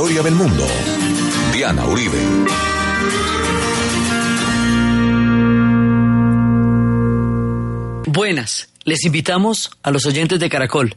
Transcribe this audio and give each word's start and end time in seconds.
historia 0.00 0.22
del 0.22 0.34
mundo. 0.34 0.66
Diana 1.52 1.84
Uribe. 1.84 2.16
Buenas, 8.06 8.70
les 8.84 9.04
invitamos 9.04 9.70
a 9.82 9.90
los 9.90 10.06
oyentes 10.06 10.40
de 10.40 10.48
Caracol 10.48 10.96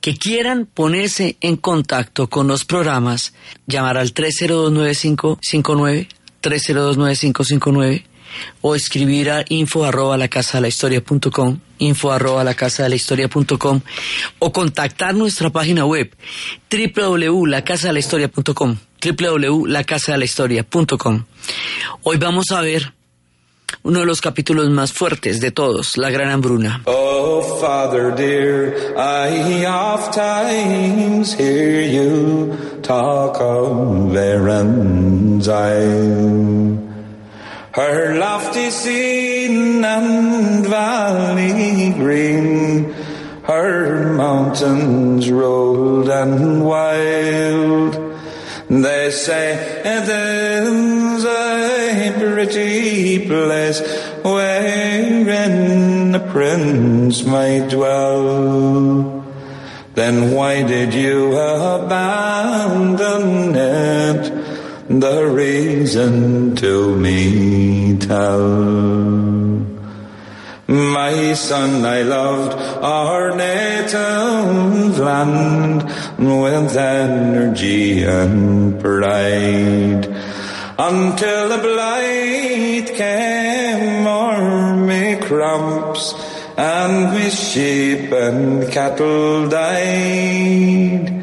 que 0.00 0.16
quieran 0.16 0.64
ponerse 0.64 1.36
en 1.42 1.58
contacto 1.58 2.30
con 2.30 2.48
los 2.48 2.64
programas, 2.64 3.34
llamar 3.66 3.98
al 3.98 4.14
3029559, 4.14 6.08
3029559 6.40 8.04
o 8.60 8.74
escribir 8.74 9.30
a 9.30 9.44
info 9.48 9.84
arroba 9.84 10.16
la 10.16 10.26
casa 10.28 10.58
de 10.58 10.62
la 10.62 10.68
historia 10.68 11.02
punto 11.02 11.30
com, 11.30 11.58
info 11.78 12.10
arroba 12.12 12.42
la 12.44 12.54
casa 12.54 12.82
de 12.84 12.90
la 12.90 12.96
historia 12.96 13.28
punto 13.28 13.58
com, 13.58 13.80
o 14.38 14.52
contactar 14.52 15.14
nuestra 15.14 15.50
página 15.50 15.84
web 15.84 16.14
www.lacasadelahistoria.com 16.70 18.76
www.lacasadelahistoria.com 19.00 21.24
Hoy 22.02 22.18
vamos 22.18 22.50
a 22.50 22.60
ver 22.60 22.92
uno 23.82 24.00
de 24.00 24.06
los 24.06 24.20
capítulos 24.20 24.68
más 24.68 24.92
fuertes 24.92 25.40
de 25.40 25.52
todos, 25.52 25.96
la 25.96 26.10
gran 26.10 26.28
hambruna. 26.30 26.82
Oh, 26.84 27.40
Father 27.60 28.14
dear, 28.14 28.74
I 28.96 29.64
oft 29.64 30.14
times 30.14 31.32
hear 31.32 31.88
you 31.88 32.54
talk 32.82 33.40
of. 33.40 33.70
Her 37.72 38.18
lofty 38.18 38.68
scene 38.70 39.84
and 39.84 40.66
valley 40.66 41.92
green, 41.92 42.92
her 43.44 44.12
mountains 44.12 45.30
rolled 45.30 46.08
and 46.08 46.64
wild. 46.64 47.94
They 48.68 49.12
say 49.12 49.54
it 49.84 50.08
is 50.08 51.24
a 51.24 52.12
pretty 52.18 53.28
place 53.28 53.80
wherein 54.24 56.12
a 56.16 56.20
prince 56.32 57.22
might 57.24 57.68
dwell. 57.68 59.24
Then 59.94 60.32
why 60.32 60.64
did 60.64 60.92
you 60.92 61.38
abandon 61.38 62.34
it? 63.54 64.49
The 64.90 65.24
reason 65.24 66.56
to 66.56 66.96
me 66.96 67.96
tell. 67.96 68.48
My 70.66 71.32
son, 71.34 71.84
I 71.84 72.02
loved 72.02 72.58
our 72.82 73.36
native 73.36 74.98
land 74.98 75.84
with 76.18 76.76
energy 76.76 78.02
and 78.02 78.80
pride. 78.80 80.08
Until 80.76 81.48
the 81.50 81.58
blight 81.62 82.92
came 82.96 84.08
o'er 84.08 84.74
me 84.74 85.20
cramps 85.22 86.14
and 86.56 87.14
me 87.14 87.30
sheep 87.30 88.10
and 88.10 88.68
cattle 88.72 89.48
died. 89.48 91.19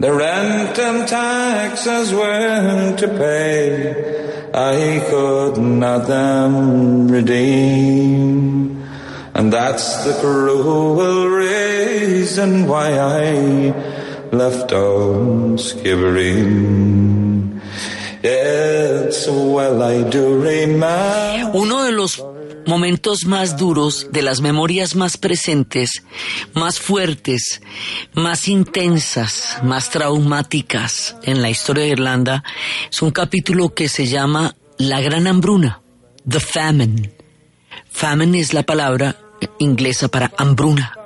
The 0.00 0.14
rent 0.14 0.78
and 0.78 1.06
taxes 1.06 2.14
were 2.14 2.96
to 2.96 3.06
pay. 3.06 4.48
I 4.54 5.04
could 5.10 5.58
not 5.58 6.06
them 6.06 7.06
redeem. 7.08 8.82
And 9.34 9.52
that's 9.52 10.02
the 10.06 10.14
cruel 10.22 11.28
reason 11.28 12.66
why 12.66 12.98
I 12.98 13.74
left 14.32 14.72
on 14.72 15.58
Skibbereen. 15.58 17.60
It's 18.22 19.28
well 19.28 19.82
I 19.82 20.08
do 20.08 20.40
remember. 20.40 21.50
Momentos 22.70 23.26
más 23.26 23.56
duros, 23.56 24.06
de 24.12 24.22
las 24.22 24.40
memorias 24.40 24.94
más 24.94 25.16
presentes, 25.16 26.04
más 26.54 26.78
fuertes, 26.78 27.62
más 28.14 28.46
intensas, 28.46 29.58
más 29.64 29.90
traumáticas 29.90 31.16
en 31.24 31.42
la 31.42 31.50
historia 31.50 31.82
de 31.82 31.90
Irlanda, 31.90 32.44
es 32.88 33.02
un 33.02 33.10
capítulo 33.10 33.74
que 33.74 33.88
se 33.88 34.06
llama 34.06 34.54
La 34.78 35.00
Gran 35.00 35.26
Hambruna, 35.26 35.82
The 36.28 36.38
Famine. 36.38 37.12
Famine 37.90 38.38
es 38.38 38.54
la 38.54 38.62
palabra 38.62 39.16
inglesa 39.58 40.06
para 40.06 40.32
hambruna. 40.36 40.96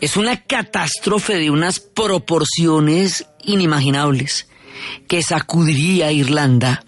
Es 0.00 0.16
una 0.16 0.44
catástrofe 0.44 1.36
de 1.36 1.50
unas 1.50 1.78
proporciones 1.78 3.26
inimaginables 3.44 4.48
que 5.08 5.22
sacudiría 5.22 6.06
a 6.06 6.12
Irlanda 6.12 6.86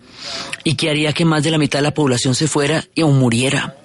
y 0.65 0.75
que 0.75 0.91
haría 0.91 1.13
que 1.13 1.25
más 1.25 1.43
de 1.43 1.51
la 1.51 1.59
mitad 1.59 1.79
de 1.79 1.85
la 1.85 1.95
población 1.95 2.35
se 2.35 2.49
fuera 2.49 2.85
o 3.03 3.09
muriera. 3.09 3.77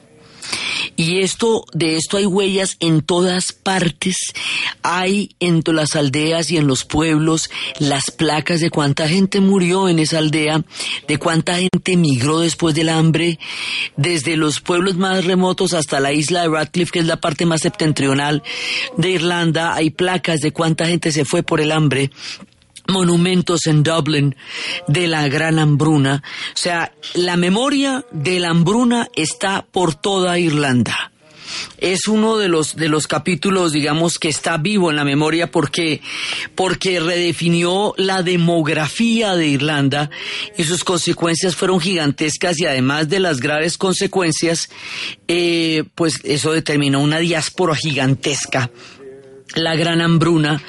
Y 0.97 1.19
esto, 1.19 1.65
de 1.73 1.97
esto 1.97 2.17
hay 2.17 2.25
huellas 2.25 2.77
en 2.79 3.01
todas 3.01 3.51
partes. 3.51 4.15
Hay 4.81 5.35
en 5.39 5.61
las 5.65 5.95
aldeas 5.95 6.51
y 6.51 6.57
en 6.57 6.67
los 6.67 6.85
pueblos 6.85 7.49
las 7.79 8.11
placas 8.11 8.61
de 8.61 8.69
cuánta 8.69 9.07
gente 9.09 9.41
murió 9.41 9.89
en 9.89 9.99
esa 9.99 10.19
aldea, 10.19 10.63
de 11.07 11.17
cuánta 11.17 11.57
gente 11.57 11.97
migró 11.97 12.39
después 12.39 12.75
del 12.75 12.89
hambre, 12.89 13.39
desde 13.97 14.37
los 14.37 14.61
pueblos 14.61 14.95
más 14.95 15.25
remotos 15.25 15.73
hasta 15.73 15.99
la 15.99 16.13
isla 16.13 16.43
de 16.43 16.49
Radcliffe, 16.49 16.91
que 16.91 16.99
es 16.99 17.05
la 17.05 17.19
parte 17.19 17.45
más 17.45 17.61
septentrional 17.61 18.43
de 18.97 19.09
Irlanda. 19.09 19.73
Hay 19.73 19.89
placas 19.89 20.39
de 20.39 20.53
cuánta 20.53 20.87
gente 20.87 21.11
se 21.11 21.25
fue 21.25 21.43
por 21.43 21.59
el 21.59 21.71
hambre 21.71 22.11
monumentos 22.87 23.65
en 23.65 23.83
Dublin 23.83 24.35
de 24.87 25.07
la 25.07 25.27
gran 25.27 25.59
hambruna. 25.59 26.23
O 26.25 26.57
sea, 26.57 26.91
la 27.13 27.37
memoria 27.37 28.05
de 28.11 28.39
la 28.39 28.49
hambruna 28.49 29.09
está 29.15 29.65
por 29.71 29.95
toda 29.95 30.39
Irlanda. 30.39 31.11
Es 31.77 32.07
uno 32.07 32.37
de 32.37 32.47
los, 32.47 32.75
de 32.75 32.89
los 32.89 33.07
capítulos, 33.07 33.71
digamos, 33.71 34.17
que 34.17 34.29
está 34.29 34.57
vivo 34.57 34.89
en 34.89 34.95
la 34.95 35.05
memoria 35.05 35.51
porque, 35.51 36.01
porque 36.55 36.99
redefinió 36.99 37.93
la 37.97 38.23
demografía 38.23 39.35
de 39.35 39.47
Irlanda 39.47 40.09
y 40.57 40.63
sus 40.63 40.83
consecuencias 40.83 41.55
fueron 41.55 41.79
gigantescas 41.79 42.59
y 42.59 42.65
además 42.65 43.09
de 43.09 43.19
las 43.19 43.39
graves 43.39 43.77
consecuencias, 43.77 44.69
eh, 45.27 45.83
pues 45.93 46.19
eso 46.23 46.51
determinó 46.51 46.99
una 46.99 47.19
diáspora 47.19 47.75
gigantesca 47.75 48.71
la 49.53 49.75
gran 49.75 50.01
hambruna 50.01 50.61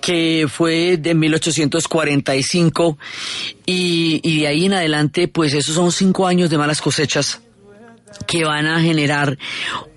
que 0.00 0.46
fue 0.48 0.96
de 0.96 1.14
1845 1.14 2.98
y, 3.66 4.20
y 4.22 4.40
de 4.40 4.46
ahí 4.46 4.66
en 4.66 4.74
adelante 4.74 5.28
pues 5.28 5.54
esos 5.54 5.74
son 5.74 5.92
cinco 5.92 6.26
años 6.26 6.50
de 6.50 6.58
malas 6.58 6.80
cosechas 6.80 7.40
que 8.26 8.44
van 8.44 8.66
a 8.66 8.80
generar 8.80 9.38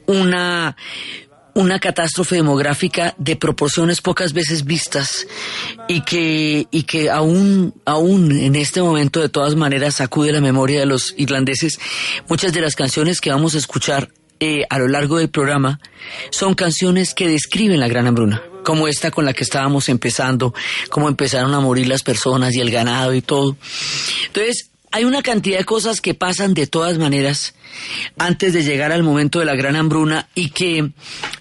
una 0.05 0.75
una 1.55 1.79
catástrofe 1.79 2.35
demográfica 2.35 3.13
de 3.17 3.35
proporciones 3.35 4.01
pocas 4.01 4.33
veces 4.33 4.65
vistas 4.65 5.27
y 5.87 6.01
que, 6.01 6.67
y 6.71 6.83
que 6.83 7.11
aún, 7.11 7.75
aún 7.85 8.31
en 8.31 8.55
este 8.55 8.81
momento 8.81 9.21
de 9.21 9.29
todas 9.29 9.55
maneras 9.55 9.95
sacude 9.95 10.31
la 10.31 10.41
memoria 10.41 10.79
de 10.79 10.87
los 10.87 11.13
irlandeses. 11.17 11.79
Muchas 12.27 12.53
de 12.53 12.61
las 12.61 12.75
canciones 12.75 13.21
que 13.21 13.29
vamos 13.29 13.53
a 13.53 13.59
escuchar 13.59 14.09
eh, 14.39 14.63
a 14.69 14.79
lo 14.79 14.87
largo 14.87 15.19
del 15.19 15.29
programa 15.29 15.79
son 16.31 16.55
canciones 16.55 17.13
que 17.13 17.27
describen 17.27 17.79
la 17.79 17.87
gran 17.87 18.07
hambruna 18.07 18.41
como 18.63 18.87
esta 18.87 19.11
con 19.11 19.25
la 19.25 19.33
que 19.33 19.43
estábamos 19.43 19.89
empezando, 19.89 20.53
cómo 20.89 21.07
empezaron 21.09 21.53
a 21.53 21.59
morir 21.59 21.87
las 21.87 22.03
personas 22.03 22.55
y 22.55 22.61
el 22.61 22.71
ganado 22.71 23.13
y 23.13 23.21
todo. 23.21 23.55
Entonces, 24.27 24.69
hay 24.93 25.05
una 25.05 25.23
cantidad 25.23 25.57
de 25.57 25.65
cosas 25.65 26.01
que 26.01 26.13
pasan 26.13 26.53
de 26.53 26.67
todas 26.67 26.99
maneras 26.99 27.55
antes 28.19 28.53
de 28.53 28.61
llegar 28.61 28.91
al 28.91 29.01
momento 29.01 29.39
de 29.39 29.45
la 29.45 29.55
gran 29.55 29.75
hambruna 29.75 30.29
y 30.35 30.51
que 30.51 30.91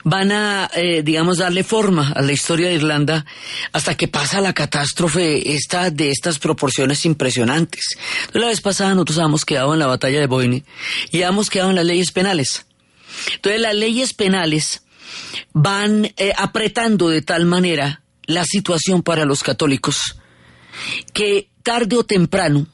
van 0.05 0.33
a, 0.33 0.71
eh, 0.75 1.03
digamos, 1.05 1.37
darle 1.37 1.62
forma 1.62 2.12
a 2.16 2.22
la 2.22 2.33
historia 2.33 2.69
de 2.69 2.77
Irlanda 2.77 3.27
hasta 3.72 3.95
que 3.95 4.09
pasa 4.09 4.41
la 4.41 4.54
catástrofe 4.54 5.53
esta 5.54 5.91
de 5.91 6.10
estas 6.10 6.39
proporciones 6.39 7.04
impresionantes. 7.04 7.84
Entonces, 8.21 8.41
la 8.41 8.48
vez 8.48 8.63
pasada 8.63 8.95
nosotros 8.95 9.18
habíamos 9.18 9.45
quedado 9.45 9.75
en 9.75 9.80
la 9.80 9.86
batalla 9.86 10.21
de 10.21 10.27
Boyne 10.27 10.65
y 11.10 11.18
habíamos 11.18 11.51
quedado 11.51 11.68
en 11.68 11.77
las 11.77 11.84
leyes 11.84 12.10
penales. 12.10 12.65
Entonces, 13.34 13.60
las 13.60 13.75
leyes 13.75 14.15
penales 14.15 14.81
van 15.53 16.12
eh, 16.16 16.32
apretando 16.36 17.09
de 17.09 17.22
tal 17.22 17.44
manera 17.47 18.03
la 18.26 18.44
situación 18.44 19.03
para 19.03 19.24
los 19.24 19.42
católicos 19.42 20.16
que 21.12 21.48
tarde 21.62 21.97
o 21.97 22.04
temprano 22.04 22.66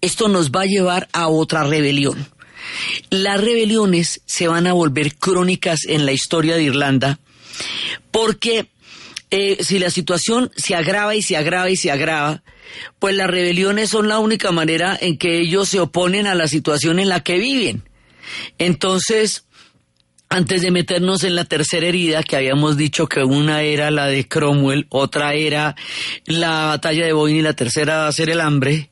esto 0.00 0.28
nos 0.28 0.50
va 0.50 0.62
a 0.62 0.66
llevar 0.66 1.08
a 1.12 1.28
otra 1.28 1.64
rebelión. 1.64 2.28
Las 3.08 3.40
rebeliones 3.40 4.20
se 4.26 4.48
van 4.48 4.66
a 4.66 4.74
volver 4.74 5.14
crónicas 5.16 5.80
en 5.86 6.04
la 6.04 6.12
historia 6.12 6.56
de 6.56 6.64
Irlanda 6.64 7.18
porque 8.10 8.68
eh, 9.30 9.64
si 9.64 9.78
la 9.78 9.90
situación 9.90 10.50
se 10.56 10.74
agrava 10.74 11.14
y 11.14 11.22
se 11.22 11.36
agrava 11.36 11.70
y 11.70 11.76
se 11.76 11.90
agrava, 11.90 12.42
pues 12.98 13.16
las 13.16 13.28
rebeliones 13.28 13.90
son 13.90 14.08
la 14.08 14.18
única 14.18 14.52
manera 14.52 14.96
en 15.00 15.18
que 15.18 15.40
ellos 15.40 15.68
se 15.68 15.80
oponen 15.80 16.26
a 16.26 16.34
la 16.34 16.48
situación 16.48 16.98
en 16.98 17.08
la 17.08 17.20
que 17.20 17.38
viven. 17.38 17.88
Entonces, 18.58 19.46
antes 20.34 20.62
de 20.62 20.72
meternos 20.72 21.22
en 21.22 21.36
la 21.36 21.44
tercera 21.44 21.86
herida, 21.86 22.24
que 22.24 22.34
habíamos 22.34 22.76
dicho 22.76 23.06
que 23.06 23.22
una 23.22 23.62
era 23.62 23.92
la 23.92 24.06
de 24.06 24.26
Cromwell, 24.26 24.86
otra 24.88 25.34
era 25.34 25.76
la 26.26 26.66
batalla 26.66 27.06
de 27.06 27.12
Boyne 27.12 27.38
y 27.38 27.42
la 27.42 27.52
tercera 27.52 27.98
va 27.98 28.08
a 28.08 28.12
ser 28.12 28.30
el 28.30 28.40
hambre, 28.40 28.90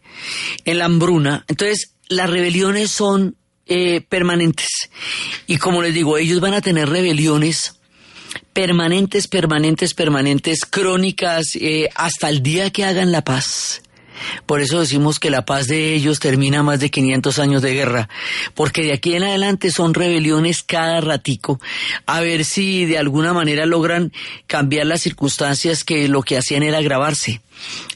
el 0.65 0.81
hambruna. 0.81 1.45
Entonces, 1.49 1.95
las 2.09 2.31
rebeliones 2.31 2.93
son 2.93 3.35
eh, 3.67 4.03
permanentes. 4.09 4.69
Y 5.49 5.57
como 5.57 5.83
les 5.83 5.93
digo, 5.93 6.17
ellos 6.17 6.39
van 6.39 6.55
a 6.55 6.61
tener 6.61 6.89
rebeliones 6.89 7.81
permanentes, 8.53 9.27
permanentes, 9.27 9.95
permanentes, 9.95 10.65
crónicas, 10.65 11.57
eh, 11.57 11.89
hasta 11.97 12.29
el 12.29 12.45
día 12.45 12.71
que 12.71 12.85
hagan 12.85 13.11
la 13.11 13.25
paz. 13.25 13.83
Por 14.47 14.61
eso 14.61 14.81
decimos 14.81 15.19
que 15.19 15.31
la 15.31 15.45
paz 15.45 15.69
de 15.69 15.95
ellos 15.95 16.21
termina 16.21 16.63
más 16.63 16.81
de 16.81 16.91
500 16.91 17.39
años 17.39 17.63
de 17.63 17.75
guerra, 17.75 18.09
porque 18.55 18.83
de 18.83 18.93
aquí 18.93 19.15
en 19.15 19.25
adelante 19.25 19.71
son 19.71 19.95
rebeliones 19.95 20.63
cada 20.63 21.01
ratico, 21.01 21.61
a 22.07 22.21
ver 22.21 22.45
si 22.45 22.85
de 22.85 22.99
alguna 22.99 23.33
manera 23.33 23.67
logran 23.67 24.13
cambiar 24.47 24.87
las 24.87 25.03
circunstancias 25.03 25.85
que 25.85 26.09
lo 26.09 26.23
que 26.23 26.37
hacían 26.37 26.63
era 26.63 26.79
agravarse. 26.79 27.41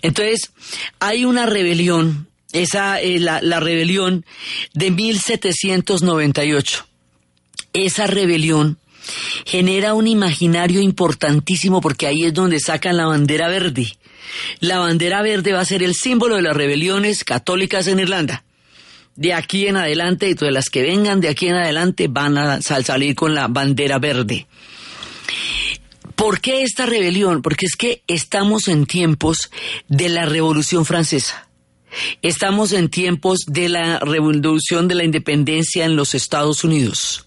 Entonces, 0.03 0.53
hay 1.01 1.25
una 1.25 1.47
rebelión, 1.47 2.29
esa, 2.53 3.01
eh, 3.01 3.19
la, 3.19 3.41
la 3.43 3.61
rebelión 3.61 4.25
de 4.75 4.91
1798. 4.91 6.87
Esa 7.73 8.07
rebelión 8.07 8.79
genera 9.45 9.95
un 9.95 10.07
imaginario 10.07 10.81
importantísimo 10.81 11.81
porque 11.81 12.07
ahí 12.07 12.25
es 12.25 12.35
donde 12.35 12.61
sacan 12.61 12.97
la 12.97 13.07
bandera 13.07 13.49
verde. 13.49 13.97
La 14.61 14.78
bandera 14.78 15.23
verde 15.23 15.52
va 15.52 15.61
a 15.61 15.64
ser 15.64 15.82
el 15.82 15.94
símbolo 15.94 16.37
de 16.37 16.43
las 16.43 16.56
rebeliones 16.56 17.25
católicas 17.25 17.87
en 17.87 18.00
Irlanda. 18.00 18.44
De 19.14 19.32
aquí 19.32 19.67
en 19.67 19.76
adelante, 19.76 20.28
y 20.28 20.34
todas 20.34 20.52
las 20.52 20.69
que 20.69 20.82
vengan 20.82 21.20
de 21.20 21.28
aquí 21.28 21.49
en 21.49 21.55
adelante 21.55 22.08
van 22.08 22.37
a 22.37 22.61
salir 22.61 23.14
con 23.14 23.34
la 23.34 23.49
bandera 23.49 23.99
verde. 23.99 24.46
¿Por 26.17 26.40
qué 26.40 26.62
esta 26.62 26.87
rebelión? 26.87 27.43
Porque 27.43 27.67
es 27.67 27.76
que 27.76 28.02
estamos 28.06 28.69
en 28.69 28.87
tiempos 28.87 29.50
de 29.88 30.08
la 30.08 30.25
Revolución 30.25 30.87
Francesa. 30.87 31.49
Estamos 32.23 32.73
en 32.73 32.88
tiempos 32.88 33.44
de 33.46 33.69
la 33.69 33.99
revolución 34.00 34.88
de 34.88 34.94
la 34.94 35.05
independencia 35.05 35.84
en 35.84 35.96
los 35.96 36.14
Estados 36.14 36.64
Unidos. 36.64 37.25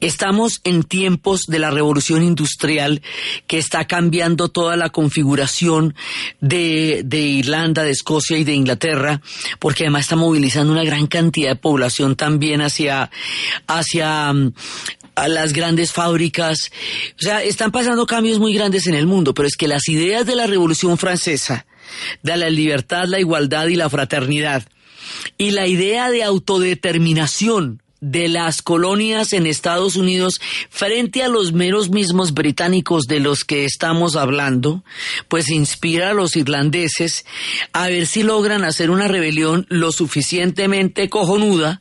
Estamos 0.00 0.60
en 0.64 0.82
tiempos 0.82 1.46
de 1.46 1.58
la 1.58 1.70
revolución 1.70 2.22
industrial 2.22 3.02
que 3.46 3.58
está 3.58 3.86
cambiando 3.86 4.48
toda 4.48 4.76
la 4.76 4.90
configuración 4.90 5.94
de, 6.40 7.04
Irlanda, 7.10 7.82
de 7.82 7.90
Escocia 7.90 8.38
y 8.38 8.44
de 8.44 8.54
Inglaterra, 8.54 9.20
porque 9.58 9.84
además 9.84 10.02
está 10.02 10.16
movilizando 10.16 10.72
una 10.72 10.84
gran 10.84 11.06
cantidad 11.06 11.50
de 11.50 11.56
población 11.56 12.16
también 12.16 12.60
hacia, 12.60 13.10
hacia 13.66 14.32
mm, 14.32 14.52
las 15.28 15.52
grandes 15.52 15.92
fábricas. 15.92 16.70
O 17.18 17.22
sea, 17.22 17.42
están 17.42 17.72
pasando 17.72 18.06
cambios 18.06 18.38
muy 18.38 18.54
grandes 18.54 18.86
en 18.86 18.94
el 18.94 19.06
mundo, 19.06 19.34
pero 19.34 19.48
es 19.48 19.56
que 19.56 19.68
las 19.68 19.88
ideas 19.88 20.26
de 20.26 20.36
la 20.36 20.46
Revolución 20.46 20.98
Francesa, 20.98 21.66
de 22.22 22.36
la 22.36 22.50
libertad, 22.50 23.06
la 23.06 23.18
igualdad 23.18 23.66
y 23.66 23.74
la 23.74 23.90
fraternidad, 23.90 24.64
y 25.36 25.50
la 25.52 25.66
idea 25.66 26.10
de 26.10 26.22
autodeterminación, 26.22 27.82
de 28.00 28.28
las 28.28 28.62
colonias 28.62 29.32
en 29.32 29.46
Estados 29.46 29.96
Unidos 29.96 30.40
frente 30.70 31.22
a 31.22 31.28
los 31.28 31.52
meros 31.52 31.90
mismos 31.90 32.32
británicos 32.32 33.04
de 33.06 33.20
los 33.20 33.44
que 33.44 33.64
estamos 33.64 34.16
hablando, 34.16 34.84
pues 35.28 35.50
inspira 35.50 36.10
a 36.10 36.14
los 36.14 36.36
irlandeses 36.36 37.24
a 37.72 37.88
ver 37.88 38.06
si 38.06 38.22
logran 38.22 38.64
hacer 38.64 38.90
una 38.90 39.08
rebelión 39.08 39.66
lo 39.68 39.92
suficientemente 39.92 41.08
cojonuda 41.08 41.80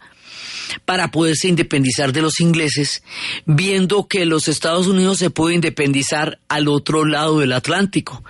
para 0.85 1.11
poderse 1.11 1.47
independizar 1.47 2.13
de 2.13 2.21
los 2.21 2.39
ingleses, 2.39 3.03
viendo 3.45 4.07
que 4.07 4.25
los 4.25 4.47
Estados 4.47 4.87
Unidos 4.87 5.17
se 5.17 5.29
puede 5.29 5.55
independizar 5.55 6.39
al 6.47 6.67
otro 6.67 7.05
lado 7.05 7.39
del 7.39 7.53
Atlántico. 7.53 8.23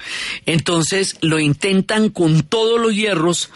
Entonces 0.45 1.17
lo 1.21 1.39
intentan 1.39 2.09
con 2.09 2.43
todos 2.43 2.79
los 2.79 2.95
hierros, 2.95 3.49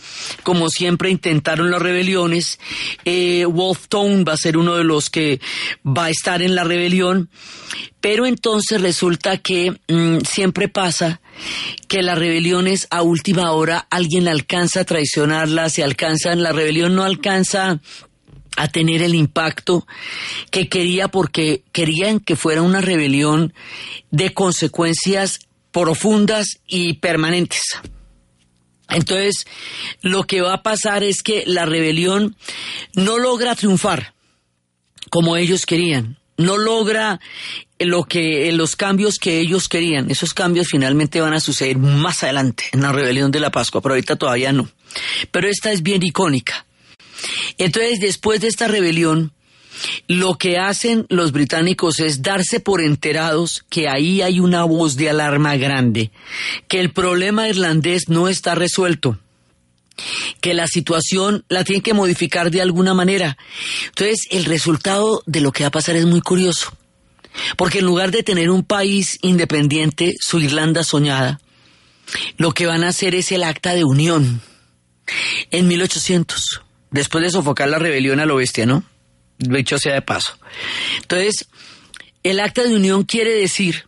como 0.44 0.70
siempre 0.70 1.10
intentaron 1.10 1.72
las 1.72 1.82
rebeliones. 1.82 2.60
Eh, 3.06 3.46
Wolf 3.46 3.88
Tone 3.88 4.24
va 4.24 4.34
a 4.34 4.38
ser 4.38 4.58
uno 4.58 4.76
de 4.76 4.84
los 4.84 5.10
que 5.10 5.40
va 5.86 6.06
a 6.06 6.10
estar 6.10 6.42
en 6.42 6.56
la 6.56 6.64
rebelión, 6.64 7.30
pero 8.00 8.26
entonces 8.26 8.82
resulta 8.82 9.38
que 9.38 9.80
mm, 9.88 10.20
siempre 10.28 10.68
pasa 10.68 11.22
que 11.88 12.02
las 12.02 12.18
rebeliones 12.18 12.88
a 12.90 13.02
última 13.02 13.52
hora 13.52 13.88
alguien 13.90 14.28
alcanza 14.28 14.82
a 14.82 14.86
traicionarla, 14.86 15.70
se 15.70 15.84
alcanzan, 15.84 16.44
la 16.44 16.52
rebelión 16.52 16.96
no 16.96 17.04
alcanza 17.04 17.80
a 18.58 18.68
tener 18.68 19.02
el 19.02 19.16
impacto 19.16 19.88
que 20.50 20.68
quería 20.68 21.08
porque 21.08 21.64
querían 21.72 22.20
que 22.20 22.36
fuera 22.36 22.62
una 22.62 22.82
rebelión 22.82 23.54
de 24.12 24.34
consecuencias 24.34 25.40
profundas 25.72 26.60
y 26.68 26.94
permanentes. 26.94 27.62
Entonces, 28.90 29.48
lo 30.02 30.24
que 30.24 30.42
va 30.42 30.54
a 30.54 30.64
pasar 30.64 31.04
es 31.04 31.24
que 31.24 31.44
la 31.48 31.66
rebelión 31.66 32.36
no 32.94 33.18
logra 33.18 33.56
triunfar 33.56 34.14
como 35.10 35.38
ellos 35.38 35.66
querían, 35.66 36.18
no 36.38 36.58
logra 36.58 37.20
lo 37.80 38.04
que 38.04 38.52
los 38.52 38.76
cambios 38.76 39.18
que 39.18 39.40
ellos 39.40 39.70
querían. 39.70 40.12
Esos 40.12 40.34
cambios 40.34 40.68
finalmente 40.70 41.22
van 41.22 41.34
a 41.34 41.40
suceder 41.40 41.78
más 41.78 42.24
adelante 42.24 42.66
en 42.74 42.82
la 42.82 42.92
rebelión 42.92 43.32
de 43.32 43.40
la 43.40 43.52
Pascua, 43.52 43.82
pero 43.82 43.94
ahorita 43.94 44.18
todavía 44.18 44.52
no. 44.52 44.70
Pero 45.32 45.48
esta 45.48 45.72
es 45.72 45.84
bien 45.84 46.04
icónica. 46.04 46.66
Entonces, 47.58 48.00
después 48.00 48.42
de 48.42 48.48
esta 48.48 48.68
rebelión, 48.68 49.34
lo 50.08 50.38
que 50.38 50.58
hacen 50.58 51.06
los 51.10 51.32
británicos 51.32 52.00
es 52.00 52.22
darse 52.22 52.60
por 52.60 52.82
enterados 52.82 53.64
que 53.70 53.88
ahí 53.88 54.22
hay 54.22 54.40
una 54.40 54.64
voz 54.64 54.96
de 54.96 55.10
alarma 55.10 55.56
grande, 55.58 56.12
que 56.68 56.80
el 56.80 56.92
problema 56.92 57.50
irlandés 57.50 58.10
no 58.10 58.28
está 58.28 58.56
resuelto, 58.56 59.20
que 60.40 60.54
la 60.54 60.68
situación 60.68 61.46
la 61.50 61.64
tienen 61.64 61.82
que 61.82 61.94
modificar 61.94 62.52
de 62.52 62.62
alguna 62.62 62.94
manera. 62.94 63.38
Entonces, 63.88 64.28
el 64.32 64.46
resultado 64.46 65.24
de 65.26 65.42
lo 65.42 65.52
que 65.52 65.64
va 65.64 65.68
a 65.68 65.72
pasar 65.72 65.96
es 65.96 66.06
muy 66.06 66.22
curioso, 66.22 66.76
porque 67.58 67.80
en 67.80 67.86
lugar 67.86 68.12
de 68.12 68.24
tener 68.24 68.50
un 68.50 68.64
país 68.64 69.18
independiente, 69.22 70.16
su 70.20 70.40
Irlanda 70.40 70.84
soñada, 70.84 71.40
lo 72.38 72.52
que 72.54 72.66
van 72.66 72.84
a 72.84 72.90
hacer 72.90 73.16
es 73.16 73.32
el 73.32 73.44
acta 73.44 73.74
de 73.74 73.86
unión 73.86 74.42
en 75.50 75.68
1800 75.68 76.62
después 76.92 77.24
de 77.24 77.32
sofocar 77.32 77.70
la 77.70 77.80
rebelión 77.80 78.20
a 78.20 78.26
lo 78.26 78.36
bestia, 78.36 78.66
¿no? 78.66 78.84
Dicho 79.40 79.80
sea 79.80 79.96
de 79.96 80.02
paso. 80.02 80.38
Entonces, 81.02 81.48
el 82.22 82.40
acta 82.40 82.64
de 82.64 82.76
unión 82.76 83.04
quiere 83.04 83.34
decir 83.34 83.88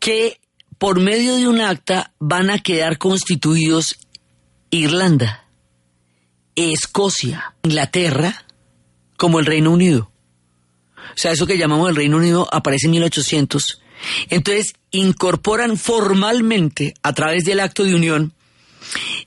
que 0.00 0.40
por 0.78 1.00
medio 1.00 1.36
de 1.36 1.46
un 1.46 1.60
acta 1.60 2.12
van 2.18 2.50
a 2.50 2.58
quedar 2.58 2.98
constituidos 2.98 3.98
Irlanda, 4.70 5.44
Escocia, 6.56 7.54
Inglaterra, 7.62 8.44
como 9.16 9.38
el 9.38 9.46
Reino 9.46 9.70
Unido. 9.70 10.10
O 10.96 11.20
sea, 11.20 11.32
eso 11.32 11.46
que 11.46 11.58
llamamos 11.58 11.88
el 11.88 11.96
Reino 11.96 12.16
Unido 12.16 12.48
aparece 12.50 12.86
en 12.86 12.92
1800. 12.92 13.80
Entonces, 14.28 14.74
incorporan 14.90 15.76
formalmente, 15.76 16.94
a 17.02 17.12
través 17.12 17.44
del 17.44 17.60
acto 17.60 17.84
de 17.84 17.94
unión, 17.94 18.32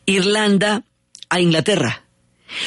Irlanda 0.05 0.83
a 1.29 1.39
Inglaterra 1.41 2.05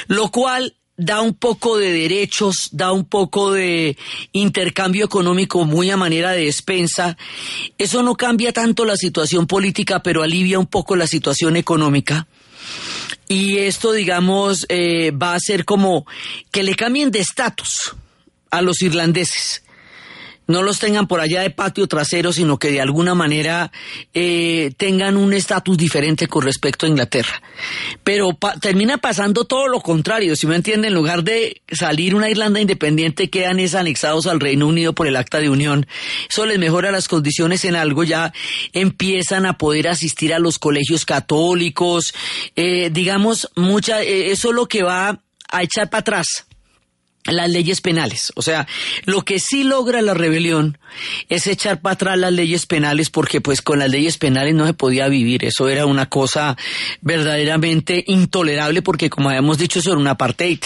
lo 0.06 0.30
cual 0.30 0.76
da 0.96 1.20
un 1.20 1.34
poco 1.34 1.76
de 1.76 1.92
derechos, 1.92 2.68
da 2.72 2.92
un 2.92 3.04
poco 3.04 3.52
de 3.52 3.96
intercambio 4.32 5.04
económico 5.04 5.64
muy 5.64 5.90
a 5.90 5.96
manera 5.96 6.30
de 6.32 6.44
despensa. 6.44 7.16
Eso 7.78 8.02
no 8.02 8.14
cambia 8.14 8.52
tanto 8.52 8.84
la 8.84 8.96
situación 8.96 9.46
política, 9.46 10.02
pero 10.02 10.22
alivia 10.22 10.58
un 10.58 10.66
poco 10.66 10.94
la 10.94 11.06
situación 11.06 11.56
económica. 11.56 12.28
Y 13.28 13.58
esto, 13.58 13.92
digamos, 13.92 14.66
eh, 14.68 15.10
va 15.10 15.34
a 15.34 15.40
ser 15.40 15.64
como 15.64 16.06
que 16.52 16.62
le 16.62 16.74
cambien 16.74 17.10
de 17.10 17.20
estatus 17.20 17.94
a 18.50 18.62
los 18.62 18.80
irlandeses 18.82 19.63
no 20.46 20.62
los 20.62 20.78
tengan 20.78 21.06
por 21.06 21.20
allá 21.20 21.42
de 21.42 21.50
patio 21.50 21.86
trasero, 21.86 22.32
sino 22.32 22.58
que 22.58 22.70
de 22.70 22.80
alguna 22.80 23.14
manera 23.14 23.72
eh, 24.12 24.72
tengan 24.76 25.16
un 25.16 25.32
estatus 25.32 25.76
diferente 25.76 26.28
con 26.28 26.42
respecto 26.42 26.86
a 26.86 26.88
Inglaterra. 26.88 27.42
Pero 28.02 28.36
termina 28.60 28.98
pasando 28.98 29.44
todo 29.44 29.68
lo 29.68 29.80
contrario, 29.80 30.36
si 30.36 30.46
me 30.46 30.56
entienden, 30.56 30.88
en 30.88 30.94
lugar 30.94 31.24
de 31.24 31.62
salir 31.70 32.14
una 32.14 32.28
Irlanda 32.28 32.60
independiente, 32.60 33.30
quedan 33.30 33.58
es 33.58 33.74
anexados 33.74 34.26
al 34.26 34.40
Reino 34.40 34.66
Unido 34.66 34.92
por 34.92 35.06
el 35.06 35.16
acta 35.16 35.40
de 35.40 35.48
unión. 35.48 35.86
Eso 36.28 36.46
les 36.46 36.58
mejora 36.58 36.90
las 36.90 37.08
condiciones 37.08 37.64
en 37.64 37.76
algo, 37.76 38.04
ya 38.04 38.32
empiezan 38.72 39.46
a 39.46 39.56
poder 39.56 39.88
asistir 39.88 40.34
a 40.34 40.38
los 40.38 40.58
colegios 40.58 41.04
católicos, 41.04 42.14
eh, 42.56 42.90
digamos, 42.92 43.50
mucha, 43.56 44.02
eh, 44.02 44.30
eso 44.30 44.50
es 44.50 44.54
lo 44.54 44.66
que 44.66 44.82
va 44.82 45.20
a 45.50 45.62
echar 45.62 45.88
para 45.88 46.00
atrás 46.00 46.46
las 47.32 47.48
leyes 47.48 47.80
penales. 47.80 48.32
O 48.36 48.42
sea, 48.42 48.66
lo 49.04 49.22
que 49.22 49.38
sí 49.38 49.64
logra 49.64 50.02
la 50.02 50.14
rebelión 50.14 50.78
es 51.28 51.46
echar 51.46 51.80
para 51.80 51.94
atrás 51.94 52.18
las 52.18 52.32
leyes 52.32 52.66
penales 52.66 53.10
porque 53.10 53.40
pues 53.40 53.62
con 53.62 53.78
las 53.78 53.90
leyes 53.90 54.18
penales 54.18 54.54
no 54.54 54.66
se 54.66 54.74
podía 54.74 55.08
vivir. 55.08 55.44
Eso 55.44 55.68
era 55.68 55.86
una 55.86 56.08
cosa 56.08 56.56
verdaderamente 57.00 58.04
intolerable 58.06 58.82
porque 58.82 59.08
como 59.08 59.30
habíamos 59.30 59.58
dicho 59.58 59.78
eso 59.78 59.92
era 59.92 60.00
un 60.00 60.06
apartheid. 60.06 60.60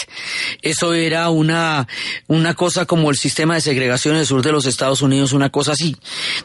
Eso 0.61 0.93
era 0.93 1.29
una, 1.29 1.87
una 2.27 2.53
cosa 2.55 2.85
como 2.85 3.09
el 3.09 3.17
sistema 3.17 3.55
de 3.55 3.61
segregación 3.61 4.15
en 4.15 4.21
el 4.21 4.27
sur 4.27 4.41
de 4.41 4.51
los 4.51 4.65
Estados 4.65 5.01
Unidos, 5.01 5.31
una 5.31 5.49
cosa 5.49 5.71
así. 5.71 5.95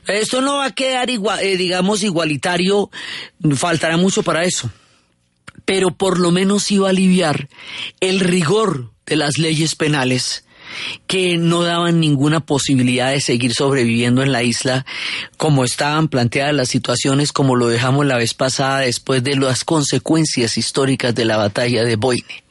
Esto 0.07 0.41
no 0.41 0.59
va 0.59 0.67
a 0.67 0.75
quedar 0.75 1.11
igual, 1.11 1.41
eh, 1.41 1.57
digamos 1.57 2.03
igualitario, 2.03 2.91
faltará 3.57 3.97
mucho 3.97 4.23
para 4.23 4.45
eso. 4.45 4.71
Pero 5.65 5.91
por 5.97 6.21
lo 6.21 6.31
menos 6.31 6.71
iba 6.71 6.89
a 6.89 6.91
aliviar 6.91 7.49
el 8.01 8.21
rigor 8.21 8.94
de 9.07 9.17
las 9.17 9.39
leyes 9.39 9.75
penales 9.75 10.45
que 11.07 11.37
no 11.37 11.63
daban 11.63 12.01
ninguna 12.01 12.41
posibilidad 12.41 13.11
de 13.11 13.21
seguir 13.21 13.55
sobreviviendo 13.55 14.23
en 14.23 14.33
la 14.33 14.43
isla 14.43 14.85
como 15.37 15.65
estaban 15.65 16.09
planteadas 16.09 16.55
las 16.55 16.69
situaciones 16.69 17.33
como 17.33 17.57
lo 17.57 17.69
dejamos 17.69 18.07
la 18.07 18.17
vez 18.17 18.35
pasada 18.35 18.81
después 18.81 19.23
de 19.23 19.37
las 19.37 19.65
consecuencias 19.65 20.59
históricas 20.59 21.15
de 21.15 21.25
la 21.25 21.37
batalla 21.37 21.85
de 21.85 21.97
Boine. 21.97 22.45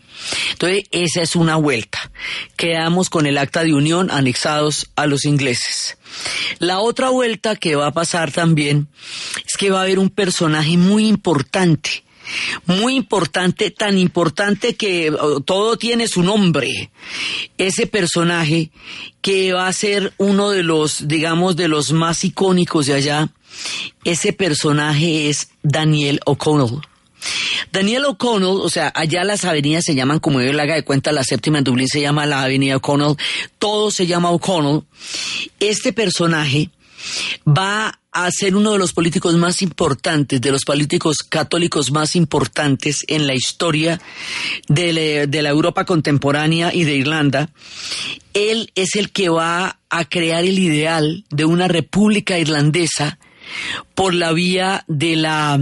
Entonces, 0.51 0.83
esa 0.91 1.22
es 1.22 1.36
una 1.36 1.57
vuelta. 1.57 2.12
Quedamos 2.55 3.10
con 3.10 3.25
el 3.25 3.38
acta 3.38 3.63
de 3.63 3.74
unión 3.74 4.10
anexados 4.10 4.89
a 4.95 5.05
los 5.05 5.25
ingleses. 5.25 5.98
La 6.60 6.79
otra 6.79 7.10
vuelta 7.10 7.55
que 7.55 7.75
va 7.75 7.88
a 7.88 7.93
pasar 7.93 8.31
también 8.31 8.88
es 9.45 9.57
que 9.57 9.69
va 9.69 9.79
a 9.79 9.83
haber 9.83 10.00
un 10.00 10.10
personaje 10.10 10.77
muy 10.77 11.07
importante 11.07 12.02
muy 12.65 12.96
importante, 12.96 13.72
tan 13.72 13.98
importante 13.98 14.75
que 14.75 15.12
oh, 15.12 15.42
todo 15.42 15.77
tiene 15.77 16.08
su 16.08 16.24
nombre. 16.24 16.92
Ese 17.58 17.88
personaje 17.88 18.72
que 19.22 19.53
va 19.53 19.68
a 19.68 19.74
ser 19.74 20.13
uno 20.18 20.50
de 20.50 20.63
los, 20.63 21.08
digamos, 21.08 21.56
de 21.56 21.68
los 21.68 21.92
más 21.92 22.24
icónicos 22.24 22.88
de 22.88 22.94
allá, 22.94 23.30
ese 24.03 24.34
personaje 24.34 25.30
es 25.30 25.50
Daniel 25.62 26.20
O'Connell. 26.25 26.82
Daniel 27.72 28.06
O'Connell, 28.06 28.60
o 28.62 28.70
sea, 28.70 28.92
allá 28.94 29.24
las 29.24 29.46
avenidas 29.46 29.86
se 29.86 29.96
llaman, 29.96 30.20
como 30.20 30.42
él 30.42 30.60
haga 30.60 30.75
de 30.75 30.84
cuenta, 30.84 31.12
la 31.12 31.24
séptima 31.24 31.60
en 31.60 31.63
Dublín 31.63 31.88
se 31.88 32.01
llama 32.01 32.25
la 32.25 32.44
avenida 32.44 32.77
O'Connell, 32.77 33.15
todo 33.60 33.92
se 33.92 34.06
llama 34.06 34.32
O'Connell. 34.32 34.84
Este 35.60 35.94
personaje 35.94 36.70
va 37.48 38.00
a 38.13 38.29
ser 38.32 38.55
uno 38.55 38.74
de 38.74 38.77
los 38.77 38.93
políticos 38.93 39.36
más 39.36 39.62
importantes, 39.62 40.39
de 40.39 40.51
los 40.51 40.63
políticos 40.63 41.17
católicos 41.17 41.91
más 41.91 42.15
importantes 42.15 43.03
en 43.08 43.25
la 43.25 43.34
historia 43.34 44.00
de, 44.67 45.27
la 45.29 45.50
Europa 45.50 45.86
contemporánea 45.86 46.74
y 46.74 46.84
de 46.84 46.96
Irlanda. 46.96 47.50
Él 48.34 48.72
es 48.75 48.96
el 48.96 49.12
que 49.12 49.29
va 49.29 49.79
a 49.89 50.05
crear 50.05 50.43
el 50.43 50.60
ideal 50.60 51.25
de 51.29 51.46
una 51.46 51.67
república 51.67 52.38
irlandesa 52.38 53.17
por 53.96 54.13
la 54.13 54.32
vía 54.32 54.86
de 54.88 55.15
la 55.15 55.60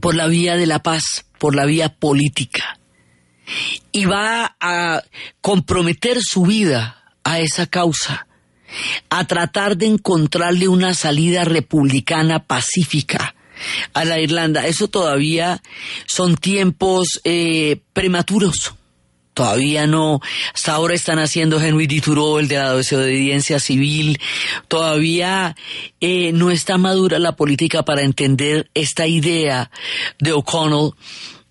por 0.00 0.14
la 0.14 0.26
vía 0.26 0.56
de 0.56 0.66
la 0.66 0.82
paz, 0.82 1.24
por 1.38 1.54
la 1.54 1.64
vía 1.64 1.94
política. 1.94 2.78
Y 3.92 4.04
va 4.04 4.56
a 4.60 5.02
comprometer 5.40 6.18
su 6.20 6.44
vida 6.44 7.14
a 7.24 7.40
esa 7.40 7.66
causa 7.66 8.27
a 9.10 9.26
tratar 9.26 9.76
de 9.76 9.86
encontrarle 9.86 10.68
una 10.68 10.94
salida 10.94 11.44
republicana 11.44 12.44
pacífica 12.44 13.34
a 13.92 14.04
la 14.04 14.20
Irlanda. 14.20 14.66
Eso 14.66 14.88
todavía 14.88 15.62
son 16.06 16.36
tiempos 16.36 17.20
eh, 17.24 17.80
prematuros. 17.92 18.74
Todavía 19.34 19.86
no, 19.86 20.20
hasta 20.52 20.72
ahora 20.72 20.94
están 20.94 21.20
haciendo 21.20 21.60
Henry 21.60 21.86
D. 21.86 22.00
Thoreau, 22.00 22.40
el 22.40 22.48
de 22.48 22.56
la 22.56 22.74
desobediencia 22.74 23.60
civil. 23.60 24.18
Todavía 24.66 25.54
eh, 26.00 26.32
no 26.32 26.50
está 26.50 26.76
madura 26.76 27.20
la 27.20 27.36
política 27.36 27.84
para 27.84 28.02
entender 28.02 28.68
esta 28.74 29.06
idea 29.06 29.70
de 30.18 30.32
O'Connell 30.32 30.90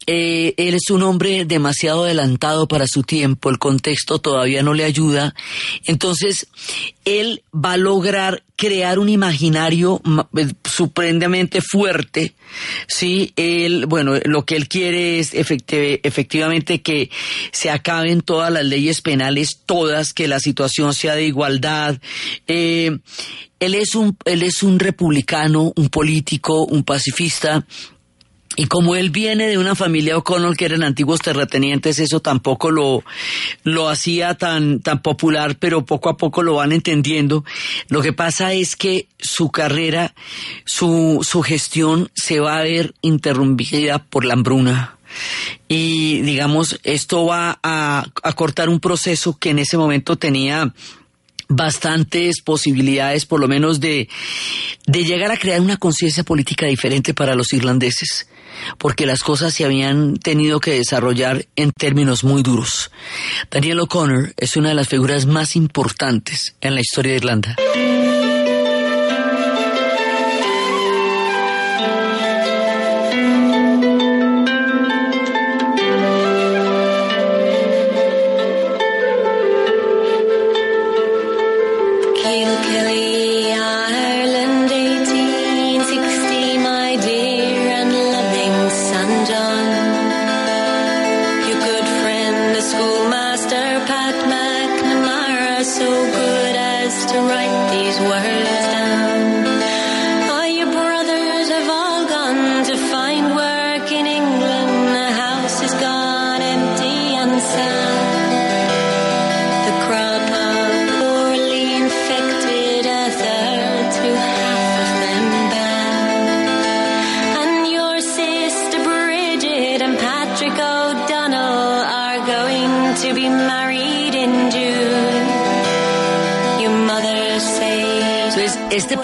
eh, 0.10 0.54
él 0.56 0.74
es 0.74 0.90
un 0.90 1.04
hombre 1.04 1.44
demasiado 1.44 2.06
adelantado 2.06 2.66
para 2.70 2.88
su 2.88 3.04
tiempo, 3.04 3.50
el 3.50 3.60
contexto 3.60 4.20
todavía 4.20 4.64
no 4.64 4.74
le 4.74 4.86
ayuda. 4.86 5.36
Entonces, 5.86 6.48
él 7.04 7.44
va 7.54 7.74
a 7.74 7.78
lograr 7.78 8.46
crear 8.56 9.00
un 9.00 9.10
imaginario 9.10 10.02
eh, 10.38 10.48
supremamente 10.64 11.62
fuerte, 11.62 12.36
¿sí? 12.88 13.34
Él, 13.36 13.86
bueno, 13.86 14.14
lo 14.24 14.46
que 14.46 14.56
él 14.56 14.70
quiere 14.70 15.20
es 15.20 15.34
efectivamente 15.34 16.82
que 16.82 17.10
se 17.52 17.70
acaben 17.70 18.22
todas 18.22 18.50
las 18.50 18.64
leyes 18.64 19.02
penales, 19.02 19.60
todas, 19.66 20.14
que 20.14 20.30
la 20.30 20.40
situación 20.40 20.94
sea 20.94 21.16
de 21.16 21.26
igualdad. 21.26 22.00
Eh, 22.48 22.98
él 23.60 23.76
es 23.76 23.94
un, 23.94 24.18
él 24.24 24.42
es 24.44 24.64
un 24.64 24.80
republicano, 24.80 25.74
un 25.76 25.90
político, 25.90 26.64
un 26.64 26.84
pacifista, 26.84 27.66
y 28.58 28.66
como 28.66 28.96
él 28.96 29.12
viene 29.12 29.48
de 29.48 29.60
una 29.60 29.76
familia 29.76 30.18
O'Connell 30.18 30.58
que 30.58 30.66
eran 30.66 30.82
antiguos 30.82 31.22
terratenientes, 31.22 32.00
eso 32.00 32.22
tampoco 32.22 32.72
lo, 32.72 33.04
lo 33.64 33.88
hacía 33.88 34.34
tan, 34.34 34.82
tan 34.82 35.04
popular, 35.04 35.58
pero 35.60 35.86
poco 35.86 36.10
a 36.10 36.18
poco 36.18 36.42
lo 36.42 36.56
van 36.56 36.72
entendiendo. 36.72 37.46
Lo 37.88 38.02
que 38.02 38.14
pasa 38.14 38.54
es 38.54 38.76
que 38.76 39.08
su 39.20 39.52
carrera, 39.52 40.16
su, 40.66 41.20
su 41.22 41.44
gestión 41.44 42.10
se 42.16 42.40
va 42.40 42.58
a 42.58 42.64
ver 42.64 42.96
interrumpida 43.02 44.00
por 44.00 44.26
la 44.26 44.34
hambruna. 44.34 44.98
Y 45.68 46.22
digamos, 46.22 46.80
esto 46.84 47.28
va 47.28 47.60
a, 47.62 48.08
a 48.24 48.34
cortar 48.34 48.70
un 48.70 48.80
proceso 48.80 49.38
que 49.38 49.52
en 49.52 49.60
ese 49.60 49.78
momento 49.78 50.16
tenía 50.16 50.74
bastantes 51.48 52.42
posibilidades, 52.42 53.26
por 53.26 53.40
lo 53.40 53.48
menos, 53.48 53.80
de, 53.80 54.10
de 54.86 55.04
llegar 55.04 55.32
a 55.32 55.38
crear 55.38 55.62
una 55.62 55.78
conciencia 55.78 56.24
política 56.24 56.66
diferente 56.66 57.14
para 57.14 57.36
los 57.36 57.54
irlandeses 57.54 58.28
porque 58.78 59.06
las 59.06 59.22
cosas 59.22 59.54
se 59.54 59.66
habían 59.66 60.18
tenido 60.18 60.60
que 60.60 60.72
desarrollar 60.72 61.46
en 61.56 61.72
términos 61.72 62.24
muy 62.24 62.44
duros. 62.44 62.92
Daniel 63.52 63.82
O'Connor 63.82 64.34
es 64.38 64.58
una 64.58 64.70
de 64.70 64.76
las 64.76 64.88
figuras 64.88 65.26
más 65.26 65.56
importantes 65.56 66.56
en 66.62 66.76
la 66.76 66.82
historia 66.82 67.12
de 67.12 67.18
Irlanda. 67.18 67.56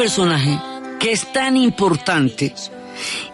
Personaje, 0.04 0.60
que 1.00 1.14
es 1.14 1.32
tan 1.32 1.56
importante, 1.56 2.54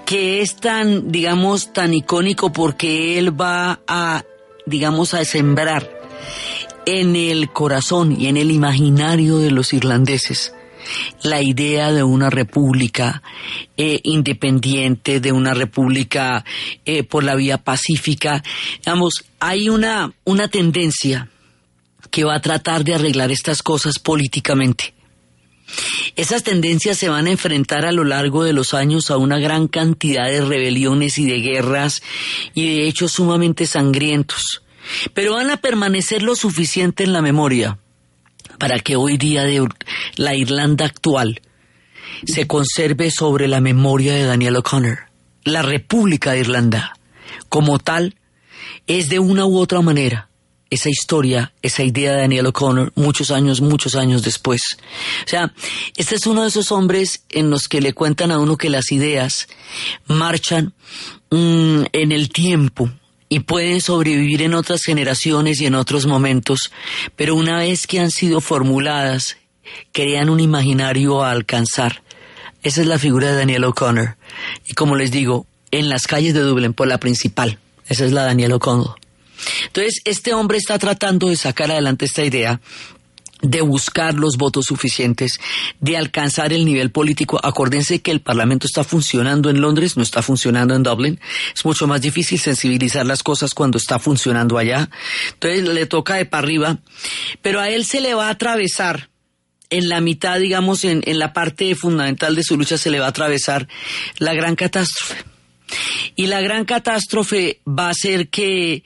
que 0.06 0.42
es 0.42 0.56
tan, 0.58 1.12
digamos, 1.12 1.74
tan 1.74 1.96
icónico 1.96 2.54
porque 2.54 3.18
él 3.18 3.42
va 3.42 3.80
a, 3.88 4.24
digamos, 4.68 5.16
a 5.16 5.26
sembrar 5.26 5.90
en 6.86 7.16
el 7.16 7.52
corazón 7.52 8.16
y 8.22 8.28
en 8.28 8.38
el 8.38 8.52
imaginario 8.52 9.40
de 9.40 9.50
los 9.50 9.74
irlandeses 9.74 10.54
la 11.24 11.42
idea 11.42 11.92
de 11.92 12.04
una 12.04 12.30
república 12.30 13.24
eh, 13.76 14.00
independiente, 14.04 15.20
de 15.20 15.32
una 15.32 15.56
república 15.56 16.46
eh, 16.86 17.02
por 17.02 17.24
la 17.24 17.34
vía 17.34 17.58
pacífica. 17.58 18.44
Digamos, 18.78 19.26
hay 19.40 19.70
una, 19.70 20.14
una 20.24 20.50
tendencia 20.50 21.32
que 22.12 22.26
va 22.26 22.36
a 22.36 22.42
tratar 22.42 22.84
de 22.84 22.94
arreglar 22.94 23.32
estas 23.32 23.64
cosas 23.64 23.98
políticamente. 23.98 24.99
Esas 26.16 26.44
tendencias 26.44 26.98
se 26.98 27.10
van 27.10 27.28
a 27.28 27.32
enfrentar 27.32 27.86
a 27.86 27.92
lo 27.92 28.04
largo 28.04 28.44
de 28.44 28.54
los 28.54 28.74
años 28.74 29.12
a 29.12 29.18
una 29.18 29.40
gran 29.40 29.68
cantidad 29.68 30.28
de 30.28 30.42
rebeliones 30.42 31.18
y 31.18 31.26
de 31.26 31.40
guerras 31.40 32.02
y 32.54 32.76
de 32.76 32.88
hechos 32.88 33.14
sumamente 33.14 33.66
sangrientos. 33.66 34.64
pero 35.14 35.36
van 35.36 35.52
a 35.52 35.58
permanecer 35.58 36.24
lo 36.24 36.36
suficiente 36.36 37.04
en 37.04 37.14
la 37.14 37.22
memoria 37.22 37.78
para 38.58 38.80
que 38.80 38.96
hoy 38.96 39.18
día 39.18 39.44
de 39.44 39.68
la 40.16 40.36
Irlanda 40.36 40.86
actual 40.86 41.42
se 42.26 42.48
conserve 42.48 43.12
sobre 43.12 43.48
la 43.48 43.62
memoria 43.62 44.16
de 44.16 44.26
Daniel 44.26 44.58
O'Connor. 44.58 45.10
La 45.44 45.62
República 45.62 46.32
de 46.32 46.40
Irlanda, 46.40 46.98
como 47.50 47.78
tal, 47.78 48.16
es 48.88 49.10
de 49.10 49.20
una 49.20 49.46
u 49.46 49.58
otra 49.58 49.82
manera 49.82 50.29
esa 50.70 50.90
historia, 50.90 51.54
esa 51.62 51.84
idea 51.84 52.14
de 52.14 52.22
Daniel 52.22 52.48
O'Connor 52.48 52.92
muchos 52.96 53.32
años, 53.32 53.62
muchos 53.62 53.96
años 53.96 54.24
después. 54.24 54.62
O 55.26 55.30
sea, 55.30 55.54
este 55.96 56.16
es 56.16 56.28
uno 56.28 56.44
de 56.44 56.50
esos 56.50 56.72
hombres 56.72 57.24
en 57.30 57.50
los 57.50 57.68
que 57.68 57.82
le 57.82 57.94
cuentan 57.94 58.32
a 58.32 58.40
uno 58.40 58.58
que 58.58 58.70
las 58.70 58.92
ideas 58.92 59.48
marchan 60.08 60.74
mm, 61.32 61.84
en 61.92 62.12
el 62.12 62.30
tiempo 62.30 62.90
y 63.30 63.42
pueden 63.42 63.80
sobrevivir 63.80 64.42
en 64.42 64.56
otras 64.56 64.84
generaciones 64.84 65.62
y 65.62 65.68
en 65.68 65.76
otros 65.76 66.08
momentos, 66.08 66.72
pero 67.16 67.36
una 67.36 67.60
vez 67.60 67.86
que 67.86 68.00
han 68.00 68.10
sido 68.10 68.42
formuladas, 68.42 69.38
crean 69.92 70.30
un 70.30 70.40
imaginario 70.40 71.24
a 71.24 71.32
alcanzar. 71.32 72.04
Esa 72.64 72.82
es 72.82 72.88
la 72.88 73.00
figura 73.00 73.30
de 73.30 73.38
Daniel 73.38 73.66
O'Connor. 73.66 74.18
Y 74.68 74.74
como 74.74 74.96
les 74.96 75.12
digo, 75.12 75.46
en 75.72 75.90
las 75.90 76.08
calles 76.08 76.34
de 76.34 76.42
Dublín, 76.42 76.74
por 76.74 76.88
la 76.88 76.98
principal, 76.98 77.60
esa 77.88 78.06
es 78.06 78.12
la 78.12 78.24
Daniel 78.24 78.54
O'Connor. 78.54 78.99
Entonces, 79.68 80.02
este 80.06 80.34
hombre 80.34 80.58
está 80.58 80.78
tratando 80.80 81.28
de 81.30 81.36
sacar 81.36 81.72
adelante 81.72 82.06
esta 82.06 82.24
idea 82.24 82.60
de 83.42 83.62
buscar 83.62 84.16
los 84.16 84.38
votos 84.38 84.66
suficientes, 84.66 85.40
de 85.80 85.98
alcanzar 85.98 86.52
el 86.52 86.66
nivel 86.66 86.92
político. 86.92 87.40
Acuérdense 87.42 88.02
que 88.02 88.12
el 88.12 88.22
Parlamento 88.22 88.68
está 88.68 88.84
funcionando 88.84 89.50
en 89.50 89.62
Londres, 89.62 89.96
no 89.98 90.04
está 90.04 90.22
funcionando 90.22 90.76
en 90.76 90.84
Dublín. 90.84 91.20
Es 91.56 91.64
mucho 91.66 91.88
más 91.88 92.02
difícil 92.02 92.40
sensibilizar 92.40 93.06
las 93.06 93.24
cosas 93.24 93.54
cuando 93.54 93.78
está 93.78 94.00
funcionando 94.00 94.58
allá. 94.58 94.90
Entonces 95.34 95.68
le 95.68 95.86
toca 95.86 96.16
de 96.16 96.26
para 96.26 96.44
arriba, 96.44 96.80
pero 97.42 97.60
a 97.60 97.70
él 97.70 97.86
se 97.86 98.02
le 98.02 98.14
va 98.14 98.28
a 98.28 98.32
atravesar 98.32 99.10
en 99.70 99.88
la 99.88 100.02
mitad, 100.02 100.40
digamos, 100.40 100.84
en, 100.84 101.04
en 101.06 101.20
la 101.20 101.32
parte 101.32 101.76
fundamental 101.76 102.36
de 102.36 102.44
su 102.44 102.58
lucha, 102.58 102.78
se 102.78 102.90
le 102.90 103.00
va 103.00 103.06
a 103.06 103.10
atravesar 103.10 103.68
la 104.18 104.34
gran 104.34 104.56
catástrofe. 104.56 105.29
Y 106.16 106.28
la 106.28 106.42
gran 106.42 106.66
catástrofe 106.66 107.62
va 107.68 107.90
a 107.90 107.94
ser 107.94 108.30
que, 108.30 108.84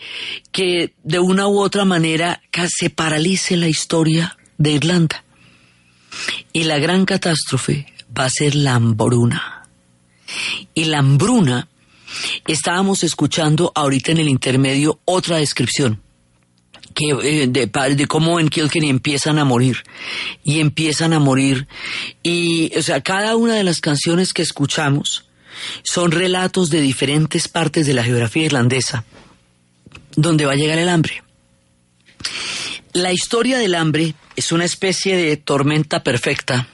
que 0.52 0.94
de 1.04 1.20
una 1.20 1.48
u 1.48 1.60
otra 1.60 1.86
manera 1.86 2.42
se 2.68 2.90
paralice 2.90 3.58
la 3.58 3.68
historia 3.68 4.38
de 4.58 4.72
Irlanda. 4.72 5.24
Y 6.52 6.66
la 6.66 6.78
gran 6.78 7.06
catástrofe 7.06 7.94
va 8.18 8.25
a 8.25 8.30
ser 8.30 8.56
la 8.56 8.75
hambruna. 8.75 9.68
Y 10.74 10.86
la 10.86 11.00
hambruna, 11.00 11.68
estábamos 12.48 13.04
escuchando 13.04 13.72
ahorita 13.75 14.12
en 14.12 14.20
el 14.20 14.30
intermedio 14.30 15.00
otra 15.06 15.38
descripción 15.38 16.02
que, 16.94 17.10
eh, 17.24 17.48
de, 17.48 17.96
de, 17.96 18.08
cómo 18.08 18.40
en 18.40 18.50
Kilkenny 18.50 18.90
empiezan 18.90 19.40
a 19.40 19.46
morir 19.46 19.78
y 20.44 20.60
empiezan 20.60 21.13
a 21.13 21.20
morir 21.20 21.68
y 22.22 22.72
o 22.78 22.82
sea 22.84 23.02
cada 23.02 23.36
una 23.36 23.56
de 23.56 23.63
las 23.63 23.82
canciones 23.82 24.34
que 24.34 24.44
escuchamos 24.44 25.25
son 25.84 26.12
relatos 26.12 26.70
de 26.70 26.82
diferentes 26.82 27.48
partes 27.48 27.86
de 27.86 27.94
la 27.94 28.04
geografía 28.04 28.46
irlandesa 28.46 29.06
donde 30.16 30.46
va 30.46 30.54
a 30.54 30.56
llegar 30.56 30.78
el 30.78 30.90
hambre. 30.90 31.24
La 32.94 33.12
historia 33.12 33.58
del 33.58 33.76
hambre 33.76 34.14
es 34.36 34.52
una 34.52 34.66
especie 34.66 35.18
de 35.18 35.38
tormenta 35.38 36.04
perfecta, 36.04 36.68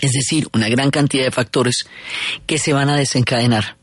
es 0.00 0.12
decir, 0.12 0.48
una 0.52 0.68
gran 0.68 0.90
cantidad 0.90 1.24
de 1.24 1.32
factores 1.32 1.86
que 2.46 2.58
se 2.58 2.72
van 2.72 2.88
a 2.88 2.96
desencadenar 2.96 3.79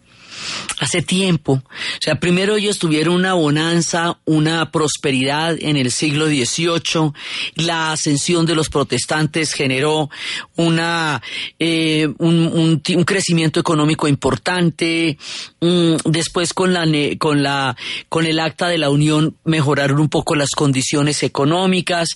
hace 0.79 1.01
tiempo. 1.01 1.53
O 1.53 2.01
sea, 2.01 2.19
primero 2.19 2.55
ellos 2.55 2.79
tuvieron 2.79 3.15
una 3.15 3.33
bonanza, 3.33 4.19
una 4.25 4.71
prosperidad 4.71 5.55
en 5.59 5.77
el 5.77 5.91
siglo 5.91 6.27
XVIII. 6.27 7.11
La 7.55 7.91
ascensión 7.91 8.45
de 8.45 8.55
los 8.55 8.69
protestantes 8.69 9.53
generó 9.53 10.09
una, 10.55 11.21
eh, 11.59 12.07
un, 12.19 12.81
un, 12.87 13.03
crecimiento 13.03 13.59
económico 13.59 14.07
importante. 14.07 15.17
Mm, 15.61 15.95
después 16.05 16.53
con 16.53 16.73
la, 16.73 16.85
con 17.17 17.43
la, 17.43 17.75
con 18.09 18.25
el 18.25 18.39
acta 18.39 18.67
de 18.67 18.77
la 18.77 18.89
Unión 18.89 19.35
mejoraron 19.43 19.99
un 19.99 20.09
poco 20.09 20.35
las 20.35 20.51
condiciones 20.51 21.23
económicas. 21.23 22.09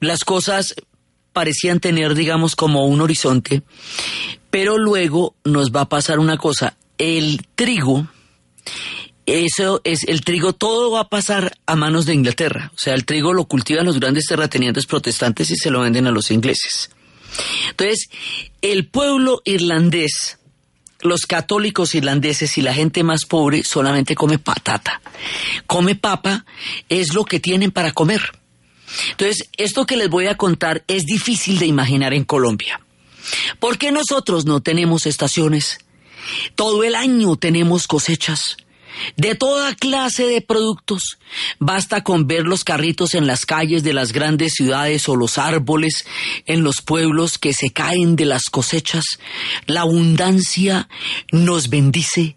Las 0.00 0.24
cosas 0.24 0.74
parecían 1.32 1.80
tener, 1.80 2.14
digamos, 2.14 2.56
como 2.56 2.86
un 2.86 3.00
horizonte, 3.00 3.62
pero 4.50 4.78
luego 4.78 5.34
nos 5.44 5.72
va 5.72 5.82
a 5.82 5.88
pasar 5.88 6.18
una 6.18 6.36
cosa, 6.36 6.76
el 6.98 7.46
trigo, 7.54 8.08
eso 9.26 9.80
es, 9.84 10.04
el 10.04 10.22
trigo 10.22 10.52
todo 10.52 10.90
va 10.90 11.00
a 11.00 11.08
pasar 11.08 11.56
a 11.66 11.76
manos 11.76 12.06
de 12.06 12.14
Inglaterra. 12.14 12.72
O 12.74 12.78
sea, 12.78 12.94
el 12.94 13.04
trigo 13.04 13.32
lo 13.32 13.44
cultivan 13.44 13.86
los 13.86 14.00
grandes 14.00 14.26
terratenientes 14.26 14.86
protestantes 14.86 15.50
y 15.50 15.56
se 15.56 15.70
lo 15.70 15.80
venden 15.80 16.06
a 16.06 16.10
los 16.10 16.30
ingleses. 16.30 16.90
Entonces, 17.70 18.10
el 18.60 18.86
pueblo 18.86 19.40
irlandés, 19.44 20.38
los 21.00 21.22
católicos 21.22 21.94
irlandeses 21.94 22.58
y 22.58 22.62
la 22.62 22.74
gente 22.74 23.02
más 23.02 23.24
pobre 23.24 23.64
solamente 23.64 24.14
come 24.14 24.38
patata. 24.38 25.00
Come 25.66 25.94
papa, 25.94 26.44
es 26.88 27.14
lo 27.14 27.24
que 27.24 27.40
tienen 27.40 27.70
para 27.70 27.92
comer. 27.92 28.32
Entonces, 29.12 29.48
esto 29.56 29.86
que 29.86 29.96
les 29.96 30.10
voy 30.10 30.26
a 30.26 30.36
contar 30.36 30.84
es 30.86 31.04
difícil 31.04 31.58
de 31.58 31.66
imaginar 31.66 32.12
en 32.12 32.24
Colombia. 32.24 32.80
¿Por 33.60 33.78
qué 33.78 33.92
nosotros 33.92 34.44
no 34.44 34.60
tenemos 34.60 35.06
estaciones 35.06 35.78
todo 36.54 36.84
el 36.84 36.94
año 36.94 37.36
tenemos 37.36 37.86
cosechas 37.86 38.56
de 39.16 39.34
toda 39.34 39.74
clase 39.74 40.26
de 40.26 40.40
productos. 40.40 41.18
Basta 41.58 42.02
con 42.02 42.26
ver 42.26 42.44
los 42.46 42.64
carritos 42.64 43.14
en 43.14 43.26
las 43.26 43.46
calles 43.46 43.82
de 43.82 43.92
las 43.92 44.12
grandes 44.12 44.54
ciudades 44.54 45.08
o 45.08 45.16
los 45.16 45.38
árboles 45.38 46.04
en 46.46 46.62
los 46.62 46.82
pueblos 46.82 47.38
que 47.38 47.52
se 47.52 47.70
caen 47.70 48.16
de 48.16 48.26
las 48.26 48.44
cosechas. 48.50 49.04
La 49.66 49.82
abundancia 49.82 50.88
nos 51.30 51.68
bendice. 51.68 52.36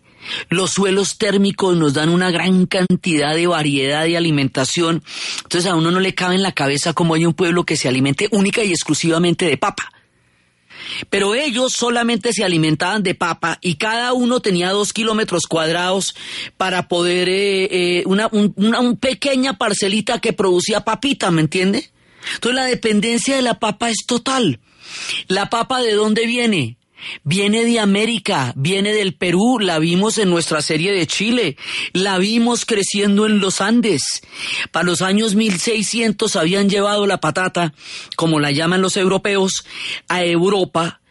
Los 0.50 0.72
suelos 0.72 1.20
térmicos 1.20 1.78
nos 1.78 1.94
dan 1.94 2.10
una 2.10 2.32
gran 2.32 2.66
cantidad 2.66 3.36
de 3.36 3.46
variedad 3.46 4.06
de 4.06 4.18
alimentación. 4.18 5.04
Entonces 5.44 5.70
a 5.70 5.76
uno 5.76 5.92
no 5.92 6.00
le 6.00 6.16
cabe 6.16 6.36
en 6.36 6.42
la 6.42 6.52
cabeza 6.52 6.94
como 6.94 7.14
hay 7.14 7.26
un 7.26 7.34
pueblo 7.34 7.64
que 7.64 7.78
se 7.78 7.88
alimente 7.88 8.28
única 8.32 8.64
y 8.64 8.72
exclusivamente 8.72 9.46
de 9.46 9.58
papa. 9.58 9.92
Pero 11.10 11.36
ellos 11.36 11.74
solamente 11.74 12.34
se 12.34 12.44
alimentaban 12.44 13.04
de 13.04 13.16
papa 13.16 13.58
y 13.62 13.76
cada 13.76 14.14
uno 14.14 14.40
tenía 14.40 14.72
dos 14.72 14.94
kilómetros 14.94 15.44
cuadrados 15.48 16.16
para 16.58 16.88
poder, 16.88 17.30
eh, 17.30 18.00
eh, 18.00 18.04
una, 18.06 18.30
pequeña 19.00 19.58
parcelita 19.58 20.20
que 20.20 20.34
producía 20.34 20.82
papita, 20.82 21.32
¿me 21.32 21.42
entiende? 21.42 21.90
Entonces 22.36 22.56
la 22.56 22.66
dependencia 22.66 23.36
de 23.36 23.42
la 23.42 23.60
papa 23.60 23.90
es 23.90 24.06
total. 24.06 24.60
¿La 25.28 25.50
papa 25.50 25.82
de 25.82 25.94
dónde 25.94 26.26
viene? 26.26 26.78
Viene 27.24 27.66
de 27.66 27.80
América, 27.80 28.54
viene 28.56 28.94
del 28.94 29.16
Perú, 29.16 29.60
la 29.60 29.80
vimos 29.80 30.18
en 30.18 30.30
nuestra 30.30 30.62
serie 30.62 30.92
de 30.92 31.08
Chile, 31.08 31.58
la 31.94 32.18
vimos 32.18 32.66
creciendo 32.66 33.26
en 33.26 33.40
los 33.40 33.62
Andes. 33.62 34.22
Para 34.72 34.86
los 34.86 35.02
años 35.02 35.36
1600 35.36 36.36
habían 36.36 36.70
llevado 36.70 37.06
la 37.08 37.20
patata, 37.20 37.74
como 38.16 38.40
la 38.40 38.52
llaman 38.52 38.82
los 38.82 38.98
europeos, 38.98 39.66
a 40.08 40.24
Europa 40.24 41.02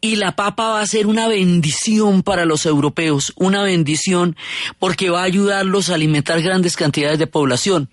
y 0.00 0.16
la 0.16 0.36
papa 0.36 0.68
va 0.68 0.80
a 0.80 0.86
ser 0.86 1.06
una 1.06 1.28
bendición 1.28 2.22
para 2.22 2.44
los 2.44 2.66
europeos, 2.66 3.32
una 3.36 3.62
bendición 3.62 4.36
porque 4.78 5.08
va 5.08 5.22
a 5.22 5.24
ayudarlos 5.24 5.88
a 5.88 5.94
alimentar 5.94 6.42
grandes 6.42 6.76
cantidades 6.76 7.18
de 7.18 7.26
población. 7.26 7.88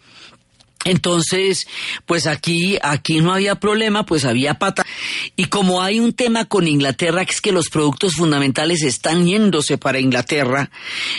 Entonces, 0.84 1.68
pues 2.06 2.28
aquí, 2.28 2.78
aquí 2.82 3.22
no 3.22 3.34
había 3.34 3.56
problema, 3.56 4.06
pues 4.06 4.26
había 4.26 4.56
pata. 4.56 4.86
Y 5.36 5.46
como 5.46 5.82
hay 5.82 6.00
un 6.00 6.14
tema 6.14 6.46
con 6.46 6.68
Inglaterra, 6.68 7.26
que 7.26 7.34
es 7.34 7.42
que 7.42 7.52
los 7.52 7.70
productos 7.70 8.16
fundamentales 8.16 8.82
están 8.84 9.26
yéndose 9.26 9.78
para 9.78 10.00
Inglaterra, 10.00 10.72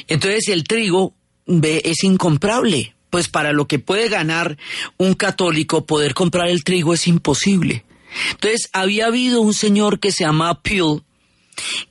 entonces 0.09 0.48
el 0.48 0.64
trigo 0.64 1.14
es 1.46 2.05
incomprable. 2.05 2.94
Pues 3.11 3.29
para 3.29 3.53
lo 3.53 3.66
que 3.68 3.79
puede 3.79 4.09
ganar 4.09 4.57
un 4.96 5.12
católico, 5.12 5.85
poder 5.85 6.14
comprar 6.14 6.48
el 6.48 6.64
trigo 6.64 6.94
es 6.94 7.07
imposible. 7.07 7.85
Entonces, 8.31 8.70
había 8.72 9.07
habido 9.07 9.42
un 9.42 9.53
señor 9.53 10.01
que 10.01 10.12
se 10.12 10.25
llamaba 10.25 10.62
Peel, 10.62 11.03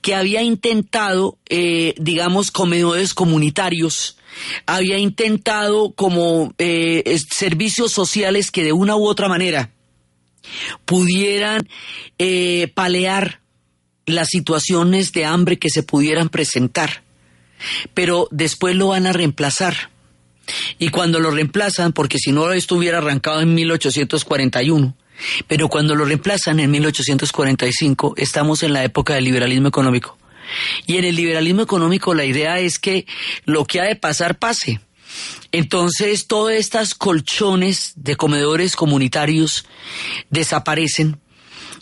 que 0.02 0.16
había 0.16 0.42
intentado, 0.42 1.38
eh, 1.48 1.94
digamos, 2.00 2.50
comedores 2.50 3.14
comunitarios, 3.14 4.18
había 4.66 4.98
intentado 4.98 5.94
como 5.94 6.54
eh, 6.58 7.20
servicios 7.30 7.92
sociales 7.92 8.52
que 8.52 8.64
de 8.64 8.74
una 8.74 8.96
u 8.96 9.06
otra 9.06 9.28
manera 9.28 9.72
pudieran 10.86 11.68
eh, 12.18 12.72
palear 12.74 13.42
las 14.06 14.30
situaciones 14.30 15.12
de 15.12 15.26
hambre 15.26 15.58
que 15.58 15.70
se 15.70 15.84
pudieran 15.84 16.30
presentar, 16.30 17.04
pero 17.94 18.28
después 18.32 18.76
lo 18.76 18.88
van 18.88 19.08
a 19.08 19.14
reemplazar. 19.14 19.92
Y 20.80 20.90
cuando 20.90 21.20
lo 21.20 21.32
reemplazan, 21.32 21.94
porque 21.94 22.18
si 22.18 22.32
no 22.32 22.52
esto 22.52 22.76
hubiera 22.76 22.98
arrancado 22.98 23.42
en 23.42 23.54
1841, 23.54 24.96
pero 25.48 25.70
cuando 25.70 25.96
lo 25.96 26.04
reemplazan 26.04 26.60
en 26.60 26.72
1845, 26.72 28.16
estamos 28.18 28.64
en 28.64 28.74
la 28.74 28.84
época 28.84 29.14
del 29.14 29.26
liberalismo 29.26 29.68
económico. 29.68 30.18
Y 30.86 30.98
en 30.98 31.06
el 31.06 31.16
liberalismo 31.16 31.62
económico 31.62 32.14
la 32.14 32.26
idea 32.26 32.60
es 32.60 32.80
que 32.80 33.06
lo 33.46 33.66
que 33.66 33.82
ha 33.82 33.86
de 33.86 33.96
pasar 33.96 34.38
pase. 34.38 34.80
Entonces, 35.52 36.28
todas 36.28 36.56
estas 36.56 36.96
colchones 36.96 37.94
de 37.96 38.16
comedores 38.16 38.76
comunitarios 38.76 39.66
desaparecen. 40.30 41.20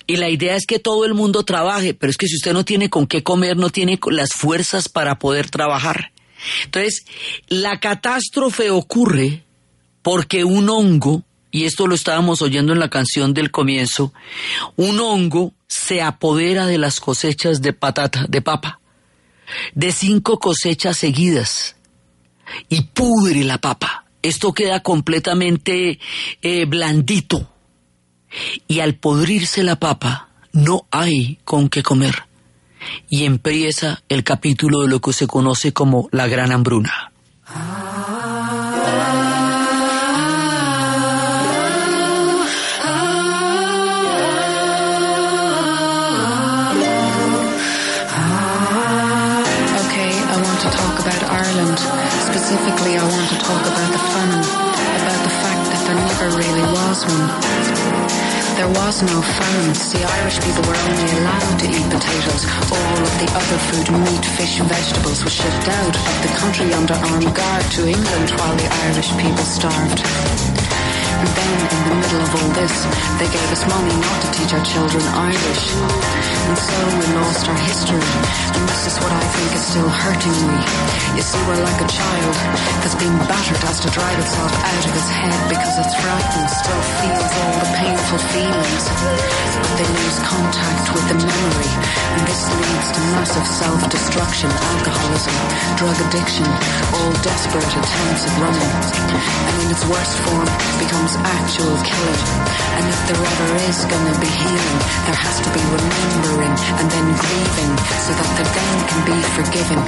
Y 0.08 0.16
la 0.16 0.30
idea 0.30 0.56
es 0.56 0.66
que 0.66 0.80
todo 0.80 1.06
el 1.06 1.14
mundo 1.14 1.44
trabaje, 1.44 1.94
pero 1.94 2.10
es 2.10 2.18
que 2.18 2.28
si 2.28 2.36
usted 2.36 2.54
no 2.54 2.66
tiene 2.66 2.90
con 2.90 3.06
qué 3.06 3.22
comer, 3.22 3.58
no 3.58 3.70
tiene 3.70 4.00
las 4.10 4.32
fuerzas 4.32 4.90
para 4.90 5.20
poder 5.20 5.52
trabajar. 5.52 6.12
Entonces, 6.66 7.06
la 7.48 7.80
catástrofe 7.80 8.72
ocurre 8.72 9.44
porque 10.02 10.44
un 10.44 10.70
hongo, 10.70 11.24
y 11.52 11.66
esto 11.66 11.88
lo 11.88 11.96
estábamos 11.96 12.42
oyendo 12.42 12.74
en 12.74 12.80
la 12.80 12.90
canción 12.90 13.34
del 13.34 13.52
comienzo, 13.52 14.14
un 14.76 15.00
hongo 15.00 15.54
se 15.68 16.02
apodera 16.02 16.68
de 16.68 16.78
las 16.78 17.00
cosechas 17.00 17.62
de 17.62 17.74
patata, 17.74 18.26
de 18.28 18.42
papa, 18.42 18.80
de 19.74 19.92
cinco 19.92 20.40
cosechas 20.40 20.98
seguidas, 20.98 21.76
y 22.68 22.82
pudre 22.82 23.44
la 23.44 23.60
papa. 23.60 24.06
Esto 24.22 24.54
queda 24.54 24.82
completamente 24.82 26.00
eh, 26.42 26.66
blandito. 26.66 27.50
Y 28.68 28.80
al 28.82 28.96
podrirse 28.96 29.64
la 29.64 29.78
papa, 29.78 30.30
no 30.52 30.88
hay 30.92 31.40
con 31.46 31.70
qué 31.70 31.84
comer. 31.84 32.26
Y 33.10 33.26
empieza 33.26 34.04
el 34.10 34.24
capítulo 34.24 34.82
de 34.82 34.88
lo 34.88 35.00
que 35.00 35.14
se 35.14 35.28
conoce 35.28 35.74
como 35.74 36.10
la 36.12 36.28
gran 36.28 36.52
hambruna. 36.52 37.12
Specifically, 52.50 52.98
I 52.98 53.06
want 53.06 53.30
to 53.30 53.38
talk 53.46 53.62
about 53.62 53.92
the 53.94 54.02
famine, 54.10 54.42
about 54.42 55.22
the 55.22 55.34
fact 55.38 55.70
that 55.70 55.82
there 55.86 56.02
never 56.02 56.28
really 56.34 56.66
was 56.66 57.06
one. 57.06 57.30
There 58.58 58.72
was 58.74 59.06
no 59.06 59.22
famine. 59.22 59.78
The 59.78 60.02
Irish 60.18 60.42
people 60.42 60.66
were 60.66 60.82
only 60.82 61.14
allowed 61.22 61.62
to 61.62 61.68
eat 61.70 61.86
potatoes. 61.94 62.50
All 62.74 62.98
of 63.06 63.14
the 63.22 63.30
other 63.38 63.60
food, 63.70 63.94
meat, 64.02 64.26
fish, 64.34 64.58
vegetables, 64.66 65.24
was 65.24 65.34
shipped 65.38 65.70
out 65.70 65.94
of 65.94 66.16
the 66.26 66.32
country 66.42 66.74
under 66.74 66.98
armed 67.14 67.30
guard 67.38 67.66
to 67.78 67.86
England 67.86 68.34
while 68.42 68.58
the 68.58 68.66
Irish 68.90 69.14
people 69.22 69.46
starved. 69.46 70.59
And 71.20 71.28
then, 71.28 71.56
in 71.68 71.82
the 71.84 71.96
middle 72.00 72.24
of 72.24 72.32
all 72.32 72.52
this, 72.56 72.76
they 73.20 73.28
gave 73.28 73.50
us 73.52 73.64
money 73.68 73.92
not 74.00 74.18
to 74.24 74.28
teach 74.32 74.52
our 74.56 74.64
children 74.64 75.04
Irish. 75.20 75.64
And 76.48 76.58
so 76.58 76.80
we 76.96 77.06
lost 77.20 77.44
our 77.52 77.60
history. 77.60 78.08
And 78.56 78.64
this 78.72 78.88
is 78.88 78.96
what 79.04 79.12
I 79.12 79.24
think 79.36 79.50
is 79.52 79.66
still 79.68 79.92
hurting 79.92 80.38
me. 80.48 80.60
You 81.20 81.24
see, 81.24 81.42
we're 81.44 81.60
like 81.60 81.82
a 81.84 81.90
child 81.92 82.36
that's 82.80 82.96
been 82.96 83.14
battered, 83.28 83.60
has 83.68 83.84
to 83.84 83.90
drive 83.92 84.18
itself 84.18 84.54
out 84.56 84.84
of 84.88 84.94
its 84.96 85.12
head 85.12 85.40
because 85.52 85.76
it's 85.78 85.96
frightened, 86.00 86.50
still 86.50 86.84
feels 87.04 87.32
all 87.44 87.56
the 87.60 87.70
painful 87.76 88.22
feelings. 88.32 88.84
But 89.60 89.74
they 89.76 89.90
lose 89.92 90.18
contact 90.24 90.86
with 90.96 91.06
the 91.12 91.18
memory. 91.20 91.72
And 92.16 92.24
this 92.26 92.42
leads 92.48 92.90
to 92.96 93.02
massive 93.12 93.48
self-destruction, 93.48 94.50
alcoholism, 94.50 95.36
drug 95.76 95.98
addiction, 96.08 96.48
all 96.96 97.12
desperate 97.22 97.68
attempts 97.68 98.24
at 98.24 98.34
running. 98.40 98.72
And 99.20 99.56
in 99.62 99.68
its 99.70 99.84
worst 99.86 100.16
form, 100.24 100.50
becomes 100.80 101.09
actual 101.16 101.76
killing. 101.84 102.22
And 102.78 102.84
if 102.94 103.00
there 103.08 103.22
ever 103.32 103.50
is 103.70 103.80
gonna 103.86 104.16
be 104.20 104.30
healing, 104.42 104.80
there 105.06 105.20
has 105.26 105.36
to 105.46 105.50
be 105.56 105.64
remembering 105.78 106.56
and 106.80 106.88
then 106.94 107.08
grieving 107.24 107.74
so 108.06 108.12
that 108.20 108.30
the 108.38 108.46
then 108.56 108.76
can 108.90 109.02
be 109.10 109.18
forgiven. 109.38 109.80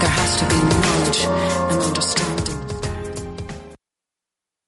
There 0.00 0.14
has 0.20 0.30
to 0.40 0.44
be 0.50 0.58
knowledge 0.70 1.20
and 1.70 1.78
understanding. 1.82 2.58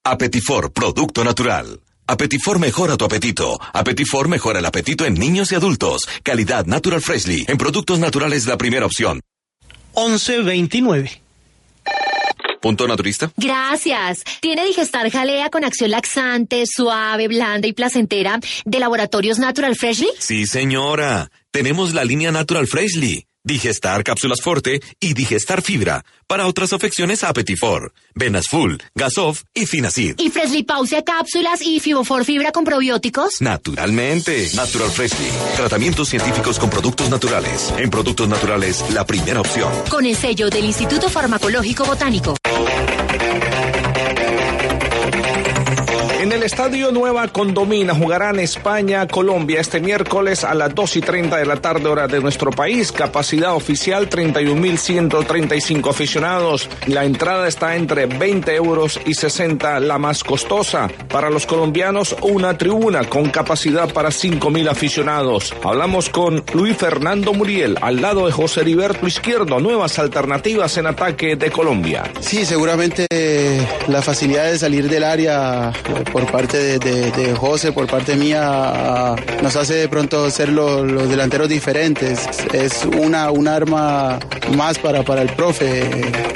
Apetifor, 0.05 0.73
producto 0.73 1.23
natural. 1.25 1.81
Apetifor 2.07 2.59
mejora 2.59 2.97
tu 2.97 3.05
apetito. 3.05 3.59
Apetifor 3.73 4.29
mejora 4.29 4.59
el 4.59 4.67
apetito 4.67 5.07
en 5.07 5.15
niños 5.15 5.53
y 5.53 5.55
adultos. 5.55 6.09
Calidad 6.23 6.67
Natural 6.67 7.01
Freshly. 7.01 7.45
En 7.49 7.57
productos 7.57 7.99
naturales 8.01 8.47
la 8.47 8.57
primera 8.57 8.85
opción. 8.85 9.21
1129. 9.95 11.22
¿Punto 12.63 12.87
naturista? 12.87 13.33
Gracias. 13.37 14.23
¿Tiene 14.41 14.65
Digestar 14.65 15.11
Jalea 15.11 15.51
con 15.51 15.65
acción 15.65 15.91
laxante, 15.91 16.63
suave, 16.65 17.27
blanda 17.27 17.67
y 17.67 17.73
placentera 17.73 18.39
de 18.65 18.79
Laboratorios 18.79 19.41
Natural 19.41 19.75
Freshly? 19.75 20.09
Sí, 20.21 20.47
señora. 20.47 21.33
Tenemos 21.51 21.93
la 21.93 22.05
línea 22.05 22.31
Natural 22.31 22.69
Freshly. 22.69 23.27
Digestar 23.45 24.05
Cápsulas 24.05 24.41
Forte 24.41 24.81
y 25.01 25.15
Digestar 25.15 25.63
Fibra. 25.63 26.05
Para 26.27 26.47
otras 26.47 26.73
afecciones, 26.73 27.25
Apetifor, 27.25 27.93
Venas 28.15 28.47
Full, 28.49 28.77
Gasof 28.95 29.43
y 29.53 29.67
Finacid. 29.67 30.15
¿Y 30.19 30.31
Freshly 30.31 30.63
Pausia 30.63 31.03
Cápsulas 31.03 31.61
y 31.61 31.81
Fibofor 31.81 32.25
Fibra 32.25 32.53
con 32.53 32.65
probióticos? 32.65 33.41
Naturalmente. 33.41 34.49
Natural 34.55 34.91
Freshly. 34.91 35.29
Tratamientos 35.57 36.09
científicos 36.09 36.59
con 36.59 36.71
productos 36.71 37.11
naturales. 37.11 37.73
En 37.79 37.91
productos 37.91 38.29
naturales, 38.29 38.85
la 38.93 39.05
primera 39.05 39.41
opción. 39.41 39.73
Con 39.91 40.07
el 40.07 40.17
sello 40.17 40.49
del 40.49 40.65
Instituto 40.65 41.09
Farmacológico 41.09 41.85
Botánico. 41.85 42.37
El 46.43 46.47
Estadio 46.47 46.91
Nueva 46.91 47.29
Condomina 47.29 47.95
jugarán 47.95 48.41
España-Colombia 48.41 49.61
este 49.61 49.79
miércoles 49.79 50.43
a 50.43 50.55
las 50.55 50.75
2 50.75 50.97
y 50.97 51.01
30 51.01 51.37
de 51.37 51.47
la 51.47 51.59
tarde 51.59 51.89
hora 51.89 52.09
de 52.09 52.21
nuestro 52.21 52.51
país. 52.51 52.91
Capacidad 52.91 53.55
oficial 53.55 54.11
31.135 54.11 55.89
aficionados. 55.89 56.69
La 56.89 57.05
entrada 57.05 57.47
está 57.47 57.77
entre 57.77 58.07
20 58.07 58.57
euros 58.57 58.99
y 59.07 59.15
60 59.15 59.79
la 59.79 59.99
más 59.99 60.25
costosa. 60.25 60.91
Para 61.09 61.31
los 61.31 61.47
colombianos 61.47 62.17
una 62.23 62.59
tribuna 62.59 63.05
con 63.05 63.31
capacidad 63.31 63.93
para 63.93 64.09
5.000 64.09 64.69
aficionados. 64.69 65.55
Hablamos 65.63 66.09
con 66.09 66.43
Luis 66.55 66.77
Fernando 66.77 67.35
Muriel 67.35 67.79
al 67.81 68.03
lado 68.03 68.27
de 68.27 68.33
José 68.33 68.63
Heriberto 68.63 69.07
Izquierdo. 69.07 69.61
Nuevas 69.61 70.01
alternativas 70.01 70.77
en 70.77 70.89
ataque 70.89 71.37
de 71.37 71.53
Colombia. 71.53 72.11
Sí, 72.19 72.45
seguramente 72.45 73.07
la 73.87 74.03
facilidad 74.03 74.51
de 74.51 74.59
salir 74.59 74.89
del 74.89 75.05
área 75.05 75.73
por 76.13 76.32
parte 76.33 76.79
de, 76.79 77.11
de, 77.11 77.35
José, 77.35 77.73
por 77.73 77.87
parte 77.87 78.17
mía, 78.17 79.15
nos 79.43 79.55
hace 79.55 79.75
de 79.75 79.89
pronto 79.89 80.31
ser 80.31 80.49
los, 80.49 80.91
los 80.91 81.09
delanteros 81.09 81.49
diferentes. 81.49 82.27
Es 82.53 82.85
una, 82.99 83.31
un 83.31 83.47
arma 83.47 84.19
más 84.57 84.79
para, 84.79 85.03
para 85.03 85.23
el 85.23 85.29
profe, 85.35 85.89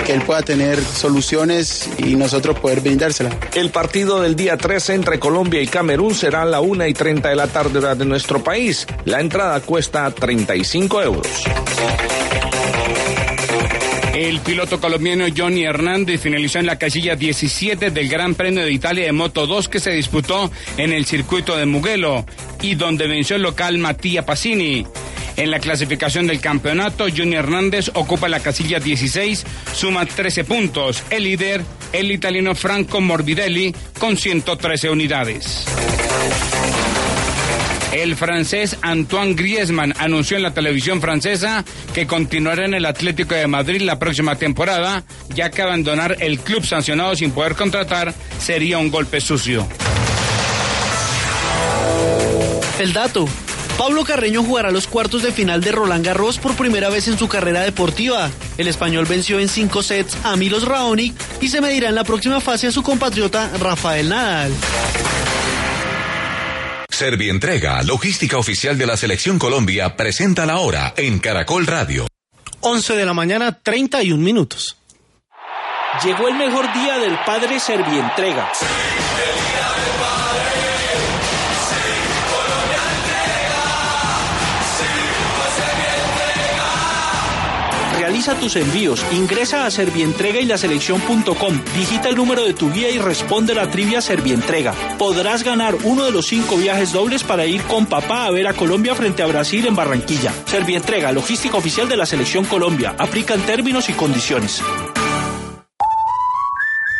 que 0.04 0.12
él 0.12 0.22
pueda 0.22 0.42
tener 0.42 0.78
soluciones 0.80 1.88
y 1.98 2.14
nosotros 2.14 2.58
poder 2.58 2.82
brindársela. 2.82 3.30
El 3.54 3.70
partido 3.70 4.20
del 4.20 4.36
día 4.36 4.58
13 4.58 4.94
entre 4.94 5.18
Colombia 5.18 5.62
y 5.62 5.66
Camerún 5.66 6.14
será 6.14 6.42
a 6.42 6.46
la 6.46 6.60
1 6.60 6.86
y 6.86 6.94
30 6.94 7.30
de 7.30 7.36
la 7.36 7.46
tarde 7.46 7.94
de 7.94 8.04
nuestro 8.04 8.44
país. 8.44 8.86
La 9.06 9.20
entrada 9.20 9.60
cuesta 9.60 10.10
35 10.10 11.02
euros. 11.02 11.26
El 14.16 14.40
piloto 14.40 14.80
colombiano 14.80 15.26
Johnny 15.36 15.64
Hernández 15.64 16.22
finalizó 16.22 16.58
en 16.58 16.64
la 16.64 16.78
casilla 16.78 17.16
17 17.16 17.90
del 17.90 18.08
Gran 18.08 18.34
Premio 18.34 18.64
de 18.64 18.72
Italia 18.72 19.04
de 19.04 19.12
Moto 19.12 19.46
2 19.46 19.68
que 19.68 19.78
se 19.78 19.90
disputó 19.90 20.50
en 20.78 20.94
el 20.94 21.04
circuito 21.04 21.54
de 21.54 21.66
Mugello 21.66 22.24
y 22.62 22.76
donde 22.76 23.08
venció 23.08 23.36
el 23.36 23.42
local 23.42 23.76
Mattia 23.76 24.24
Passini. 24.24 24.86
En 25.36 25.50
la 25.50 25.60
clasificación 25.60 26.26
del 26.26 26.40
campeonato, 26.40 27.08
Johnny 27.14 27.36
Hernández 27.36 27.90
ocupa 27.92 28.30
la 28.30 28.40
casilla 28.40 28.80
16, 28.80 29.44
suma 29.74 30.06
13 30.06 30.44
puntos. 30.44 31.02
El 31.10 31.24
líder, 31.24 31.62
el 31.92 32.10
italiano 32.10 32.54
Franco 32.54 33.02
Morbidelli, 33.02 33.74
con 33.98 34.16
113 34.16 34.88
unidades. 34.88 35.66
El 37.92 38.16
francés 38.16 38.76
Antoine 38.82 39.34
Griezmann 39.34 39.94
anunció 39.98 40.36
en 40.36 40.42
la 40.42 40.52
televisión 40.52 41.00
francesa 41.00 41.64
que 41.94 42.06
continuará 42.06 42.64
en 42.64 42.74
el 42.74 42.84
Atlético 42.84 43.34
de 43.34 43.46
Madrid 43.46 43.82
la 43.82 43.98
próxima 43.98 44.36
temporada, 44.36 45.04
ya 45.34 45.50
que 45.50 45.62
abandonar 45.62 46.16
el 46.20 46.40
club 46.40 46.64
sancionado 46.64 47.16
sin 47.16 47.30
poder 47.30 47.54
contratar 47.54 48.12
sería 48.38 48.78
un 48.78 48.90
golpe 48.90 49.20
sucio. 49.20 49.66
El 52.78 52.92
dato. 52.92 53.26
Pablo 53.78 54.04
Carreño 54.04 54.42
jugará 54.42 54.70
los 54.70 54.86
cuartos 54.86 55.22
de 55.22 55.32
final 55.32 55.60
de 55.60 55.70
Roland 55.70 56.04
Garros 56.04 56.38
por 56.38 56.56
primera 56.56 56.88
vez 56.88 57.08
en 57.08 57.18
su 57.18 57.28
carrera 57.28 57.60
deportiva. 57.60 58.30
El 58.56 58.68
español 58.68 59.04
venció 59.04 59.38
en 59.38 59.48
cinco 59.48 59.82
sets 59.82 60.16
a 60.24 60.34
Milos 60.36 60.66
Raonic 60.66 61.14
y 61.42 61.48
se 61.48 61.60
medirá 61.60 61.90
en 61.90 61.94
la 61.94 62.04
próxima 62.04 62.40
fase 62.40 62.66
a 62.66 62.72
su 62.72 62.82
compatriota 62.82 63.50
Rafael 63.58 64.08
Nadal. 64.08 64.52
Servientrega, 66.96 67.82
logística 67.82 68.38
oficial 68.38 68.78
de 68.78 68.86
la 68.86 68.96
Selección 68.96 69.38
Colombia, 69.38 69.96
presenta 69.96 70.46
la 70.46 70.60
hora 70.60 70.94
en 70.96 71.18
Caracol 71.18 71.66
Radio. 71.66 72.06
11 72.60 72.96
de 72.96 73.04
la 73.04 73.12
mañana, 73.12 73.60
31 73.62 74.16
minutos. 74.16 74.78
Llegó 76.02 76.26
el 76.26 76.36
mejor 76.36 76.72
día 76.72 76.96
del 76.96 77.18
padre 77.26 77.60
Servientrega. 77.60 78.50
Realiza 88.16 88.40
tus 88.40 88.56
envíos, 88.56 89.04
ingresa 89.12 89.66
a 89.66 89.70
Servientrega 89.70 90.40
y 90.40 90.46
la 90.46 90.56
selección.com, 90.56 91.60
digita 91.76 92.08
el 92.08 92.16
número 92.16 92.46
de 92.46 92.54
tu 92.54 92.72
guía 92.72 92.88
y 92.88 92.98
responde 92.98 93.54
la 93.54 93.70
trivia 93.70 94.00
Servientrega. 94.00 94.72
Podrás 94.96 95.42
ganar 95.42 95.74
uno 95.82 96.06
de 96.06 96.12
los 96.12 96.26
cinco 96.26 96.56
viajes 96.56 96.94
dobles 96.94 97.24
para 97.24 97.44
ir 97.44 97.60
con 97.64 97.84
papá 97.84 98.24
a 98.24 98.30
ver 98.30 98.46
a 98.46 98.54
Colombia 98.54 98.94
frente 98.94 99.22
a 99.22 99.26
Brasil 99.26 99.66
en 99.66 99.76
Barranquilla. 99.76 100.32
Servientrega, 100.46 101.12
logística 101.12 101.58
oficial 101.58 101.90
de 101.90 101.98
la 101.98 102.06
Selección 102.06 102.46
Colombia. 102.46 102.94
Aplican 102.96 103.42
términos 103.42 103.90
y 103.90 103.92
condiciones. 103.92 104.62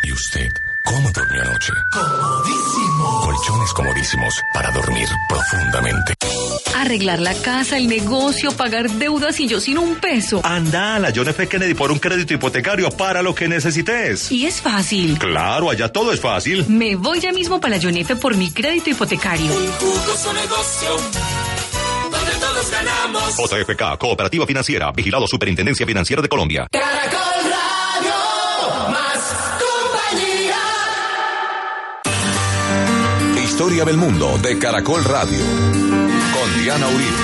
¿Y 0.03 0.13
usted 0.13 0.49
cómo 0.85 1.09
durmió 1.09 1.41
anoche? 1.41 1.73
Comodísimo. 1.93 2.86
Colchones 3.23 3.73
comodísimos 3.73 4.43
para 4.53 4.71
dormir 4.71 5.07
profundamente. 5.29 6.13
Arreglar 6.75 7.19
la 7.19 7.33
casa, 7.33 7.77
el 7.77 7.87
negocio, 7.87 8.51
pagar 8.51 8.89
deudas 8.89 9.39
y 9.39 9.47
yo 9.47 9.59
sin 9.59 9.77
un 9.77 9.95
peso. 9.95 10.41
Anda 10.43 10.95
a 10.95 10.99
la 10.99 11.11
John 11.15 11.27
F. 11.27 11.47
Kennedy 11.47 11.73
por 11.73 11.91
un 11.91 11.99
crédito 11.99 12.33
hipotecario 12.33 12.89
para 12.91 13.21
lo 13.21 13.33
que 13.33 13.47
necesites. 13.47 14.31
Y 14.31 14.45
es 14.45 14.61
fácil. 14.61 15.17
Claro, 15.17 15.69
allá 15.69 15.89
todo 15.89 16.11
es 16.11 16.19
fácil. 16.19 16.65
Me 16.67 16.95
voy 16.95 17.19
ya 17.19 17.31
mismo 17.31 17.59
para 17.59 17.77
la 17.77 17.81
John 17.81 17.95
F. 17.97 18.15
por 18.17 18.35
mi 18.35 18.51
crédito 18.51 18.89
hipotecario. 18.89 19.51
Un 19.53 19.71
jugoso 19.73 20.33
negocio 20.33 20.89
donde 22.11 22.31
todos 22.39 22.71
ganamos. 22.71 23.37
JFK, 23.37 23.97
Cooperativa 23.97 24.45
Financiera, 24.45 24.91
Vigilado 24.91 25.27
Superintendencia 25.27 25.85
Financiera 25.85 26.21
de 26.21 26.29
Colombia. 26.29 26.67
Caracol 26.71 27.27
Historia 33.57 33.85
del 33.85 33.97
mundo 33.97 34.37
de 34.37 34.59
Caracol 34.59 35.03
Radio. 35.03 35.39
Con 35.39 36.61
Diana 36.61 36.85
Uribe. 36.85 37.17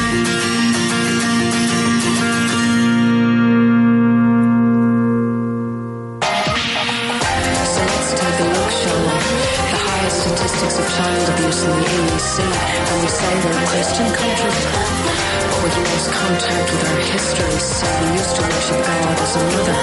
So 7.70 7.82
let's 7.86 8.14
take 8.18 8.40
a 8.40 8.50
look, 8.50 8.72
shall? 8.82 9.06
The 9.70 9.78
highest 9.78 10.18
statistics 10.26 10.80
of 10.80 10.90
child 10.98 11.30
abuse 11.38 11.62
in 11.66 11.70
the 11.70 11.86
AEC, 11.86 12.42
and 12.42 12.98
we 13.04 13.10
say 13.14 13.38
a 13.38 13.66
Christian 13.70 14.10
country. 14.10 14.54
But 15.62 15.70
we 15.70 15.84
lost 15.86 16.10
contact 16.18 16.68
with 16.74 16.84
our 16.90 17.02
history, 17.14 17.60
so 17.62 17.86
we 18.02 18.08
used 18.18 18.36
to 18.38 18.42
worship 18.42 18.82
God 18.82 19.22
as 19.22 19.36
a 19.36 19.44
mother. 19.54 19.78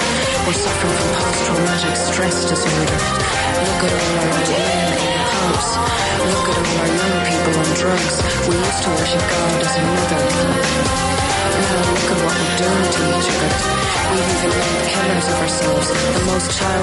We're 0.49 0.59
suffering 0.59 0.99
from 0.99 1.11
post-traumatic 1.15 1.95
stress 1.95 2.43
disorder. 2.51 2.99
Look 3.63 3.85
at 3.87 3.93
all 3.95 4.19
our 4.19 4.31
women 4.35 5.10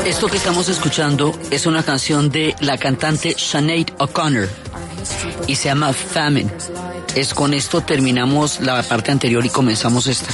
Esto 0.05 0.27
que 0.27 0.37
estamos 0.37 0.69
escuchando 0.69 1.37
es 1.51 1.65
una 1.65 1.83
canción 1.83 2.29
de 2.29 2.55
la 2.59 2.77
cantante 2.77 3.35
Sinead 3.37 3.87
O'Connor 3.99 4.49
y 5.47 5.55
se 5.55 5.65
llama 5.65 5.93
Famine. 5.93 6.51
Es 7.15 7.33
con 7.33 7.53
esto 7.53 7.81
terminamos 7.81 8.59
la 8.61 8.81
parte 8.83 9.11
anterior 9.11 9.45
y 9.45 9.49
comenzamos 9.49 10.07
esta. 10.07 10.29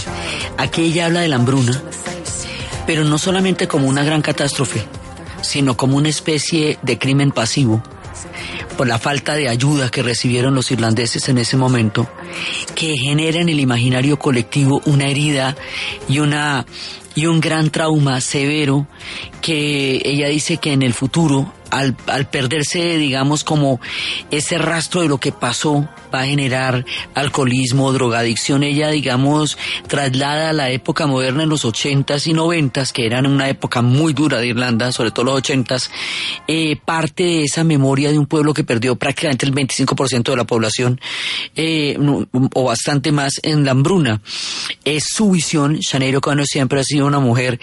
Aquí 0.58 0.84
ella 0.84 1.08
habla 1.08 1.22
de 1.22 1.28
la 1.28 1.38
hambruna, 1.38 1.82
pero 2.86 3.04
no 3.04 3.18
solamente 3.18 3.68
como 3.68 3.88
una 3.88 4.04
gran 4.04 4.22
catástrofe, 4.22 4.86
sino 5.42 5.76
como 5.76 5.98
una 5.98 6.10
especie 6.10 6.78
de 6.82 6.98
crimen 6.98 7.32
pasivo 7.32 7.84
por 8.78 8.88
la 8.88 9.00
falta 9.00 9.36
de 9.36 9.50
ayuda 9.50 9.90
que 9.90 10.04
recibieron 10.04 10.56
los 10.56 10.72
irlandeses 10.72 11.30
en 11.30 11.38
ese 11.38 11.58
momento, 11.58 12.08
que 12.76 12.96
genera 12.98 13.40
en 13.40 13.50
el 13.50 13.60
imaginario 13.60 14.20
colectivo 14.20 14.82
una 14.86 15.08
herida 15.08 15.56
y 16.08 16.20
una 16.20 16.66
y 17.16 17.28
un 17.28 17.40
gran 17.40 17.70
trauma 17.70 18.20
severo 18.22 18.88
que 19.42 20.02
ella 20.04 20.28
dice 20.28 20.58
que 20.58 20.74
en 20.74 20.82
el 20.82 20.94
futuro 20.94 21.54
al, 21.74 21.96
al, 22.08 22.30
perderse, 22.30 22.98
digamos, 22.98 23.44
como 23.44 23.80
ese 24.32 24.58
rastro 24.58 25.02
de 25.02 25.08
lo 25.08 25.18
que 25.18 25.32
pasó, 25.32 25.88
va 26.14 26.22
a 26.22 26.26
generar 26.26 26.86
alcoholismo, 27.16 27.92
drogadicción. 27.92 28.64
Ella, 28.64 28.90
digamos, 28.90 29.58
traslada 29.88 30.50
a 30.50 30.54
la 30.54 30.70
época 30.70 31.08
moderna 31.08 31.44
en 31.44 31.50
los 31.50 31.66
ochentas 31.66 32.28
y 32.28 32.34
noventas, 32.34 32.94
que 32.94 33.06
eran 33.06 33.26
una 33.26 33.50
época 33.50 33.82
muy 33.82 34.14
dura 34.14 34.40
de 34.40 34.48
Irlanda, 34.48 34.92
sobre 34.92 35.12
todo 35.12 35.26
los 35.26 35.36
ochentas, 35.36 35.90
eh, 36.48 36.76
parte 36.76 37.24
de 37.24 37.44
esa 37.44 37.64
memoria 37.64 38.12
de 38.12 38.20
un 38.20 38.28
pueblo 38.28 38.54
que 38.54 38.64
perdió 38.64 38.96
prácticamente 38.96 39.46
el 39.46 39.54
25% 39.54 40.32
de 40.32 40.38
la 40.38 40.46
población, 40.46 41.00
eh, 41.56 41.98
o 42.54 42.64
bastante 42.64 43.12
más 43.12 43.40
en 43.44 43.66
la 43.66 43.72
hambruna. 43.72 44.22
Es 44.86 45.06
su 45.14 45.32
visión, 45.32 45.80
Sinead 45.82 46.16
O'Connor 46.16 46.46
siempre 46.46 46.80
ha 46.80 46.84
sido 46.84 47.08
una 47.08 47.20
mujer 47.20 47.60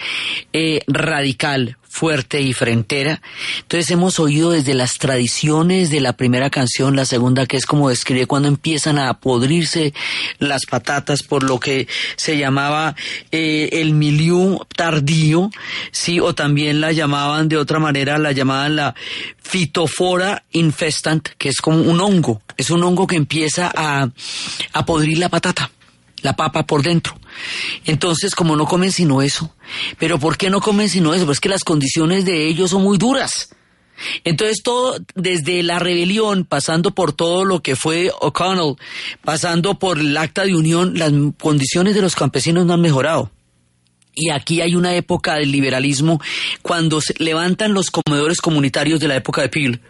eh, 0.53 0.81
radical, 0.87 1.77
fuerte 1.91 2.41
y 2.41 2.53
frentera. 2.53 3.21
Entonces 3.59 3.91
hemos 3.91 4.17
oído 4.19 4.51
desde 4.51 4.73
las 4.73 4.97
tradiciones 4.97 5.89
de 5.89 5.99
la 5.99 6.13
primera 6.13 6.49
canción, 6.49 6.95
la 6.95 7.05
segunda 7.05 7.45
que 7.45 7.57
es 7.57 7.65
como 7.65 7.89
describe 7.89 8.27
cuando 8.27 8.47
empiezan 8.47 8.97
a 8.97 9.19
podrirse 9.19 9.93
las 10.39 10.65
patatas 10.65 11.21
por 11.21 11.43
lo 11.43 11.59
que 11.59 11.87
se 12.15 12.37
llamaba 12.37 12.95
eh, 13.31 13.69
el 13.73 13.93
milieu 13.93 14.65
tardío, 14.75 15.51
sí, 15.91 16.21
o 16.21 16.33
también 16.33 16.79
la 16.79 16.93
llamaban 16.93 17.49
de 17.49 17.57
otra 17.57 17.79
manera, 17.79 18.17
la 18.17 18.31
llamaban 18.31 18.77
la 18.77 18.95
fitofora 19.43 20.43
infestant, 20.51 21.27
que 21.37 21.49
es 21.49 21.57
como 21.57 21.81
un 21.81 21.99
hongo, 21.99 22.41
es 22.55 22.69
un 22.69 22.83
hongo 22.83 23.05
que 23.05 23.17
empieza 23.17 23.69
a, 23.75 24.09
a 24.71 24.85
podrir 24.85 25.17
la 25.17 25.27
patata 25.27 25.69
la 26.21 26.35
papa 26.35 26.65
por 26.65 26.83
dentro. 26.83 27.17
Entonces, 27.85 28.35
como 28.35 28.55
no 28.55 28.65
comen 28.65 28.91
sino 28.91 29.21
eso, 29.21 29.53
pero 29.97 30.19
¿por 30.19 30.37
qué 30.37 30.49
no 30.49 30.61
comen 30.61 30.89
sino 30.89 31.13
eso? 31.13 31.25
Pues 31.25 31.39
que 31.39 31.49
las 31.49 31.63
condiciones 31.63 32.25
de 32.25 32.47
ellos 32.47 32.71
son 32.71 32.83
muy 32.83 32.97
duras. 32.97 33.49
Entonces 34.23 34.61
todo, 34.63 34.97
desde 35.15 35.61
la 35.63 35.79
rebelión, 35.79 36.45
pasando 36.45 36.91
por 36.91 37.13
todo 37.13 37.45
lo 37.45 37.61
que 37.61 37.75
fue 37.75 38.11
O'Connell, 38.19 38.75
pasando 39.23 39.77
por 39.77 39.99
el 39.99 40.15
acta 40.17 40.43
de 40.43 40.55
unión, 40.55 40.97
las 40.97 41.11
condiciones 41.39 41.95
de 41.95 42.01
los 42.01 42.15
campesinos 42.15 42.65
no 42.65 42.73
han 42.73 42.81
mejorado. 42.81 43.31
Y 44.13 44.29
aquí 44.29 44.61
hay 44.61 44.75
una 44.75 44.93
época 44.95 45.35
del 45.35 45.51
liberalismo 45.51 46.19
cuando 46.61 46.99
se 46.99 47.13
levantan 47.17 47.73
los 47.73 47.91
comedores 47.91 48.41
comunitarios 48.41 48.99
de 48.99 49.07
la 49.07 49.15
época 49.15 49.41
de 49.41 49.49
Peel 49.49 49.81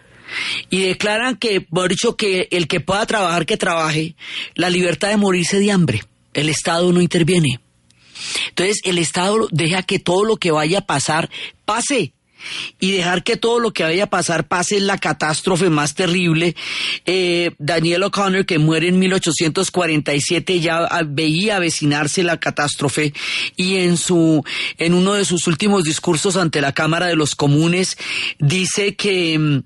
y 0.69 0.83
declaran 0.83 1.35
que, 1.35 1.61
por 1.61 1.89
dicho, 1.89 2.15
que 2.15 2.47
el 2.51 2.67
que 2.67 2.79
pueda 2.79 3.05
trabajar, 3.05 3.45
que 3.45 3.57
trabaje, 3.57 4.15
la 4.55 4.69
libertad 4.69 5.09
de 5.09 5.17
morirse 5.17 5.59
de 5.59 5.71
hambre 5.71 6.03
el 6.33 6.49
Estado 6.49 6.91
no 6.91 7.01
interviene. 7.01 7.59
Entonces 8.49 8.79
el 8.83 8.97
Estado 8.97 9.47
deja 9.51 9.83
que 9.83 9.99
todo 9.99 10.25
lo 10.25 10.37
que 10.37 10.51
vaya 10.51 10.79
a 10.79 10.85
pasar 10.85 11.29
pase. 11.65 12.13
Y 12.79 12.91
dejar 12.91 13.23
que 13.23 13.37
todo 13.37 13.59
lo 13.59 13.71
que 13.71 13.83
vaya 13.83 14.05
a 14.05 14.09
pasar 14.09 14.47
pase 14.47 14.77
es 14.77 14.81
la 14.81 14.97
catástrofe 14.97 15.69
más 15.69 15.93
terrible. 15.93 16.55
Eh, 17.05 17.51
Daniel 17.59 18.01
O'Connor, 18.03 18.47
que 18.47 18.57
muere 18.57 18.87
en 18.87 18.97
1847, 18.97 20.59
ya 20.59 20.87
veía 21.05 21.57
avecinarse 21.57 22.23
la 22.23 22.39
catástrofe 22.39 23.13
y 23.55 23.77
en 23.77 23.95
su, 23.95 24.43
en 24.77 24.95
uno 24.95 25.13
de 25.13 25.25
sus 25.25 25.45
últimos 25.45 25.83
discursos 25.83 26.35
ante 26.35 26.61
la 26.61 26.73
Cámara 26.73 27.05
de 27.05 27.15
los 27.15 27.35
Comunes 27.35 27.95
dice 28.39 28.95
que, 28.95 29.61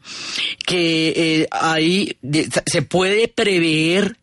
que 0.65 1.13
eh, 1.15 1.47
ahí 1.51 2.17
se 2.65 2.81
puede 2.81 3.29
prever 3.29 4.17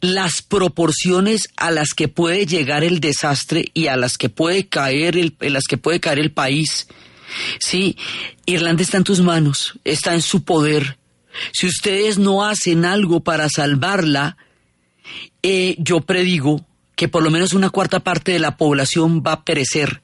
las 0.00 0.42
proporciones 0.42 1.48
a 1.56 1.70
las 1.70 1.94
que 1.94 2.08
puede 2.08 2.46
llegar 2.46 2.84
el 2.84 3.00
desastre 3.00 3.66
y 3.74 3.86
a 3.88 3.96
las 3.96 4.18
que 4.18 4.28
puede 4.28 4.68
caer 4.68 5.16
el, 5.16 5.36
las 5.40 5.64
que 5.64 5.78
puede 5.78 6.00
caer 6.00 6.18
el 6.18 6.32
país. 6.32 6.88
Sí, 7.58 7.96
Irlanda 8.46 8.82
está 8.82 8.96
en 8.96 9.04
tus 9.04 9.20
manos, 9.20 9.78
está 9.84 10.14
en 10.14 10.22
su 10.22 10.44
poder. 10.44 10.98
Si 11.52 11.66
ustedes 11.66 12.18
no 12.18 12.44
hacen 12.44 12.84
algo 12.84 13.20
para 13.20 13.48
salvarla, 13.48 14.36
eh, 15.42 15.76
yo 15.78 16.00
predigo 16.00 16.64
que 16.96 17.08
por 17.08 17.22
lo 17.22 17.30
menos 17.30 17.52
una 17.52 17.70
cuarta 17.70 18.00
parte 18.00 18.32
de 18.32 18.38
la 18.38 18.56
población 18.56 19.22
va 19.24 19.32
a 19.32 19.44
perecer, 19.44 20.02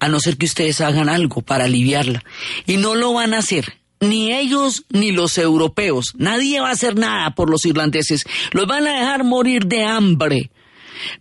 a 0.00 0.08
no 0.08 0.20
ser 0.20 0.36
que 0.36 0.46
ustedes 0.46 0.80
hagan 0.80 1.08
algo 1.08 1.42
para 1.42 1.64
aliviarla. 1.64 2.24
Y 2.66 2.76
no 2.76 2.94
lo 2.94 3.14
van 3.14 3.34
a 3.34 3.38
hacer 3.38 3.78
ni 4.00 4.32
ellos 4.32 4.84
ni 4.90 5.12
los 5.12 5.38
europeos. 5.38 6.12
Nadie 6.16 6.60
va 6.60 6.68
a 6.68 6.72
hacer 6.72 6.96
nada 6.96 7.34
por 7.34 7.50
los 7.50 7.64
irlandeses. 7.64 8.24
Los 8.52 8.66
van 8.66 8.86
a 8.86 8.98
dejar 8.98 9.24
morir 9.24 9.66
de 9.66 9.84
hambre. 9.84 10.50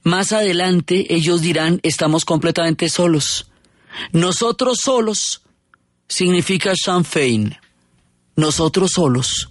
Más 0.04 0.32
adelante 0.32 1.14
ellos 1.14 1.42
dirán, 1.42 1.80
estamos 1.84 2.26
completamente 2.26 2.90
solos. 2.90 3.50
Nosotros 4.12 4.80
solos 4.84 5.42
significa 6.08 6.74
Sinn. 6.76 7.56
Nosotros 8.38 8.92
solos. 8.94 9.50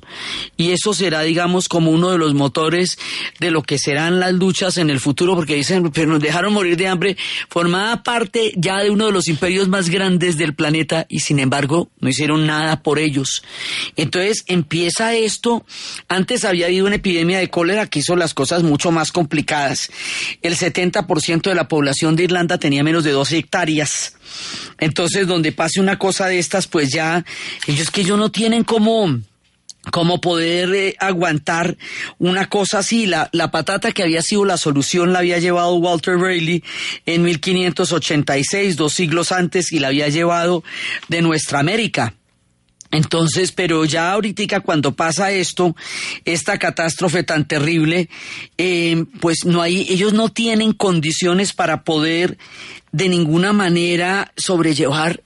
Y 0.56 0.70
eso 0.70 0.94
será, 0.94 1.22
digamos, 1.22 1.68
como 1.68 1.90
uno 1.90 2.10
de 2.10 2.18
los 2.18 2.34
motores 2.34 2.98
de 3.40 3.50
lo 3.50 3.62
que 3.62 3.78
serán 3.78 4.20
las 4.20 4.32
luchas 4.32 4.78
en 4.78 4.90
el 4.90 5.00
futuro, 5.00 5.34
porque 5.34 5.56
dicen, 5.56 5.90
pero 5.90 6.08
nos 6.08 6.20
dejaron 6.20 6.54
morir 6.54 6.76
de 6.76 6.86
hambre, 6.86 7.16
formaba 7.50 8.02
parte 8.04 8.52
ya 8.56 8.78
de 8.78 8.90
uno 8.90 9.06
de 9.06 9.12
los 9.12 9.26
imperios 9.26 9.68
más 9.68 9.90
grandes 9.90 10.38
del 10.38 10.54
planeta 10.54 11.04
y 11.08 11.20
sin 11.20 11.40
embargo 11.40 11.90
no 12.00 12.08
hicieron 12.08 12.46
nada 12.46 12.82
por 12.82 13.00
ellos. 13.00 13.42
Entonces 13.96 14.44
empieza 14.46 15.14
esto, 15.14 15.66
antes 16.08 16.44
había 16.44 16.66
habido 16.66 16.86
una 16.86 16.96
epidemia 16.96 17.40
de 17.40 17.50
cólera 17.50 17.88
que 17.88 17.98
hizo 17.98 18.14
las 18.14 18.34
cosas 18.34 18.62
mucho 18.62 18.92
más 18.92 19.10
complicadas. 19.10 19.90
El 20.42 20.56
70% 20.56 21.42
de 21.42 21.54
la 21.56 21.66
población 21.66 22.14
de 22.14 22.24
Irlanda 22.24 22.58
tenía 22.58 22.84
menos 22.84 23.02
de 23.02 23.10
dos 23.10 23.32
hectáreas. 23.32 24.16
Entonces, 24.78 25.26
donde 25.26 25.52
pase 25.52 25.80
una 25.80 25.98
cosa 25.98 26.26
de 26.26 26.38
estas, 26.38 26.66
pues 26.66 26.90
ya, 26.90 27.24
ellos 27.66 27.90
que 27.90 28.02
ellos 28.02 28.18
no 28.18 28.30
tienen 28.30 28.64
como 28.76 29.22
cómo 29.90 30.20
poder 30.20 30.74
eh, 30.74 30.96
aguantar 30.98 31.78
una 32.18 32.50
cosa 32.50 32.80
así. 32.80 33.06
La, 33.06 33.30
la 33.32 33.50
patata 33.50 33.92
que 33.92 34.02
había 34.02 34.20
sido 34.20 34.44
la 34.44 34.58
solución 34.58 35.14
la 35.14 35.20
había 35.20 35.38
llevado 35.38 35.76
Walter 35.76 36.18
Rayleigh 36.18 36.62
en 37.06 37.22
1586, 37.22 38.76
dos 38.76 38.92
siglos 38.92 39.32
antes, 39.32 39.72
y 39.72 39.78
la 39.78 39.88
había 39.88 40.10
llevado 40.10 40.62
de 41.08 41.22
nuestra 41.22 41.60
América. 41.60 42.12
Entonces, 42.90 43.52
pero 43.52 43.86
ya 43.86 44.12
ahorita 44.12 44.60
cuando 44.60 44.92
pasa 44.92 45.30
esto, 45.30 45.74
esta 46.26 46.58
catástrofe 46.58 47.22
tan 47.22 47.48
terrible, 47.48 48.10
eh, 48.58 49.06
pues 49.20 49.46
no 49.46 49.62
hay, 49.62 49.86
ellos 49.88 50.12
no 50.12 50.28
tienen 50.28 50.72
condiciones 50.72 51.54
para 51.54 51.82
poder 51.82 52.36
de 52.92 53.08
ninguna 53.08 53.54
manera 53.54 54.32
sobrellevar 54.36 55.22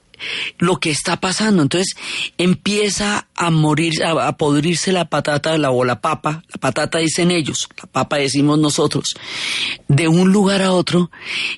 lo 0.58 0.78
que 0.78 0.90
está 0.90 1.20
pasando. 1.20 1.62
Entonces 1.62 1.94
empieza 2.38 3.26
a 3.42 3.50
morir, 3.50 4.05
a, 4.05 4.37
podrirse 4.37 4.92
la 4.92 5.07
patata 5.07 5.57
la, 5.57 5.70
o 5.70 5.83
la 5.83 6.03
papa, 6.03 6.42
la 6.46 6.61
patata 6.61 6.98
dicen 6.98 7.31
ellos, 7.31 7.70
la 7.81 7.87
papa 7.87 8.18
decimos 8.18 8.59
nosotros, 8.59 9.14
de 9.88 10.09
un 10.09 10.31
lugar 10.31 10.61
a 10.61 10.72
otro. 10.72 11.11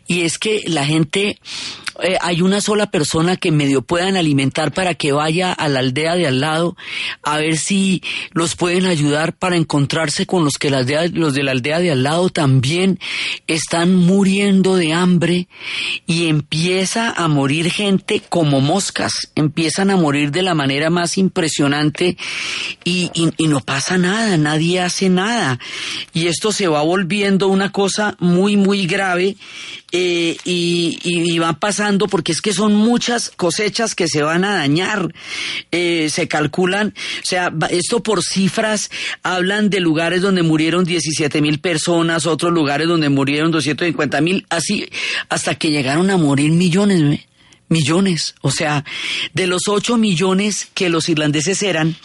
Y 0.06 0.20
es 0.20 0.38
que 0.38 0.62
la 0.68 0.86
gente 0.86 1.40
eh, 2.04 2.16
hay 2.20 2.40
una 2.40 2.60
sola 2.60 2.92
persona 2.92 3.36
que 3.36 3.50
medio 3.50 3.82
puedan 3.82 4.16
alimentar 4.16 4.72
para 4.72 4.94
que 4.94 5.10
vaya 5.10 5.52
a 5.52 5.68
la 5.68 5.80
aldea 5.80 6.14
de 6.14 6.28
al 6.28 6.40
lado 6.40 6.76
a 7.24 7.38
ver 7.38 7.56
si 7.56 8.00
los 8.30 8.54
pueden 8.54 8.86
ayudar 8.86 9.34
para 9.34 9.56
encontrarse 9.56 10.24
con 10.24 10.44
los 10.44 10.58
que 10.58 10.70
los 10.70 11.34
de 11.34 11.42
la 11.42 11.50
aldea 11.50 11.80
de 11.80 11.90
al 11.90 12.04
lado 12.04 12.28
también 12.28 13.00
están 13.48 13.96
muriendo 13.96 14.76
de 14.76 14.92
hambre 14.92 15.48
y 16.06 16.28
empieza 16.28 17.10
a 17.10 17.26
morir 17.26 17.72
gente 17.72 18.22
como 18.28 18.60
moscas, 18.60 19.32
empiezan 19.34 19.90
a 19.90 19.96
morir 19.96 20.30
de 20.30 20.42
la 20.42 20.54
manera 20.54 20.88
más 20.88 21.18
impresionante 21.18 21.71
y, 22.84 23.10
no 23.46 23.60
pasa 23.60 23.98
nada, 23.98 24.36
nadie 24.36 24.80
hace 24.80 25.08
nada 25.08 25.58
y 26.14 26.26
esto 26.26 26.52
se 26.52 26.68
va 26.68 26.82
volviendo 26.82 27.48
una 27.48 27.70
cosa 27.70 28.16
muy 28.18 28.56
muy 28.56 28.86
grave 28.86 29.36
eh, 29.92 30.36
y, 30.44 30.98
y, 31.02 31.34
y, 31.34 31.38
van 31.38 31.56
pasando 31.56 32.08
porque 32.08 32.32
es 32.32 32.40
que 32.40 32.54
son 32.54 32.74
muchas 32.74 33.30
cosechas 33.36 33.94
que 33.94 34.08
se 34.08 34.22
van 34.22 34.44
a 34.44 34.54
dañar. 34.54 35.12
Eh, 35.70 36.08
se 36.10 36.28
calculan, 36.28 36.94
o 37.22 37.26
sea, 37.26 37.52
esto 37.70 38.02
por 38.02 38.22
cifras 38.22 38.90
hablan 39.22 39.68
de 39.68 39.80
lugares 39.80 40.22
donde 40.22 40.42
murieron 40.42 40.84
17 40.84 41.40
mil 41.42 41.58
personas, 41.58 42.26
otros 42.26 42.52
lugares 42.52 42.88
donde 42.88 43.08
murieron 43.08 43.50
250 43.50 44.20
mil, 44.20 44.46
así 44.48 44.88
hasta 45.28 45.54
que 45.56 45.70
llegaron 45.70 46.10
a 46.10 46.16
morir 46.16 46.52
millones. 46.52 47.02
¿ve? 47.02 47.26
Millones, 47.72 48.34
o 48.42 48.50
sea, 48.50 48.84
de 49.32 49.46
los 49.48 49.62
8 49.66 49.96
millones 49.96 50.68
que 50.74 50.88
los 50.88 51.08
irlandeses 51.08 51.62
eran, 51.62 51.96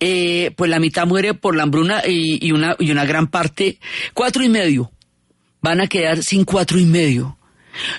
eh, 0.00 0.50
pues 0.56 0.70
la 0.70 0.80
mitad 0.80 1.06
muere 1.06 1.34
por 1.34 1.54
la 1.54 1.62
hambruna 1.62 2.02
y, 2.06 2.44
y, 2.44 2.52
una, 2.52 2.74
y 2.78 2.90
una 2.90 3.04
gran 3.04 3.28
parte, 3.28 3.78
cuatro 4.14 4.42
y 4.42 4.48
medio, 4.48 4.90
van 5.60 5.80
a 5.80 5.86
quedar 5.86 6.22
sin 6.22 6.44
cuatro 6.44 6.78
y 6.78 6.86
medio 6.86 7.36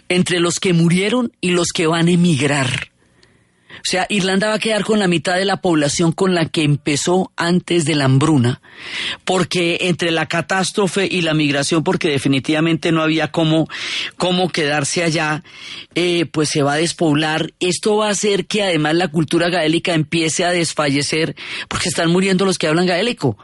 entre 0.10 0.40
los 0.40 0.60
que 0.60 0.74
murieron 0.74 1.32
y 1.40 1.52
los 1.52 1.68
que 1.68 1.88
van 1.88 2.08
a 2.08 2.12
emigrar. 2.12 2.90
O 3.88 3.90
sea, 3.90 4.06
Irlanda 4.10 4.50
va 4.50 4.56
a 4.56 4.60
quedar 4.60 4.84
con 4.84 5.00
la 5.00 5.08
mitad 5.08 5.38
de 5.38 5.46
la 5.46 5.62
población 5.62 6.12
con 6.12 6.36
la 6.36 6.50
que 6.50 6.64
empezó 6.64 7.32
antes 7.38 7.86
de 7.86 7.96
la 7.96 8.04
hambruna, 8.04 8.60
porque 9.24 9.78
entre 9.84 10.12
la 10.12 10.26
catástrofe 10.26 11.08
y 11.10 11.22
la 11.22 11.34
migración, 11.34 11.86
porque 11.86 12.10
definitivamente 12.10 12.92
no 12.92 13.02
había 13.02 13.32
cómo, 13.32 13.70
cómo 14.18 14.50
quedarse 14.50 15.06
allá, 15.06 15.42
eh, 15.96 16.26
pues 16.26 16.50
se 16.50 16.64
va 16.64 16.74
a 16.74 16.76
despoblar. 16.76 17.54
Esto 17.62 17.96
va 17.96 18.10
a 18.10 18.12
hacer 18.12 18.46
que 18.46 18.62
además 18.62 18.96
la 18.96 19.08
cultura 19.08 19.48
gaélica 19.48 19.94
empiece 19.94 20.44
a 20.44 20.52
desfallecer, 20.52 21.38
porque 21.70 21.88
están 21.88 22.12
muriendo 22.12 22.44
los 22.44 22.58
que 22.58 22.68
hablan 22.68 22.88
gaélico. 22.88 23.38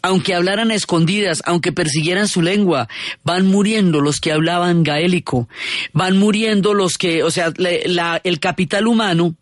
Aunque 0.00 0.34
hablaran 0.34 0.70
a 0.70 0.76
escondidas, 0.76 1.42
aunque 1.44 1.72
persiguieran 1.72 2.28
su 2.28 2.40
lengua, 2.40 2.88
van 3.22 3.44
muriendo 3.44 4.00
los 4.00 4.18
que 4.18 4.32
hablaban 4.32 4.82
gaélico, 4.82 5.46
van 5.92 6.16
muriendo 6.16 6.72
los 6.72 6.96
que, 6.96 7.22
o 7.22 7.30
sea, 7.30 7.52
el 7.58 8.40
capital 8.40 8.86
humano, 8.86 9.36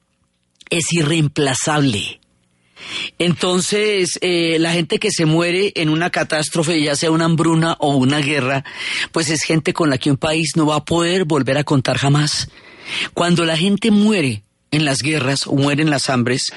es 0.73 0.91
irreemplazable. 0.93 2.19
Entonces, 3.19 4.19
eh, 4.23 4.57
la 4.59 4.73
gente 4.73 4.99
que 4.99 5.11
se 5.11 5.27
muere 5.27 5.73
en 5.77 5.91
una 5.91 6.11
catástrofe, 6.11 6.83
ya 6.83 6.97
sea 6.97 7.11
una 7.11 7.27
hambruna 7.27 7.77
o 7.79 7.95
una 7.95 8.19
guerra, 8.19 8.65
pues 9.13 9.31
es 9.31 9.43
gente 9.43 9.75
con 9.75 9.91
la 9.91 9.99
que 9.99 10.11
un 10.11 10.17
país 10.17 10.53
no 10.57 10.67
va 10.67 10.77
a 10.77 10.85
poder 10.85 11.25
volver 11.25 11.59
a 11.59 11.65
contar 11.65 11.99
jamás. 11.99 12.49
Cuando 13.13 13.45
la 13.45 13.57
gente 13.57 13.91
muere 13.91 14.43
en 14.71 14.87
las 14.87 15.03
guerras 15.03 15.47
o 15.47 15.55
muere 15.55 15.83
en 15.83 15.91
las 15.91 16.09
hambres, 16.09 16.53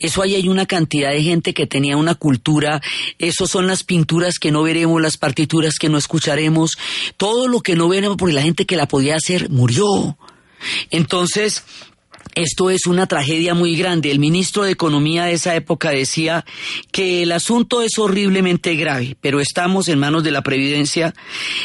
eso 0.00 0.20
ahí 0.20 0.34
hay 0.34 0.48
una 0.48 0.66
cantidad 0.66 1.12
de 1.12 1.22
gente 1.22 1.54
que 1.54 1.68
tenía 1.68 1.96
una 1.96 2.16
cultura, 2.16 2.82
eso 3.18 3.46
son 3.46 3.68
las 3.68 3.84
pinturas 3.84 4.40
que 4.40 4.50
no 4.50 4.64
veremos, 4.64 5.00
las 5.00 5.16
partituras 5.16 5.78
que 5.78 5.88
no 5.88 5.96
escucharemos, 5.96 6.72
todo 7.16 7.46
lo 7.46 7.60
que 7.60 7.76
no 7.76 7.88
veremos 7.88 8.16
porque 8.16 8.34
la 8.34 8.42
gente 8.42 8.66
que 8.66 8.76
la 8.76 8.88
podía 8.88 9.14
hacer 9.14 9.48
murió. 9.48 10.18
Entonces, 10.90 11.62
esto 12.34 12.70
es 12.70 12.86
una 12.86 13.06
tragedia 13.06 13.54
muy 13.54 13.76
grande. 13.76 14.10
El 14.10 14.18
ministro 14.18 14.64
de 14.64 14.72
Economía 14.72 15.24
de 15.24 15.32
esa 15.32 15.54
época 15.54 15.90
decía 15.90 16.44
que 16.92 17.22
el 17.22 17.32
asunto 17.32 17.82
es 17.82 17.98
horriblemente 17.98 18.74
grave, 18.74 19.16
pero 19.20 19.40
estamos 19.40 19.88
en 19.88 19.98
manos 19.98 20.24
de 20.24 20.30
la 20.30 20.42
Previdencia 20.42 21.14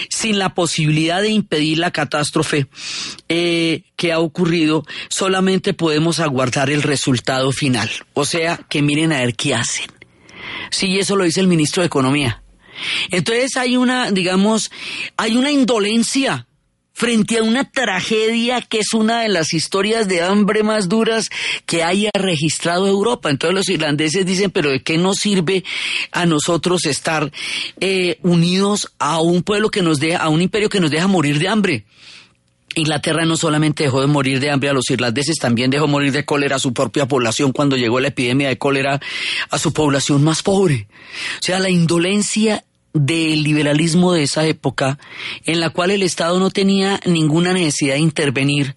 sin 0.10 0.40
la 0.40 0.54
posibilidad 0.54 1.22
de 1.22 1.30
impedir 1.30 1.78
la 1.80 1.92
catástrofe 1.92 2.68
eh, 3.28 3.84
que 3.96 4.12
ha 4.12 4.20
ocurrido. 4.20 4.86
Solamente 5.10 5.74
podemos 5.74 6.20
aguardar 6.20 6.70
el 6.70 6.84
resultado 6.84 7.52
final. 7.52 7.90
O 8.14 8.26
sea, 8.26 8.58
que 8.70 8.82
miren 8.82 9.12
a 9.12 9.20
ver 9.20 9.36
qué 9.36 9.56
hacen. 9.56 9.88
Sí, 10.72 11.00
eso 11.00 11.16
lo 11.16 11.24
dice 11.24 11.40
el 11.40 11.48
ministro 11.48 11.82
de 11.82 11.88
Economía. 11.88 12.44
Entonces 13.12 13.58
hay 13.58 13.78
una, 13.78 14.12
digamos, 14.12 14.72
hay 15.18 15.36
una 15.36 15.52
indolencia 15.52 16.48
frente 17.00 17.38
a 17.38 17.44
una 17.44 17.64
tragedia 17.64 18.62
que 18.62 18.80
es 18.80 18.94
una 18.94 19.22
de 19.22 19.30
las 19.30 19.54
historias 19.54 20.10
de 20.10 20.22
hambre 20.22 20.64
más 20.64 20.90
duras 20.90 21.30
que 21.66 21.82
haya 21.82 22.10
registrado 22.14 22.90
Europa. 22.90 23.30
Entonces 23.30 23.56
los 23.56 23.70
irlandeses 23.70 24.26
dicen, 24.26 24.52
pero 24.52 24.70
¿de 24.70 24.84
qué 24.84 24.98
nos 24.98 25.20
sirve 25.20 25.64
a 26.12 26.26
nosotros 26.26 26.86
estar 26.86 27.32
eh, 27.80 28.20
unidos 28.22 28.92
a 29.00 29.22
un 29.22 29.44
pueblo 29.44 29.70
que 29.70 29.82
nos 29.82 30.02
deja, 30.02 30.18
a 30.18 30.28
un 30.28 30.42
imperio 30.42 30.68
que 30.68 30.82
nos 30.82 30.92
deja 30.92 31.08
morir 31.08 31.40
de 31.40 31.48
hambre? 31.48 31.86
Inglaterra 32.76 33.24
no 33.26 33.38
solamente 33.38 33.86
dejó 33.86 34.02
de 34.02 34.08
morir 34.08 34.42
de 34.42 34.52
hambre 34.52 34.70
a 34.70 34.74
los 34.74 34.90
irlandeses, 34.90 35.38
también 35.38 35.72
dejó 35.72 35.88
morir 35.88 36.12
de 36.12 36.26
cólera 36.26 36.58
a 36.58 36.60
su 36.60 36.74
propia 36.74 37.08
población 37.08 37.54
cuando 37.54 37.78
llegó 37.78 38.02
la 38.02 38.10
epidemia 38.10 38.50
de 38.50 38.58
cólera 38.58 39.00
a 39.50 39.58
su 39.58 39.72
población 39.72 40.22
más 40.22 40.44
pobre. 40.44 40.90
O 41.40 41.44
sea, 41.44 41.60
la 41.60 41.70
indolencia 41.70 42.66
del 42.94 43.44
liberalismo 43.44 44.14
de 44.14 44.24
esa 44.24 44.46
época, 44.48 44.98
en 45.46 45.60
la 45.60 45.70
cual 45.70 45.92
el 45.92 46.02
Estado 46.02 46.40
no 46.40 46.50
tenía 46.50 47.00
ninguna 47.06 47.54
necesidad 47.54 47.94
de 47.94 48.00
intervenir 48.00 48.76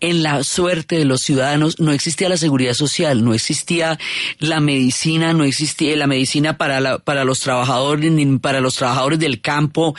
en 0.00 0.22
la 0.22 0.44
suerte 0.44 0.96
de 0.96 1.04
los 1.04 1.20
ciudadanos, 1.22 1.78
no 1.78 1.92
existía 1.92 2.28
la 2.28 2.38
seguridad 2.38 2.72
social, 2.72 3.22
no 3.22 3.34
existía 3.34 3.98
la 4.38 4.60
medicina, 4.60 5.34
no 5.34 5.44
existía 5.44 5.94
la 5.96 6.06
medicina 6.06 6.56
para, 6.56 6.80
la, 6.80 6.98
para 6.98 7.24
los 7.24 7.40
trabajadores, 7.40 8.10
ni 8.10 8.38
para 8.38 8.60
los 8.60 8.76
trabajadores 8.76 9.18
del 9.18 9.40
campo, 9.40 9.94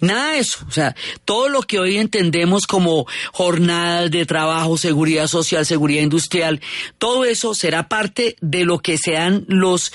nada 0.00 0.32
de 0.32 0.38
eso. 0.38 0.64
O 0.68 0.70
sea, 0.70 0.94
todo 1.24 1.48
lo 1.48 1.62
que 1.62 1.80
hoy 1.80 1.96
entendemos 1.96 2.66
como 2.66 3.06
jornadas 3.32 4.10
de 4.10 4.24
trabajo, 4.24 4.76
seguridad 4.76 5.26
social, 5.26 5.66
seguridad 5.66 6.02
industrial, 6.02 6.60
todo 6.98 7.24
eso 7.24 7.54
será 7.54 7.88
parte 7.88 8.36
de 8.40 8.64
lo 8.64 8.78
que 8.78 8.98
sean 8.98 9.44
los, 9.48 9.92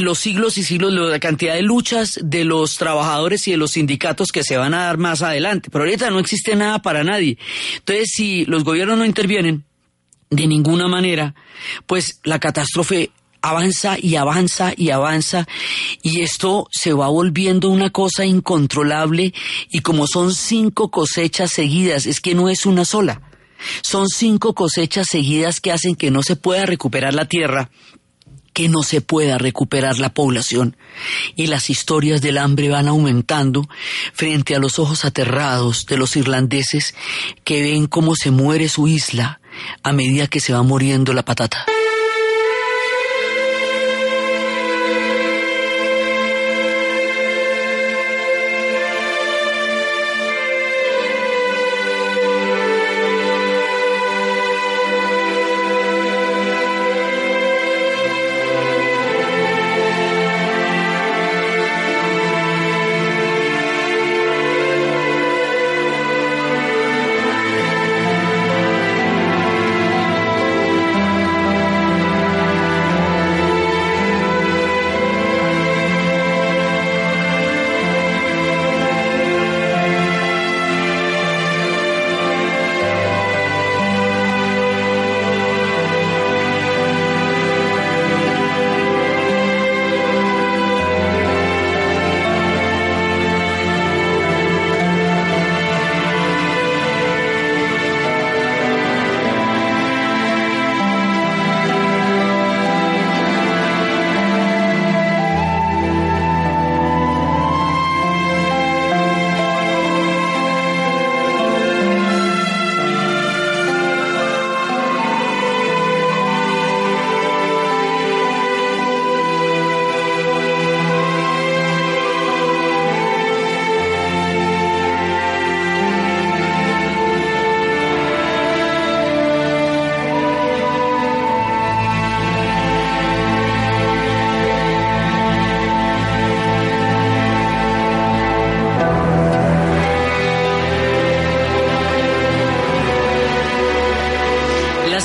los 0.00 0.18
siglos 0.18 0.58
y 0.58 0.62
siglos, 0.62 0.92
la 0.92 1.18
cantidad 1.18 1.54
de 1.54 1.62
luchas 1.62 2.20
los 2.44 2.76
trabajadores 2.76 3.46
y 3.48 3.52
de 3.52 3.56
los 3.56 3.72
sindicatos 3.72 4.28
que 4.32 4.42
se 4.42 4.56
van 4.56 4.74
a 4.74 4.84
dar 4.84 4.98
más 4.98 5.22
adelante. 5.22 5.70
Pero 5.70 5.84
ahorita 5.84 6.10
no 6.10 6.18
existe 6.18 6.56
nada 6.56 6.80
para 6.80 7.04
nadie. 7.04 7.38
Entonces, 7.76 8.10
si 8.14 8.44
los 8.44 8.64
gobiernos 8.64 8.98
no 8.98 9.04
intervienen 9.04 9.64
de 10.30 10.46
ninguna 10.46 10.88
manera, 10.88 11.34
pues 11.86 12.20
la 12.24 12.38
catástrofe 12.38 13.10
avanza 13.42 13.96
y 14.00 14.16
avanza 14.16 14.72
y 14.76 14.90
avanza 14.90 15.46
y 16.02 16.22
esto 16.22 16.68
se 16.72 16.92
va 16.92 17.08
volviendo 17.08 17.68
una 17.68 17.90
cosa 17.90 18.24
incontrolable 18.24 19.32
y 19.70 19.80
como 19.80 20.06
son 20.06 20.34
cinco 20.34 20.90
cosechas 20.90 21.52
seguidas, 21.52 22.06
es 22.06 22.20
que 22.20 22.34
no 22.34 22.48
es 22.48 22.66
una 22.66 22.84
sola. 22.84 23.22
Son 23.82 24.06
cinco 24.08 24.54
cosechas 24.54 25.06
seguidas 25.10 25.60
que 25.60 25.72
hacen 25.72 25.94
que 25.94 26.10
no 26.10 26.22
se 26.22 26.36
pueda 26.36 26.66
recuperar 26.66 27.14
la 27.14 27.26
tierra 27.26 27.70
que 28.56 28.70
no 28.70 28.82
se 28.82 29.02
pueda 29.02 29.36
recuperar 29.36 29.98
la 29.98 30.14
población 30.14 30.78
y 31.34 31.48
las 31.48 31.68
historias 31.68 32.22
del 32.22 32.38
hambre 32.38 32.70
van 32.70 32.88
aumentando 32.88 33.68
frente 34.14 34.54
a 34.54 34.58
los 34.58 34.78
ojos 34.78 35.04
aterrados 35.04 35.84
de 35.84 35.98
los 35.98 36.16
irlandeses 36.16 36.94
que 37.44 37.60
ven 37.60 37.86
cómo 37.86 38.16
se 38.16 38.30
muere 38.30 38.70
su 38.70 38.88
isla 38.88 39.42
a 39.82 39.92
medida 39.92 40.26
que 40.26 40.40
se 40.40 40.54
va 40.54 40.62
muriendo 40.62 41.12
la 41.12 41.22
patata. 41.22 41.66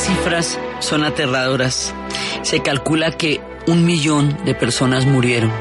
Cifras 0.02 0.60
son 0.80 1.04
aterradoras. 1.04 1.94
Se 2.42 2.62
calcula 2.62 3.12
que 3.12 3.42
un 3.68 3.86
millón 3.86 4.38
de 4.46 4.56
personas 4.56 5.06
murieron. 5.06 5.52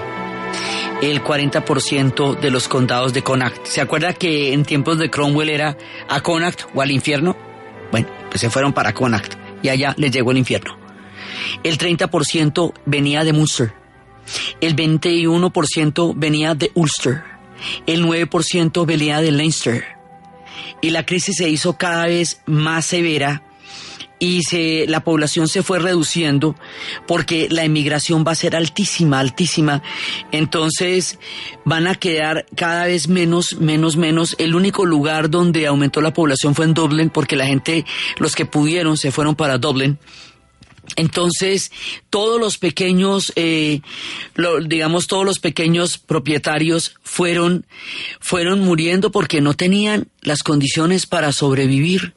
El 1.02 1.22
40% 1.22 2.38
de 2.38 2.50
los 2.50 2.68
condados 2.68 3.12
de 3.12 3.22
Connacht. 3.22 3.64
¿Se 3.64 3.80
acuerda 3.80 4.12
que 4.12 4.52
en 4.52 4.64
tiempos 4.64 4.98
de 4.98 5.10
Cromwell 5.10 5.48
era 5.48 5.76
a 6.08 6.20
Connacht 6.20 6.64
o 6.74 6.82
al 6.82 6.90
infierno? 6.90 7.36
Bueno, 7.90 8.08
pues 8.28 8.40
se 8.40 8.50
fueron 8.50 8.72
para 8.72 8.92
Connacht 8.92 9.34
y 9.62 9.68
allá 9.68 9.94
les 9.96 10.10
llegó 10.10 10.30
el 10.30 10.38
infierno. 10.38 10.76
El 11.62 11.78
30% 11.78 12.72
venía 12.86 13.24
de 13.24 13.32
Munster. 13.32 13.74
El 14.60 14.76
21% 14.76 16.12
venía 16.16 16.54
de 16.54 16.70
Ulster. 16.74 17.24
El 17.86 18.04
9% 18.04 18.86
venía 18.86 19.20
de 19.20 19.32
Leinster. 19.32 19.84
Y 20.80 20.90
la 20.90 21.04
crisis 21.04 21.36
se 21.36 21.48
hizo 21.48 21.76
cada 21.76 22.06
vez 22.06 22.42
más 22.46 22.86
severa 22.86 23.42
y 24.20 24.42
se, 24.42 24.86
la 24.86 25.02
población 25.02 25.48
se 25.48 25.64
fue 25.64 25.80
reduciendo 25.80 26.54
porque 27.08 27.48
la 27.50 27.64
emigración 27.64 28.22
va 28.24 28.32
a 28.32 28.36
ser 28.36 28.54
altísima, 28.54 29.18
altísima. 29.18 29.82
Entonces 30.30 31.18
van 31.64 31.88
a 31.88 31.96
quedar 31.96 32.46
cada 32.54 32.86
vez 32.86 33.08
menos, 33.08 33.56
menos, 33.58 33.96
menos. 33.96 34.36
El 34.38 34.54
único 34.54 34.84
lugar 34.84 35.30
donde 35.30 35.66
aumentó 35.66 36.00
la 36.02 36.12
población 36.12 36.54
fue 36.54 36.66
en 36.66 36.74
Dublín 36.74 37.10
porque 37.10 37.34
la 37.34 37.46
gente, 37.46 37.84
los 38.18 38.34
que 38.34 38.44
pudieron, 38.44 38.96
se 38.96 39.10
fueron 39.10 39.34
para 39.34 39.58
Dublín. 39.58 39.98
Entonces, 40.96 41.70
todos 42.10 42.40
los 42.40 42.58
pequeños, 42.58 43.32
eh, 43.36 43.80
lo, 44.34 44.60
digamos, 44.60 45.06
todos 45.06 45.24
los 45.24 45.38
pequeños 45.38 45.98
propietarios 45.98 46.94
fueron, 47.02 47.66
fueron 48.20 48.60
muriendo 48.60 49.10
porque 49.10 49.40
no 49.40 49.54
tenían 49.54 50.08
las 50.20 50.42
condiciones 50.42 51.06
para 51.06 51.32
sobrevivir. 51.32 52.14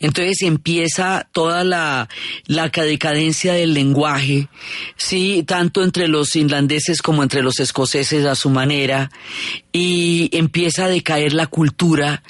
Entonces 0.00 0.42
empieza 0.42 1.28
toda 1.32 1.64
la, 1.64 2.08
decadencia 2.46 3.52
del 3.52 3.74
lenguaje, 3.74 4.48
sí, 4.96 5.44
tanto 5.46 5.82
entre 5.82 6.08
los 6.08 6.34
irlandeses 6.36 7.02
como 7.02 7.22
entre 7.22 7.42
los 7.42 7.60
escoceses 7.60 8.24
a 8.26 8.34
su 8.34 8.50
manera, 8.50 9.10
y 9.72 10.30
empieza 10.32 10.84
a 10.84 10.88
decaer 10.88 11.32
la 11.32 11.46
cultura 11.46 12.22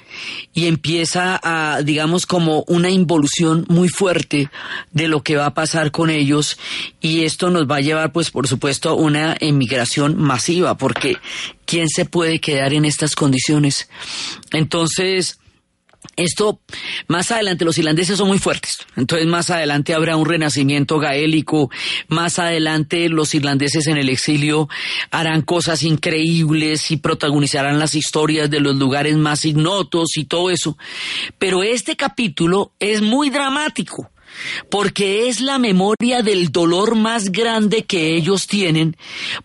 y 0.52 0.66
empieza 0.66 1.40
a, 1.42 1.82
digamos, 1.82 2.26
como 2.26 2.64
una 2.66 2.90
involución 2.90 3.64
muy 3.68 3.88
fuerte 3.88 4.50
de 4.92 5.08
lo 5.08 5.22
que 5.22 5.36
va 5.36 5.46
a 5.46 5.54
pasar 5.54 5.90
con 5.90 6.10
ellos. 6.10 6.58
Y 7.00 7.24
esto 7.24 7.50
nos 7.50 7.70
va 7.70 7.76
a 7.76 7.80
llevar, 7.80 8.12
pues, 8.12 8.30
por 8.30 8.48
supuesto, 8.48 8.90
a 8.90 8.94
una 8.94 9.36
emigración 9.40 10.18
masiva, 10.18 10.76
porque 10.76 11.16
¿quién 11.64 11.88
se 11.88 12.04
puede 12.04 12.40
quedar 12.40 12.72
en 12.72 12.84
estas 12.84 13.14
condiciones? 13.14 13.88
Entonces, 14.52 15.38
esto, 16.20 16.60
más 17.08 17.30
adelante, 17.30 17.64
los 17.64 17.78
irlandeses 17.78 18.18
son 18.18 18.28
muy 18.28 18.38
fuertes. 18.38 18.78
Entonces, 18.96 19.26
más 19.26 19.50
adelante 19.50 19.94
habrá 19.94 20.16
un 20.16 20.26
renacimiento 20.26 20.98
gaélico. 20.98 21.70
Más 22.08 22.38
adelante, 22.38 23.08
los 23.08 23.34
irlandeses 23.34 23.86
en 23.86 23.96
el 23.96 24.08
exilio 24.08 24.68
harán 25.10 25.42
cosas 25.42 25.82
increíbles 25.82 26.90
y 26.90 26.96
protagonizarán 26.96 27.78
las 27.78 27.94
historias 27.94 28.50
de 28.50 28.60
los 28.60 28.76
lugares 28.76 29.16
más 29.16 29.44
ignotos 29.44 30.16
y 30.16 30.24
todo 30.24 30.50
eso. 30.50 30.76
Pero 31.38 31.62
este 31.62 31.96
capítulo 31.96 32.72
es 32.78 33.02
muy 33.02 33.30
dramático 33.30 34.10
porque 34.68 35.28
es 35.28 35.40
la 35.40 35.58
memoria 35.58 36.22
del 36.22 36.50
dolor 36.52 36.94
más 36.94 37.32
grande 37.32 37.84
que 37.84 38.16
ellos 38.16 38.46
tienen, 38.46 38.96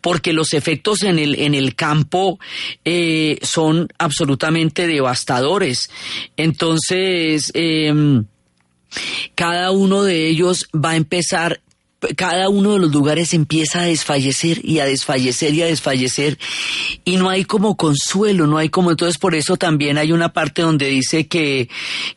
porque 0.02 0.34
los 0.34 0.54
efectos 0.54 1.04
en 1.04 1.20
el, 1.20 1.36
en 1.36 1.54
el 1.56 1.76
campo 1.76 2.40
eh, 2.84 3.40
son 3.42 3.88
absolutamente 3.98 4.88
devastadores. 4.88 5.90
Entonces, 6.38 7.52
eh, 7.54 8.24
cada 9.36 9.72
uno 9.72 10.04
de 10.04 10.28
ellos 10.28 10.68
va 10.74 10.92
a 10.92 10.96
empezar 10.96 11.62
cada 12.16 12.50
uno 12.50 12.74
de 12.74 12.80
los 12.80 12.92
lugares 12.92 13.34
empieza 13.34 13.82
a 13.82 13.86
desfallecer 13.86 14.64
y 14.64 14.80
a 14.80 14.86
desfallecer 14.86 15.54
y 15.54 15.62
a 15.62 15.66
desfallecer 15.66 16.38
y 17.04 17.18
no 17.18 17.30
hay 17.30 17.46
como 17.46 17.76
consuelo, 17.78 18.48
no 18.48 18.58
hay 18.58 18.70
como 18.70 18.92
entonces 18.92 19.18
por 19.18 19.36
eso 19.36 19.58
también 19.58 19.98
hay 19.98 20.12
una 20.12 20.34
parte 20.34 20.62
donde 20.62 20.88
dice 20.88 21.28
que 21.28 21.70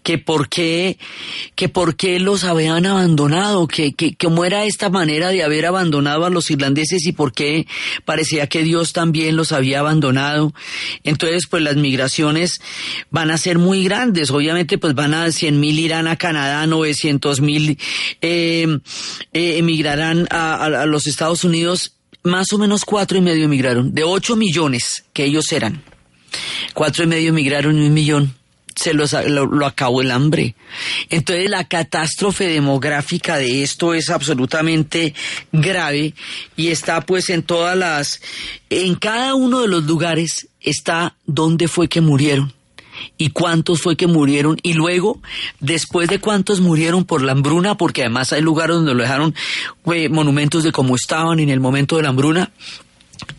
que 0.03 0.19
por 0.19 0.49
qué 0.49 0.99
que 1.55 1.69
por 1.69 1.97
qué 1.97 2.19
los 2.21 2.45
habían 2.45 2.87
abandonado, 2.87 3.67
que 3.69 3.93
que 3.93 4.17
era 4.47 4.65
esta 4.65 4.89
manera 4.89 5.31
de 5.31 5.43
haber 5.43 5.67
abandonado 5.67 6.25
a 6.25 6.31
los 6.31 6.51
irlandeses 6.51 7.05
y 7.07 7.13
por 7.13 7.33
qué 7.33 7.67
parecía 8.05 8.47
que 8.47 8.63
Dios 8.63 8.93
también 8.93 9.37
los 9.37 9.53
había 9.53 9.81
abandonado. 9.81 10.55
Entonces 11.05 11.47
pues 11.49 11.63
las 11.63 11.77
migraciones 11.77 12.61
van 13.11 13.31
a 13.31 13.39
ser 13.39 13.59
muy 13.59 13.85
grandes, 13.85 14.31
obviamente 14.31 14.79
pues 14.79 14.95
van 14.95 15.15
a 15.15 15.31
cien 15.33 15.61
mil 15.61 15.79
irán 15.79 16.07
a 16.09 16.17
Canadá, 16.17 16.67
900 16.67 17.41
mil 17.41 17.79
eh, 18.21 18.79
eh, 19.33 19.59
emigrarán 19.79 20.27
a, 20.31 20.87
los 20.87 21.07
Estados 21.07 21.45
Unidos, 21.45 21.93
más 22.25 22.53
o 22.53 22.59
menos 22.59 22.85
cuatro 22.85 23.17
y 23.17 23.21
medio 23.21 23.45
emigraron, 23.45 23.95
de 23.95 24.03
ocho 24.03 24.35
millones 24.35 25.05
que 25.13 25.25
ellos 25.25 25.53
eran. 25.53 25.83
Cuatro 26.75 27.05
y 27.05 27.07
medio 27.07 27.29
emigraron 27.29 27.79
y 27.79 27.87
un 27.87 27.95
millón 27.95 28.35
se 28.75 28.93
los, 28.95 29.13
lo, 29.13 29.47
lo, 29.47 29.67
acabó 29.67 30.03
el 30.03 30.11
hambre. 30.11 30.55
Entonces 31.11 31.49
la 31.49 31.65
catástrofe 31.65 32.47
demográfica 32.47 33.37
de 33.37 33.63
esto 33.63 33.95
es 33.95 34.09
absolutamente 34.11 35.15
grave 35.53 36.15
y 36.57 36.69
está 36.69 37.01
pues 37.01 37.29
en 37.31 37.43
todas 37.43 37.77
las, 37.77 38.21
en 38.71 38.95
cada 38.97 39.35
uno 39.35 39.61
de 39.61 39.69
los 39.69 39.85
lugares 39.85 40.49
está 40.61 41.17
dónde 41.27 41.69
fue 41.69 41.89
que 41.89 42.01
murieron. 42.01 42.53
Y 43.17 43.31
cuántos 43.31 43.83
fue 43.83 43.97
que 43.97 44.07
murieron 44.07 44.59
y 44.63 44.75
luego 44.75 45.21
después 45.61 46.09
de 46.09 46.21
cuántos 46.21 46.61
murieron 46.61 47.05
por 47.05 47.23
la 47.23 47.33
hambruna 47.33 47.77
porque 47.77 48.03
además 48.03 48.33
hay 48.33 48.43
lugares 48.43 48.77
donde 48.77 48.95
lo 48.95 49.03
dejaron 49.03 49.35
monumentos 50.11 50.65
de 50.65 50.73
cómo 50.73 50.97
estaban 50.97 51.41
en 51.41 51.49
el 51.49 51.61
momento 51.61 51.97
de 51.97 52.03
la 52.03 52.11
hambruna. 52.11 52.51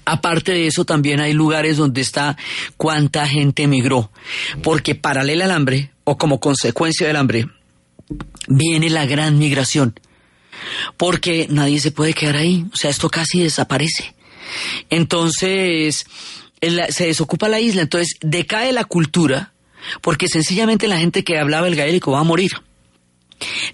Aparte 0.05 0.51
de 0.51 0.67
eso, 0.67 0.85
también 0.85 1.19
hay 1.19 1.33
lugares 1.33 1.77
donde 1.77 2.01
está 2.01 2.35
cuánta 2.75 3.27
gente 3.27 3.63
emigró, 3.63 4.11
porque 4.61 4.95
paralela 4.95 5.45
al 5.45 5.51
hambre, 5.51 5.91
o 6.03 6.17
como 6.17 6.39
consecuencia 6.39 7.07
del 7.07 7.15
hambre, 7.15 7.47
viene 8.47 8.89
la 8.89 9.05
gran 9.05 9.37
migración, 9.37 9.97
porque 10.97 11.47
nadie 11.49 11.79
se 11.79 11.91
puede 11.91 12.13
quedar 12.13 12.37
ahí, 12.37 12.65
o 12.73 12.75
sea, 12.75 12.89
esto 12.89 13.09
casi 13.09 13.41
desaparece. 13.41 14.15
Entonces, 14.89 16.05
se 16.61 17.07
desocupa 17.07 17.47
la 17.47 17.59
isla, 17.59 17.81
entonces 17.81 18.17
decae 18.21 18.73
la 18.73 18.85
cultura, 18.85 19.53
porque 20.01 20.27
sencillamente 20.27 20.87
la 20.87 20.97
gente 20.97 21.23
que 21.23 21.39
hablaba 21.39 21.67
el 21.67 21.75
gaélico 21.75 22.11
va 22.11 22.19
a 22.19 22.23
morir. 22.23 22.51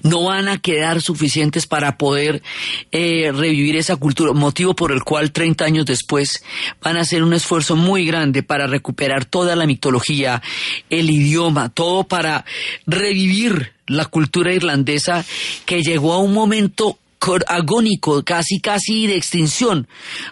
No 0.03 0.25
van 0.25 0.47
a 0.47 0.59
quedar 0.59 1.01
suficientes 1.01 1.65
para 1.65 1.97
poder 1.97 2.43
eh, 2.91 3.31
revivir 3.33 3.75
esa 3.75 3.95
cultura, 3.95 4.31
motivo 4.31 4.75
por 4.75 4.91
el 4.91 5.03
cual 5.03 5.31
30 5.31 5.65
años 5.65 5.85
después 5.87 6.43
van 6.83 6.97
a 6.97 7.01
hacer 7.01 7.23
un 7.23 7.33
esfuerzo 7.33 7.75
muy 7.75 8.05
grande 8.05 8.43
para 8.43 8.67
recuperar 8.67 9.25
toda 9.25 9.55
la 9.55 9.65
mitología, 9.65 10.43
el 10.91 11.09
idioma, 11.09 11.69
todo 11.69 12.03
para 12.03 12.45
revivir 12.85 13.73
la 13.87 14.05
cultura 14.05 14.53
irlandesa 14.53 15.25
que 15.65 15.81
llegó 15.81 16.13
a 16.13 16.19
un 16.19 16.33
momento 16.33 16.99
agónico, 17.47 18.23
casi 18.23 18.59
casi 18.59 19.07
de 19.07 19.15
extinción 19.15 19.87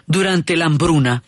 durante 0.06 0.56
la 0.56 0.66
hambruna 0.66 1.24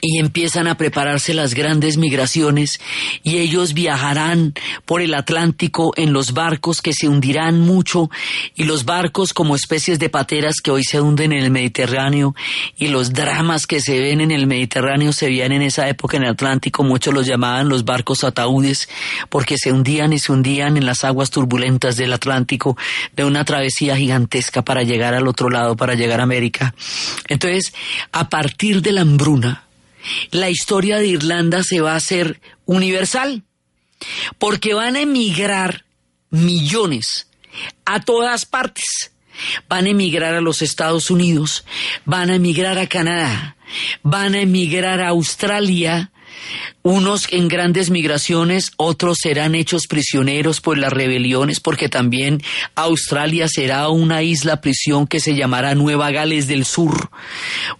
y 0.00 0.18
empiezan 0.18 0.66
a 0.66 0.76
prepararse 0.76 1.34
las 1.34 1.54
grandes 1.54 1.96
migraciones 1.96 2.80
y 3.22 3.38
ellos 3.38 3.74
viajarán 3.74 4.54
por 4.84 5.02
el 5.02 5.14
Atlántico 5.14 5.92
en 5.96 6.12
los 6.12 6.32
barcos 6.32 6.82
que 6.82 6.92
se 6.92 7.08
hundirán 7.08 7.60
mucho 7.60 8.10
y 8.54 8.64
los 8.64 8.84
barcos 8.84 9.32
como 9.32 9.54
especies 9.54 9.98
de 9.98 10.08
pateras 10.08 10.56
que 10.62 10.70
hoy 10.70 10.84
se 10.84 11.00
hunden 11.00 11.32
en 11.32 11.44
el 11.44 11.50
Mediterráneo 11.50 12.34
y 12.76 12.88
los 12.88 13.12
dramas 13.12 13.66
que 13.66 13.80
se 13.80 13.98
ven 13.98 14.20
en 14.20 14.30
el 14.30 14.46
Mediterráneo 14.46 15.12
se 15.12 15.26
veían 15.26 15.52
en 15.52 15.62
esa 15.62 15.88
época 15.88 16.16
en 16.16 16.24
el 16.24 16.30
Atlántico, 16.30 16.82
muchos 16.82 17.12
los 17.12 17.26
llamaban 17.26 17.68
los 17.68 17.84
barcos 17.84 18.24
ataúdes 18.24 18.88
porque 19.28 19.56
se 19.58 19.72
hundían 19.72 20.12
y 20.12 20.18
se 20.18 20.32
hundían 20.32 20.76
en 20.76 20.86
las 20.86 21.04
aguas 21.04 21.30
turbulentas 21.30 21.96
del 21.96 22.12
Atlántico 22.12 22.76
de 23.14 23.24
una 23.24 23.44
travesía 23.44 23.96
gigantesca 23.96 24.62
para 24.62 24.82
llegar 24.82 25.14
al 25.14 25.28
otro 25.28 25.50
lado, 25.50 25.76
para 25.76 25.94
llegar 25.94 26.20
a 26.20 26.24
América. 26.24 26.74
Entonces, 27.28 27.72
a 28.12 28.28
partir 28.28 28.82
de 28.82 28.92
la 28.92 29.02
hambruna, 29.02 29.64
la 30.30 30.50
historia 30.50 30.98
de 30.98 31.08
Irlanda 31.08 31.62
se 31.62 31.80
va 31.80 31.92
a 31.92 31.96
hacer 31.96 32.40
universal, 32.66 33.42
porque 34.38 34.74
van 34.74 34.96
a 34.96 35.00
emigrar 35.00 35.84
millones 36.30 37.28
a 37.84 38.00
todas 38.00 38.46
partes. 38.46 39.12
Van 39.68 39.86
a 39.86 39.90
emigrar 39.90 40.34
a 40.34 40.42
los 40.42 40.60
Estados 40.60 41.10
Unidos, 41.10 41.64
van 42.04 42.28
a 42.28 42.34
emigrar 42.34 42.78
a 42.78 42.88
Canadá, 42.88 43.56
van 44.02 44.34
a 44.34 44.40
emigrar 44.40 45.00
a 45.00 45.08
Australia, 45.08 46.12
unos 46.82 47.26
en 47.30 47.48
grandes 47.48 47.90
migraciones, 47.90 48.72
otros 48.76 49.18
serán 49.20 49.54
hechos 49.54 49.86
prisioneros 49.86 50.60
por 50.60 50.78
las 50.78 50.92
rebeliones, 50.92 51.60
porque 51.60 51.88
también 51.88 52.42
Australia 52.74 53.48
será 53.48 53.88
una 53.88 54.22
isla 54.22 54.60
prisión 54.60 55.06
que 55.06 55.20
se 55.20 55.34
llamará 55.34 55.74
Nueva 55.74 56.10
Gales 56.10 56.46
del 56.46 56.64
Sur, 56.64 57.10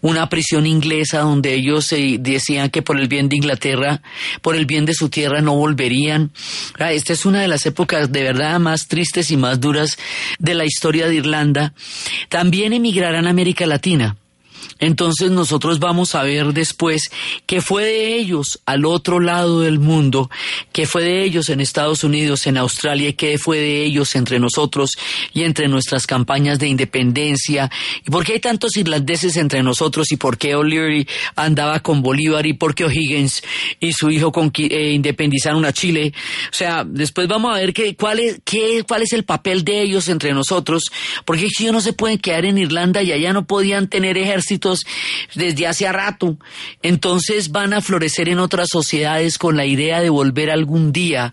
una 0.01 0.29
prisión 0.29 0.67
inglesa 0.67 1.21
donde 1.21 1.55
ellos 1.55 1.87
se 1.87 2.19
decían 2.19 2.71
que 2.71 2.83
por 2.83 3.01
el 3.01 3.09
bien 3.09 3.29
de 3.29 3.37
Inglaterra, 3.37 4.03
por 4.43 4.57
el 4.57 4.67
bien 4.67 4.85
de 4.85 4.95
su 4.95 5.09
tierra 5.09 5.41
no 5.41 5.55
volverían. 5.55 6.31
Ah, 6.79 6.93
esta 6.93 7.13
es 7.13 7.25
una 7.25 7.41
de 7.41 7.49
las 7.49 7.67
épocas 7.67 8.13
de 8.13 8.23
verdad 8.23 8.59
más 8.61 8.87
tristes 8.87 9.31
y 9.31 9.37
más 9.37 9.61
duras 9.61 9.97
de 10.39 10.55
la 10.55 10.65
historia 10.65 11.09
de 11.09 11.15
Irlanda. 11.15 11.73
También 12.29 12.73
emigrarán 12.73 13.27
a 13.27 13.31
América 13.31 13.67
Latina 13.67 14.17
entonces 14.79 15.31
nosotros 15.31 15.79
vamos 15.79 16.15
a 16.15 16.23
ver 16.23 16.53
después 16.53 17.11
qué 17.47 17.61
fue 17.61 17.85
de 17.85 18.17
ellos 18.17 18.61
al 18.67 18.85
otro 18.85 19.21
lado 19.21 19.61
del 19.61 19.79
mundo, 19.79 20.31
qué 20.73 20.87
fue 20.87 21.03
de 21.03 21.25
ellos 21.25 21.49
en 21.49 21.61
Estados 21.61 22.05
Unidos, 22.05 22.47
en 22.47 22.57
Australia, 22.57 23.13
qué 23.13 23.39
fue 23.39 23.59
de 23.59 23.85
ellos 23.85 24.15
entre 24.17 24.39
nosotros 24.39 24.93
y 25.33 25.43
entre 25.43 25.69
nuestras 25.69 26.07
campañas 26.07 26.59
de 26.59 26.69
independencia, 26.69 27.71
y 28.07 28.11
por 28.11 28.25
qué 28.25 28.35
hay 28.35 28.41
tantos 28.41 28.77
irlandeses 28.77 29.37
entre 29.37 29.63
nosotros 29.63 30.11
y 30.13 30.17
por 30.17 30.39
qué 30.39 30.55
O'Leary 30.55 31.07
andaba 31.37 31.81
con 31.81 32.03
Bolívar 32.03 32.47
y 32.47 32.55
por 32.55 32.75
qué 32.75 32.85
O'Higgins 32.85 33.43
y 33.79 33.93
su 33.93 34.11
hijo 34.11 34.33
eh, 34.59 34.93
independizaron 34.93 35.65
a 35.65 35.73
Chile. 35.73 36.13
O 36.53 36.55
sea, 36.55 36.85
después 36.85 37.29
vamos 37.29 37.55
a 37.55 37.59
ver 37.59 37.73
qué, 37.73 37.89
es, 37.89 38.85
cuál 38.85 39.03
es 39.03 39.13
el 39.13 39.25
papel 39.25 39.65
de 39.65 39.83
ellos 39.83 40.09
entre 40.09 40.33
nosotros, 40.33 40.91
porque 41.25 41.45
ellos 41.45 41.73
no 41.73 41.81
se 41.81 41.93
pueden 41.93 42.19
quedar 42.19 42.45
en 42.45 42.59
Irlanda 42.59 43.03
y 43.03 43.13
allá 43.13 43.33
no 43.33 43.47
podían 43.47 43.89
tener 43.89 44.17
desde 45.35 45.67
hace 45.67 45.91
rato. 45.93 46.37
Entonces 46.83 47.51
van 47.51 47.73
a 47.73 47.81
florecer 47.81 48.29
en 48.29 48.39
otras 48.39 48.69
sociedades 48.71 49.39
con 49.39 49.57
la 49.57 49.67
idea 49.67 50.01
de 50.01 50.11
volver 50.11 50.51
algún 50.51 50.93
día 50.93 51.33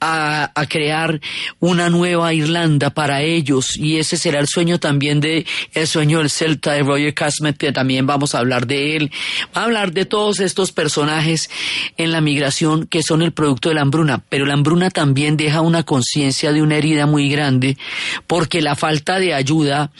a, 0.00 0.52
crear 0.68 1.20
una 1.60 1.88
nueva 1.88 2.34
Irlanda 2.34 2.90
para 2.90 3.22
ellos. 3.22 3.76
Y 3.76 3.96
ese 3.96 4.16
será 4.16 4.40
el 4.40 4.48
sueño 4.48 4.78
también 4.78 5.20
de 5.20 5.46
el 5.72 5.86
sueño 5.86 6.18
del 6.18 6.30
Celta 6.30 6.72
de 6.72 6.82
Roger 6.82 7.14
Casmet, 7.14 7.56
que 7.56 7.72
también 7.72 8.06
vamos 8.06 8.34
a 8.34 8.38
hablar 8.38 8.66
de 8.66 8.96
él. 8.96 9.10
Va 9.56 9.62
a 9.62 9.64
hablar 9.64 9.92
de 9.92 10.04
todos 10.04 10.40
estos 10.40 10.72
personajes 10.72 11.48
en 11.96 12.12
la 12.12 12.20
migración 12.20 12.86
que 12.86 13.02
son 13.02 13.22
el 13.22 13.32
producto 13.32 13.70
de 13.70 13.76
la 13.76 13.82
hambruna. 13.82 14.22
Pero 14.28 14.44
la 14.44 14.54
hambruna 14.54 14.90
también 14.90 15.36
deja 15.36 15.62
una 15.62 15.84
conciencia 15.84 16.52
de 16.52 16.60
una 16.60 16.76
herida 16.76 17.06
muy 17.06 17.30
grande 17.30 17.78
porque 18.26 18.60
la 18.60 18.76
falta 18.76 19.18
de 19.18 19.32
ayuda 19.32 19.90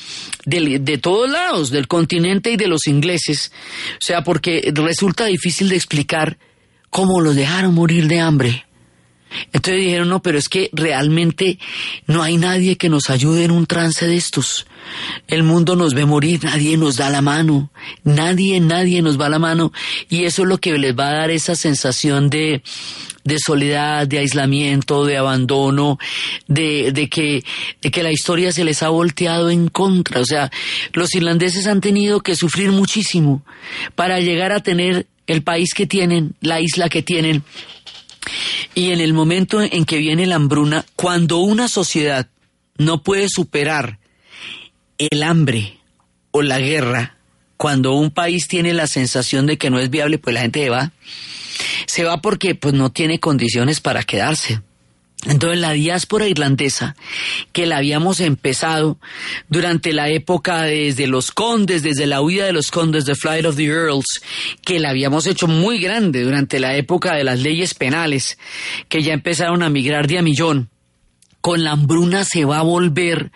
de, 0.44 0.78
de 0.78 0.98
todos 0.98 1.30
lados, 1.30 1.70
del 1.70 1.88
continente 1.88 2.50
y 2.50 2.56
de 2.58 2.68
los 2.68 2.86
ingleses, 2.86 3.52
o 3.94 4.04
sea, 4.04 4.22
porque 4.22 4.70
resulta 4.74 5.24
difícil 5.26 5.68
de 5.68 5.76
explicar 5.76 6.38
cómo 6.90 7.20
los 7.20 7.34
dejaron 7.34 7.74
morir 7.74 8.08
de 8.08 8.20
hambre. 8.20 8.67
Entonces 9.52 9.84
dijeron, 9.84 10.08
no, 10.08 10.22
pero 10.22 10.38
es 10.38 10.48
que 10.48 10.70
realmente 10.72 11.58
no 12.06 12.22
hay 12.22 12.36
nadie 12.36 12.76
que 12.76 12.88
nos 12.88 13.10
ayude 13.10 13.44
en 13.44 13.50
un 13.50 13.66
trance 13.66 14.06
de 14.06 14.16
estos. 14.16 14.66
El 15.26 15.42
mundo 15.42 15.76
nos 15.76 15.94
ve 15.94 16.06
morir, 16.06 16.40
nadie 16.44 16.76
nos 16.76 16.96
da 16.96 17.10
la 17.10 17.20
mano, 17.20 17.70
nadie, 18.04 18.60
nadie 18.60 19.02
nos 19.02 19.20
va 19.20 19.28
la 19.28 19.38
mano. 19.38 19.72
Y 20.08 20.24
eso 20.24 20.42
es 20.42 20.48
lo 20.48 20.58
que 20.58 20.76
les 20.78 20.96
va 20.96 21.08
a 21.08 21.14
dar 21.14 21.30
esa 21.30 21.54
sensación 21.54 22.30
de, 22.30 22.62
de 23.24 23.36
soledad, 23.38 24.06
de 24.06 24.18
aislamiento, 24.18 25.04
de 25.04 25.18
abandono, 25.18 25.98
de, 26.46 26.92
de, 26.92 27.08
que, 27.08 27.44
de 27.82 27.90
que 27.90 28.02
la 28.02 28.12
historia 28.12 28.52
se 28.52 28.64
les 28.64 28.82
ha 28.82 28.88
volteado 28.88 29.50
en 29.50 29.68
contra. 29.68 30.20
O 30.20 30.24
sea, 30.24 30.50
los 30.92 31.14
irlandeses 31.14 31.66
han 31.66 31.80
tenido 31.80 32.20
que 32.20 32.34
sufrir 32.34 32.72
muchísimo 32.72 33.42
para 33.94 34.20
llegar 34.20 34.52
a 34.52 34.62
tener 34.62 35.06
el 35.26 35.42
país 35.42 35.74
que 35.74 35.86
tienen, 35.86 36.34
la 36.40 36.60
isla 36.60 36.88
que 36.88 37.02
tienen. 37.02 37.44
Y 38.74 38.92
en 38.92 39.00
el 39.00 39.12
momento 39.12 39.60
en 39.62 39.84
que 39.84 39.98
viene 39.98 40.26
la 40.26 40.36
hambruna, 40.36 40.84
cuando 40.96 41.38
una 41.38 41.68
sociedad 41.68 42.28
no 42.76 43.02
puede 43.02 43.28
superar 43.28 43.98
el 44.98 45.22
hambre 45.22 45.78
o 46.30 46.42
la 46.42 46.58
guerra, 46.58 47.16
cuando 47.56 47.94
un 47.94 48.10
país 48.10 48.48
tiene 48.48 48.72
la 48.72 48.86
sensación 48.86 49.46
de 49.46 49.58
que 49.58 49.70
no 49.70 49.80
es 49.80 49.90
viable, 49.90 50.18
pues 50.18 50.34
la 50.34 50.42
gente 50.42 50.62
se 50.62 50.70
va. 50.70 50.92
Se 51.86 52.04
va 52.04 52.20
porque 52.20 52.54
pues 52.54 52.74
no 52.74 52.90
tiene 52.92 53.18
condiciones 53.18 53.80
para 53.80 54.04
quedarse. 54.04 54.60
Entonces 55.26 55.58
la 55.58 55.72
diáspora 55.72 56.28
irlandesa, 56.28 56.94
que 57.52 57.66
la 57.66 57.78
habíamos 57.78 58.20
empezado 58.20 58.98
durante 59.48 59.92
la 59.92 60.08
época 60.10 60.62
desde 60.62 61.08
los 61.08 61.32
condes, 61.32 61.82
desde 61.82 62.06
la 62.06 62.20
huida 62.20 62.46
de 62.46 62.52
los 62.52 62.70
condes, 62.70 63.04
de 63.04 63.16
Flight 63.16 63.44
of 63.44 63.56
the 63.56 63.64
Earls, 63.64 64.06
que 64.64 64.78
la 64.78 64.90
habíamos 64.90 65.26
hecho 65.26 65.48
muy 65.48 65.80
grande 65.80 66.22
durante 66.22 66.60
la 66.60 66.76
época 66.76 67.14
de 67.14 67.24
las 67.24 67.40
leyes 67.40 67.74
penales, 67.74 68.38
que 68.88 69.02
ya 69.02 69.12
empezaron 69.12 69.64
a 69.64 69.70
migrar 69.70 70.06
de 70.06 70.18
a 70.18 70.22
millón, 70.22 70.70
con 71.40 71.64
la 71.64 71.72
hambruna 71.72 72.24
se 72.24 72.44
va 72.44 72.58
a 72.58 72.62
volver 72.62 73.32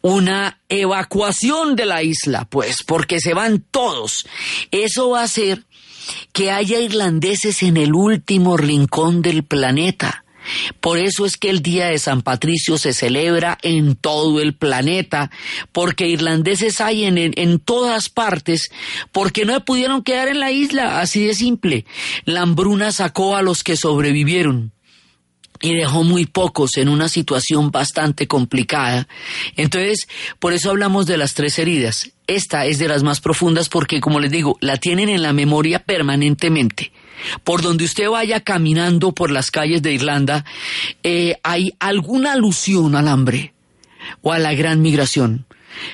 una 0.00 0.60
evacuación 0.68 1.76
de 1.76 1.86
la 1.86 2.02
isla, 2.02 2.46
pues, 2.46 2.78
porque 2.84 3.20
se 3.20 3.32
van 3.32 3.64
todos. 3.70 4.26
Eso 4.72 5.10
va 5.10 5.20
a 5.20 5.24
hacer 5.24 5.64
que 6.32 6.50
haya 6.50 6.80
irlandeses 6.80 7.62
en 7.62 7.76
el 7.76 7.94
último 7.94 8.56
rincón 8.56 9.22
del 9.22 9.44
planeta 9.44 10.21
por 10.80 10.98
eso 10.98 11.26
es 11.26 11.36
que 11.36 11.50
el 11.50 11.62
Día 11.62 11.86
de 11.86 11.98
San 11.98 12.22
Patricio 12.22 12.78
se 12.78 12.92
celebra 12.92 13.58
en 13.62 13.94
todo 13.94 14.40
el 14.40 14.54
planeta, 14.54 15.30
porque 15.72 16.08
irlandeses 16.08 16.80
hay 16.80 17.04
en, 17.04 17.58
todas 17.60 18.08
partes, 18.08 18.70
porque 19.12 19.44
no 19.44 19.64
pudieron 19.64 20.02
quedar 20.02 20.28
en 20.28 20.40
la 20.40 20.50
isla, 20.50 21.00
así 21.00 21.24
de 21.24 21.34
simple. 21.34 21.84
La 22.24 22.42
hambruna 22.42 22.92
sacó 22.92 23.36
a 23.36 23.42
los 23.42 23.62
que 23.62 23.76
sobrevivieron. 23.76 24.72
y 25.64 25.76
dejó 25.76 26.02
muy 26.02 26.26
pocos 26.26 26.76
en 26.76 26.88
una 26.88 27.08
situación 27.08 27.70
bastante 27.70 28.26
complicada. 28.26 29.06
Entonces, 29.56 30.08
por 30.40 30.52
eso 30.52 30.70
hablamos 30.70 31.06
de 31.06 31.16
las 31.16 31.34
tres 31.34 31.56
heridas. 31.60 32.10
Esta 32.26 32.66
es 32.66 32.80
de 32.80 32.88
las 32.88 33.04
más 33.04 33.20
profundas 33.20 33.68
porque, 33.68 34.00
como 34.00 34.18
les 34.18 34.32
digo, 34.32 34.58
la 34.60 34.76
tienen 34.78 35.08
en 35.08 35.22
la 35.22 35.32
memoria 35.32 35.78
permanentemente. 35.78 36.90
Por 37.44 37.62
donde 37.62 37.84
usted 37.84 38.08
vaya 38.08 38.40
caminando 38.40 39.12
por 39.12 39.30
las 39.30 39.50
calles 39.50 39.82
de 39.82 39.92
Irlanda, 39.92 40.44
eh, 41.02 41.36
hay 41.42 41.74
alguna 41.78 42.32
alusión 42.32 42.94
al 42.94 43.08
hambre 43.08 43.52
o 44.20 44.32
a 44.32 44.38
la 44.38 44.54
gran 44.54 44.82
migración. 44.82 45.46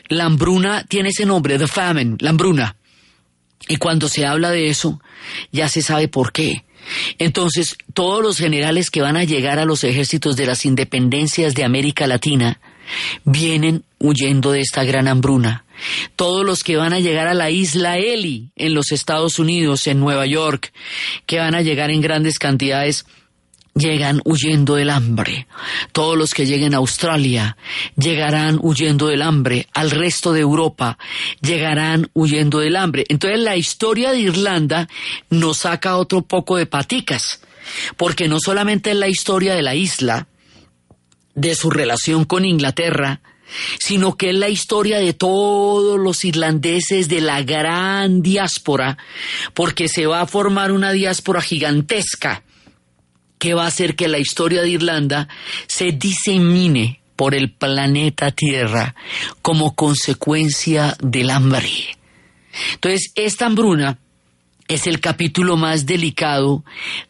La 0.08 0.24
hambruna 0.24 0.84
tiene 0.84 1.10
ese 1.10 1.26
nombre, 1.26 1.58
the 1.58 1.66
famine, 1.66 2.16
la 2.20 2.30
hambruna. 2.30 2.76
Y 3.68 3.76
cuando 3.76 4.08
se 4.08 4.26
habla 4.26 4.50
de 4.50 4.68
eso, 4.68 5.00
ya 5.52 5.68
se 5.68 5.82
sabe 5.82 6.08
por 6.08 6.32
qué. 6.32 6.64
Entonces, 7.18 7.76
todos 7.92 8.22
los 8.22 8.38
generales 8.38 8.90
que 8.90 9.02
van 9.02 9.16
a 9.16 9.24
llegar 9.24 9.58
a 9.58 9.64
los 9.64 9.84
ejércitos 9.84 10.36
de 10.36 10.46
las 10.46 10.64
independencias 10.64 11.54
de 11.54 11.64
América 11.64 12.06
Latina 12.06 12.60
vienen 13.24 13.84
huyendo 13.98 14.52
de 14.52 14.60
esta 14.60 14.84
gran 14.84 15.08
hambruna. 15.08 15.64
Todos 16.16 16.44
los 16.44 16.64
que 16.64 16.76
van 16.76 16.92
a 16.92 17.00
llegar 17.00 17.28
a 17.28 17.34
la 17.34 17.50
isla 17.50 17.98
Eli 17.98 18.50
en 18.56 18.74
los 18.74 18.92
Estados 18.92 19.38
Unidos, 19.38 19.86
en 19.86 20.00
Nueva 20.00 20.26
York, 20.26 20.72
que 21.26 21.38
van 21.38 21.54
a 21.54 21.62
llegar 21.62 21.90
en 21.90 22.00
grandes 22.00 22.38
cantidades, 22.38 23.06
llegan 23.78 24.20
huyendo 24.24 24.74
del 24.74 24.90
hambre. 24.90 25.46
Todos 25.92 26.18
los 26.18 26.34
que 26.34 26.46
lleguen 26.46 26.74
a 26.74 26.78
Australia 26.78 27.56
llegarán 27.96 28.58
huyendo 28.60 29.06
del 29.06 29.22
hambre. 29.22 29.68
Al 29.72 29.90
resto 29.90 30.32
de 30.32 30.40
Europa 30.40 30.98
llegarán 31.40 32.10
huyendo 32.12 32.58
del 32.58 32.76
hambre. 32.76 33.04
Entonces 33.08 33.40
la 33.40 33.56
historia 33.56 34.10
de 34.10 34.20
Irlanda 34.20 34.88
nos 35.30 35.58
saca 35.58 35.96
otro 35.96 36.22
poco 36.22 36.56
de 36.56 36.66
paticas, 36.66 37.40
porque 37.96 38.28
no 38.28 38.38
solamente 38.40 38.90
es 38.90 38.96
la 38.96 39.08
historia 39.08 39.54
de 39.54 39.62
la 39.62 39.74
isla, 39.74 40.28
de 41.34 41.54
su 41.54 41.70
relación 41.70 42.24
con 42.24 42.44
Inglaterra, 42.44 43.20
sino 43.78 44.16
que 44.16 44.30
es 44.30 44.36
la 44.36 44.48
historia 44.48 44.98
de 44.98 45.14
todos 45.14 45.98
los 45.98 46.24
irlandeses 46.24 47.08
de 47.08 47.20
la 47.20 47.42
gran 47.42 48.22
diáspora, 48.22 48.98
porque 49.54 49.88
se 49.88 50.06
va 50.06 50.20
a 50.20 50.26
formar 50.26 50.72
una 50.72 50.92
diáspora 50.92 51.40
gigantesca 51.40 52.42
que 53.38 53.54
va 53.54 53.64
a 53.64 53.68
hacer 53.68 53.96
que 53.96 54.08
la 54.08 54.18
historia 54.18 54.62
de 54.62 54.70
Irlanda 54.70 55.28
se 55.66 55.92
disemine 55.92 57.00
por 57.16 57.34
el 57.34 57.50
planeta 57.50 58.30
Tierra 58.30 58.94
como 59.42 59.74
consecuencia 59.74 60.96
del 61.00 61.30
hambre. 61.30 61.96
Entonces, 62.74 63.12
esta 63.14 63.46
hambruna 63.46 63.98
es 64.68 64.86
el 64.86 65.00
capítulo 65.00 65.56
más 65.56 65.86
delicado, 65.86 66.62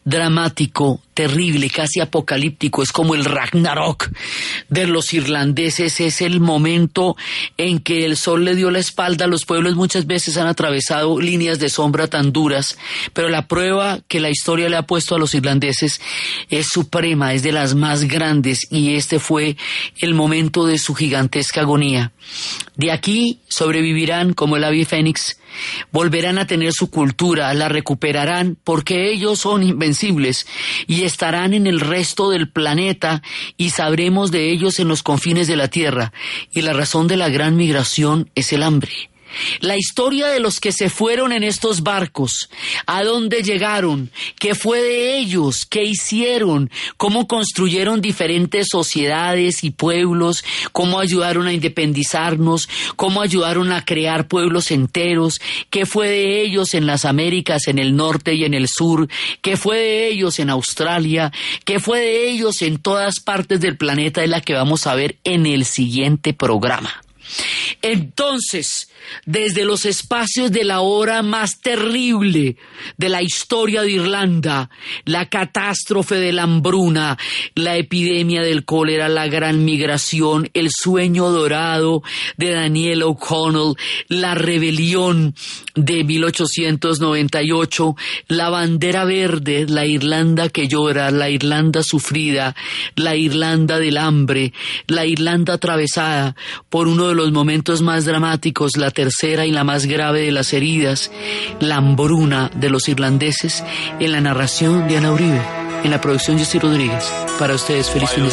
dramático, 0.05 1.01
terrible, 1.13 1.69
casi 1.69 1.99
apocalíptico, 1.99 2.81
es 2.81 2.93
como 2.93 3.13
el 3.13 3.25
Ragnarok 3.25 4.09
de 4.69 4.87
los 4.87 5.13
irlandeses, 5.13 5.99
es 5.99 6.21
el 6.21 6.39
momento 6.39 7.17
en 7.57 7.79
que 7.79 8.05
el 8.05 8.15
sol 8.15 8.45
le 8.45 8.55
dio 8.55 8.71
la 8.71 8.79
espalda, 8.79 9.27
los 9.27 9.43
pueblos 9.43 9.75
muchas 9.75 10.07
veces 10.07 10.37
han 10.37 10.47
atravesado 10.47 11.19
líneas 11.19 11.59
de 11.59 11.69
sombra 11.69 12.07
tan 12.07 12.31
duras, 12.31 12.77
pero 13.11 13.27
la 13.27 13.47
prueba 13.47 13.99
que 14.07 14.21
la 14.21 14.29
historia 14.29 14.69
le 14.69 14.77
ha 14.77 14.83
puesto 14.83 15.15
a 15.15 15.19
los 15.19 15.35
irlandeses 15.35 15.99
es 16.49 16.67
suprema, 16.67 17.33
es 17.33 17.43
de 17.43 17.51
las 17.51 17.75
más 17.75 18.05
grandes 18.05 18.65
y 18.71 18.95
este 18.95 19.19
fue 19.19 19.57
el 19.99 20.13
momento 20.13 20.65
de 20.65 20.77
su 20.77 20.95
gigantesca 20.95 21.61
agonía. 21.61 22.13
De 22.77 22.93
aquí 22.93 23.39
sobrevivirán 23.49 24.33
como 24.33 24.55
el 24.55 24.63
ave 24.63 24.85
fénix, 24.85 25.38
volverán 25.91 26.37
a 26.37 26.47
tener 26.47 26.73
su 26.73 26.89
cultura, 26.89 27.53
la 27.53 27.69
recuperarán 27.69 28.57
porque 28.63 29.11
ellos 29.11 29.39
son 29.39 29.63
invencibles 29.63 30.47
y 30.87 31.03
estarán 31.03 31.53
en 31.53 31.67
el 31.67 31.79
resto 31.79 32.29
del 32.29 32.49
planeta 32.49 33.21
y 33.57 33.71
sabremos 33.71 34.31
de 34.31 34.51
ellos 34.51 34.79
en 34.79 34.87
los 34.87 35.03
confines 35.03 35.47
de 35.47 35.55
la 35.55 35.67
tierra. 35.67 36.13
Y 36.51 36.61
la 36.61 36.73
razón 36.73 37.07
de 37.07 37.17
la 37.17 37.29
gran 37.29 37.55
migración 37.55 38.29
es 38.35 38.53
el 38.53 38.63
hambre. 38.63 39.09
La 39.61 39.77
historia 39.77 40.27
de 40.27 40.39
los 40.39 40.59
que 40.59 40.71
se 40.71 40.89
fueron 40.89 41.31
en 41.31 41.43
estos 41.43 41.81
barcos, 41.81 42.49
a 42.85 43.03
dónde 43.03 43.43
llegaron, 43.43 44.11
qué 44.39 44.55
fue 44.55 44.81
de 44.81 45.17
ellos, 45.17 45.65
qué 45.65 45.83
hicieron, 45.83 46.69
cómo 46.97 47.27
construyeron 47.27 48.01
diferentes 48.01 48.67
sociedades 48.71 49.63
y 49.63 49.71
pueblos, 49.71 50.43
cómo 50.71 50.99
ayudaron 50.99 51.47
a 51.47 51.53
independizarnos, 51.53 52.69
cómo 52.95 53.21
ayudaron 53.21 53.71
a 53.71 53.85
crear 53.85 54.27
pueblos 54.27 54.71
enteros, 54.71 55.39
qué 55.69 55.85
fue 55.85 56.09
de 56.09 56.41
ellos 56.41 56.73
en 56.73 56.85
las 56.85 57.05
Américas, 57.05 57.67
en 57.67 57.79
el 57.79 57.95
norte 57.95 58.33
y 58.33 58.45
en 58.45 58.53
el 58.53 58.67
sur, 58.67 59.07
qué 59.41 59.57
fue 59.57 59.77
de 59.77 60.07
ellos 60.07 60.39
en 60.39 60.49
Australia, 60.49 61.31
qué 61.65 61.79
fue 61.79 61.99
de 61.99 62.29
ellos 62.29 62.61
en 62.61 62.77
todas 62.77 63.19
partes 63.19 63.61
del 63.61 63.77
planeta 63.77 64.23
es 64.23 64.29
la 64.29 64.41
que 64.41 64.53
vamos 64.53 64.87
a 64.87 64.95
ver 64.95 65.17
en 65.23 65.45
el 65.45 65.65
siguiente 65.65 66.33
programa. 66.33 67.01
Entonces, 67.81 68.89
desde 69.25 69.65
los 69.65 69.85
espacios 69.85 70.51
de 70.51 70.63
la 70.63 70.81
hora 70.81 71.21
más 71.21 71.61
terrible 71.61 72.57
de 72.97 73.09
la 73.09 73.21
historia 73.21 73.81
de 73.81 73.91
Irlanda, 73.91 74.69
la 75.05 75.29
catástrofe 75.29 76.15
de 76.15 76.33
la 76.33 76.43
hambruna, 76.43 77.17
la 77.55 77.77
epidemia 77.77 78.41
del 78.41 78.65
cólera, 78.65 79.09
la 79.09 79.27
gran 79.27 79.65
migración, 79.65 80.49
el 80.53 80.69
sueño 80.71 81.29
dorado 81.29 82.03
de 82.37 82.51
Daniel 82.51 83.03
O'Connell, 83.03 83.75
la 84.07 84.35
rebelión 84.35 85.35
de 85.75 86.03
1898, 86.03 87.95
la 88.27 88.49
bandera 88.49 89.05
verde, 89.05 89.65
la 89.67 89.85
Irlanda 89.85 90.49
que 90.49 90.67
llora, 90.67 91.11
la 91.11 91.29
Irlanda 91.29 91.83
sufrida, 91.83 92.55
la 92.95 93.15
Irlanda 93.15 93.79
del 93.79 93.97
hambre, 93.97 94.53
la 94.87 95.05
Irlanda 95.05 95.53
atravesada 95.53 96.35
por 96.69 96.87
uno 96.87 97.07
de 97.07 97.15
los 97.15 97.31
momentos 97.31 97.81
más 97.81 98.05
dramáticos, 98.05 98.77
la 98.77 98.91
tercera 98.99 99.45
y 99.45 99.51
la 99.51 99.63
más 99.63 99.85
grave 99.85 100.23
de 100.23 100.31
las 100.31 100.51
heridas, 100.51 101.09
la 101.61 101.77
hambruna 101.77 102.51
de 102.53 102.69
los 102.69 102.89
irlandeses, 102.89 103.63
en 103.97 104.11
la 104.11 104.19
narración 104.19 104.89
de 104.89 104.97
Ana 104.97 105.13
Uribe, 105.13 105.41
en 105.85 105.91
la 105.91 106.01
producción 106.01 106.37
Jesse 106.37 106.61
Rodríguez. 106.61 107.09
Para 107.39 107.55
ustedes, 107.55 107.89
feliz 107.89 108.09
fin. 108.09 108.25